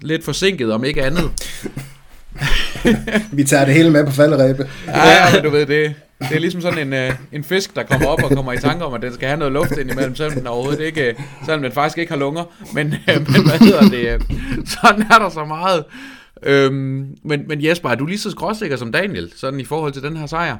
[0.00, 1.30] lidt forsinket, om ikke andet.
[3.38, 4.70] Vi tager det hele med på falderæbe.
[4.86, 8.06] Ja, men du ved, det, det er ligesom sådan en, øh, en fisk, der kommer
[8.06, 10.38] op og kommer i tanke om, at den skal have noget luft ind imellem, selvom
[10.38, 12.44] den overhovedet ikke, selvom den faktisk ikke har lunger.
[12.74, 14.14] Men, øh, men hvad hedder det?
[14.14, 14.20] Øh,
[14.82, 15.84] sådan er der så meget.
[16.42, 20.02] Øhm, men, men Jesper, er du lige så skråsikker som Daniel, sådan i forhold til
[20.02, 20.56] den her sejr?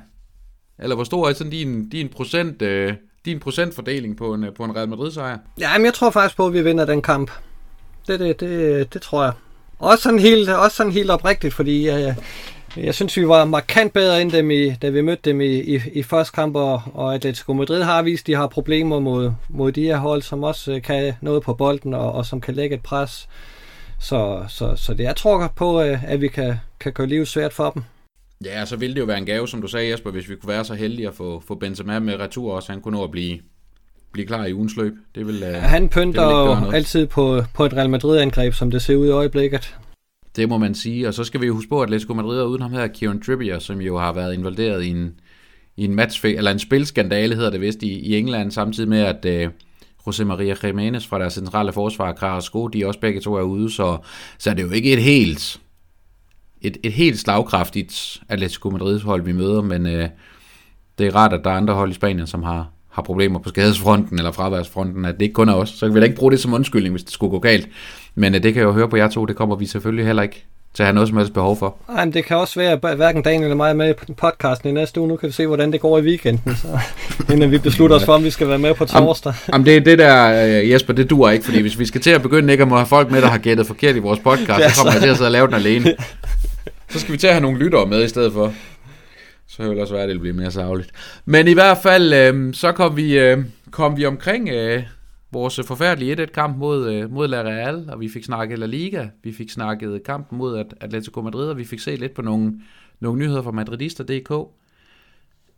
[0.79, 2.63] Eller hvor stor er sådan din, din procent...
[2.63, 2.93] Øh,
[3.25, 5.39] din procentfordeling på en, på en Real Madrid-sejr?
[5.61, 7.31] Ja, men jeg tror faktisk på, at vi vinder den kamp.
[8.07, 9.33] Det, det, det, det tror jeg.
[9.79, 12.17] Også sådan helt, også sådan helt oprigtigt, fordi jeg,
[12.77, 15.81] jeg synes, vi var markant bedre end dem, i, da vi mødte dem i, i,
[15.93, 19.73] i første kamp, og, og Atletico Madrid har vist, at de har problemer mod, mod
[19.73, 22.77] de her hold, som også øh, kan noget på bolden, og, og som kan lægge
[22.77, 23.29] et pres.
[24.01, 27.53] Så, så, så det, jeg tror på, øh, at vi kan, kan gøre livet svært
[27.53, 27.83] for dem.
[28.45, 30.53] Ja, så ville det jo være en gave, som du sagde, Jesper, hvis vi kunne
[30.53, 32.73] være så heldige at få, få Benzema med retur også.
[32.73, 33.39] Han kunne nå at blive,
[34.17, 34.95] blive klar i ugens løb.
[35.15, 38.83] Det vil, uh, han pynter det vil altid på, på et Real Madrid-angreb, som det
[38.83, 39.77] ser ud i øjeblikket.
[40.37, 41.09] Det må man sige.
[41.09, 43.21] Og så skal vi jo huske på, at Atletico Madrid er uden ham her, Kieran
[43.21, 45.15] Trippier, som jo har været involveret i en,
[45.77, 49.47] i en match, eller en spilskandale hedder det vist i, i England, samtidig med at
[49.47, 49.53] uh,
[50.09, 53.99] José Maria Jiménez fra deres centrale forsvar, Carrasco, de også begge to er ude, så,
[54.39, 55.61] så er det jo ikke et helt
[56.61, 60.09] et, et helt slagkraftigt Atletico Madrid hold, vi møder, men uh,
[60.99, 63.49] det er rart, at der er andre hold i Spanien, som har, har problemer på
[63.49, 65.69] skadesfronten eller fraværsfronten, at det ikke kun er os.
[65.69, 67.69] Så kan vi da ikke bruge det som undskyldning, hvis det skulle gå galt.
[68.15, 70.23] Men uh, det kan jeg jo høre på jer to, det kommer vi selvfølgelig heller
[70.23, 71.77] ikke til at have noget som helst behov for.
[71.89, 74.69] Nej, men det kan også være, at hverken Daniel eller mig er med på podcasten
[74.69, 75.09] i næste uge.
[75.09, 76.79] Nu kan vi se, hvordan det går i weekenden, så,
[77.33, 79.35] inden vi beslutter os for, om vi skal være med på torsdag.
[79.53, 82.23] Jamen, det, det der, øh, Jesper, det duer ikke, fordi hvis vi skal til at
[82.23, 84.81] begynde ikke at må have folk med, der har gættet forkert i vores podcast, så
[84.81, 85.95] kommer jeg til at sidde og lave den alene.
[86.89, 88.53] Så skal vi til at have nogle lyttere med i stedet for.
[89.57, 90.91] Så vil det også være, at det bliver mere savligt.
[91.25, 93.39] Men i hvert fald, øh, så kom vi, øh,
[93.71, 94.83] kom vi omkring øh,
[95.33, 99.33] vores forfærdelige 1-1-kamp mod, øh, mod La Real, og vi fik snakket La Liga, vi
[99.33, 102.61] fik snakket kampen mod Atletico Madrid, og vi fik set lidt på nogle,
[103.01, 104.33] nogle nyheder fra madridister.dk.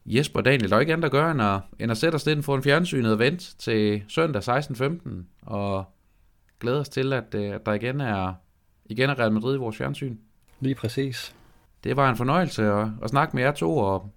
[0.07, 2.27] Jesper og Daniel, der er ikke andet at gøre, end at, end at sætte os
[2.27, 5.11] lidt for en fjernsynet og vente til søndag 16.15,
[5.43, 5.85] og
[6.61, 8.35] glæde os til, at, øh, at der igen er,
[8.87, 10.17] igen er Real Madrid i vores fjernsyn.
[10.61, 11.35] Lige præcis.
[11.89, 14.11] Det var en fornøjelse at, at snakke med jer to, og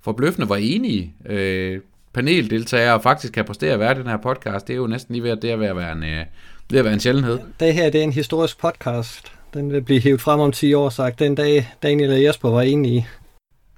[0.00, 1.80] forbløffende var enige øh,
[2.12, 4.68] paneldeltagere faktisk kan præstere at være den her podcast.
[4.68, 6.24] Det er jo næsten lige ved at det er ved at være en, øh,
[6.70, 7.38] ved at være en sjældenhed.
[7.60, 9.32] Det her det er en historisk podcast.
[9.54, 12.62] Den vil blive hævet frem om 10 år, sagt den dag Daniel og Jesper var
[12.62, 13.08] enige.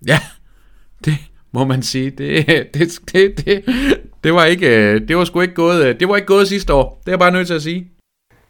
[0.06, 0.18] Ja,
[1.04, 1.14] det
[1.52, 2.10] må man sige.
[2.10, 3.64] Det, det, det, det,
[4.24, 6.74] det var ikke, øh, det var sgu ikke gået, øh, det var ikke gået sidste
[6.74, 7.00] år.
[7.00, 7.90] Det er jeg bare nødt til at sige.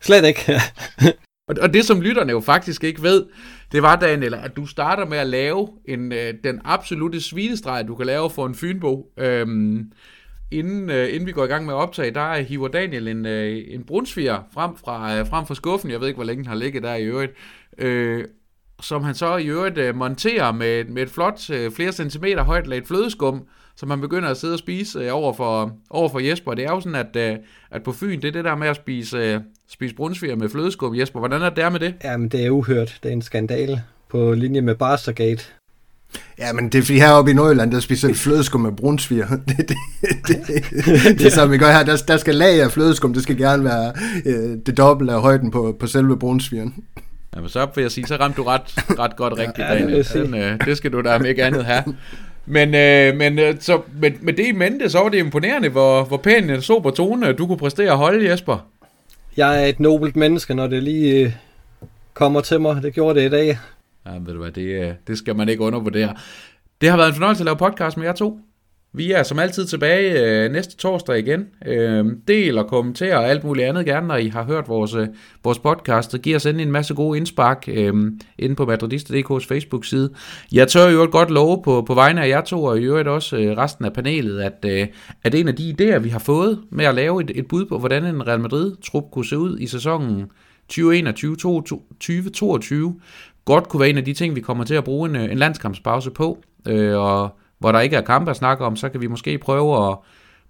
[0.01, 0.61] Slet ikke.
[1.49, 3.26] Og, og det, som lytterne jo faktisk ikke ved,
[3.72, 7.95] det var, Daniel, at du starter med at lave en, øh, den absolute svinestreg, du
[7.95, 9.12] kan lave for en fynbo.
[9.16, 9.92] Øhm,
[10.50, 13.64] inden, øh, inden vi går i gang med at optage, der hiver Daniel en, øh,
[13.68, 15.91] en brunsviger frem fra, øh, frem fra skuffen.
[15.91, 17.33] Jeg ved ikke, hvor længe den har ligget der i øvrigt.
[17.79, 18.25] Øh,
[18.80, 22.66] som han så i øvrigt øh, monterer med, med et flot, øh, flere centimeter højt
[22.66, 23.46] lag flødeskum,
[23.76, 26.54] som man begynder at sidde og spise øh, over, for, over for Jesper.
[26.54, 27.37] Det er jo sådan, at, øh,
[27.70, 30.95] at på Fyn, det er det der med at spise, øh, spise brunsviger med flødeskum.
[30.95, 31.95] Jesper, hvordan er det der med det?
[32.04, 32.99] Jamen, det er uhørt.
[33.03, 35.45] Det er en skandale på linje med Barstergate.
[36.38, 39.26] Ja, men det er fordi heroppe i Nordjylland, der spiser flødeskum med brunsviger.
[39.49, 39.76] Det, det,
[40.26, 41.84] det, det, det er som vi gør her.
[41.84, 43.92] Der, der skal lag af flødeskum, det skal gerne være
[44.26, 46.74] øh, det dobbelte af højden på, på selve brunsvigeren.
[47.36, 50.08] Jamen så vil jeg sige, så ramte du ret, ret godt rigtigt, ja, Daniel.
[50.12, 51.84] Den, øh, det skal du da ikke andet have.
[52.46, 56.04] Men, øh, men øh, så, med, med det i mente, så var det imponerende, hvor,
[56.04, 58.66] hvor pæn en sober tone du kunne præstere at holde, Jesper.
[59.39, 61.33] Jeg er et nobelt menneske, når det lige øh,
[62.15, 62.83] kommer til mig.
[62.83, 63.59] Det gjorde det i dag.
[64.07, 66.17] Ja, ved du hvad, det, øh, det skal man ikke undervurdere.
[66.81, 68.41] Det har været en fornøjelse at lave podcast med jer to.
[68.93, 71.47] Vi er som altid tilbage øh, næste torsdag igen.
[71.67, 75.07] Øh, del og kommenter og alt muligt andet gerne, når I har hørt vores, øh,
[75.45, 76.17] vores podcast.
[76.23, 77.95] Giv os endelig en masse gode indspark øh,
[78.39, 80.11] inde på madridista.dk's Facebook-side.
[80.53, 83.37] Jeg tør jo godt love på, på vegne af jer to, og i øvrigt også
[83.37, 84.87] øh, resten af panelet, at, øh,
[85.25, 87.79] at en af de idéer, vi har fået med at lave et, et bud på,
[87.79, 90.25] hvordan en Real Madrid-trup kunne se ud i sæsonen
[90.73, 90.77] 2021-2022,
[93.45, 95.39] godt kunne være en af de ting, vi kommer til at bruge en, øh, en
[95.39, 96.39] landskampspause på.
[96.69, 99.91] Øh, og hvor der ikke er kampe at snakke om, så kan vi måske prøve
[99.91, 99.97] at,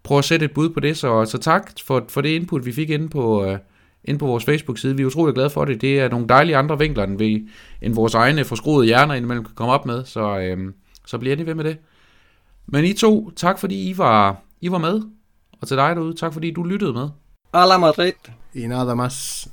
[0.03, 0.97] prøve at sætte et bud på det.
[0.97, 3.57] Så, så tak for, for det input, vi fik inde på, uh,
[4.05, 4.97] inde på vores Facebook-side.
[4.97, 5.81] Vi er utrolig glade for det.
[5.81, 7.49] Det er nogle dejlige andre vinkler, end, vi,
[7.83, 10.05] end vores egne forskruede hjerner indimellem kan komme op med.
[10.05, 10.73] Så, uh,
[11.07, 11.77] så bliver I ved med det.
[12.67, 15.03] Men I to, tak fordi I var, I var med.
[15.61, 17.09] Og til dig derude, tak fordi du lyttede med.
[17.53, 18.13] A la Madrid.
[18.55, 19.49] Y nada más.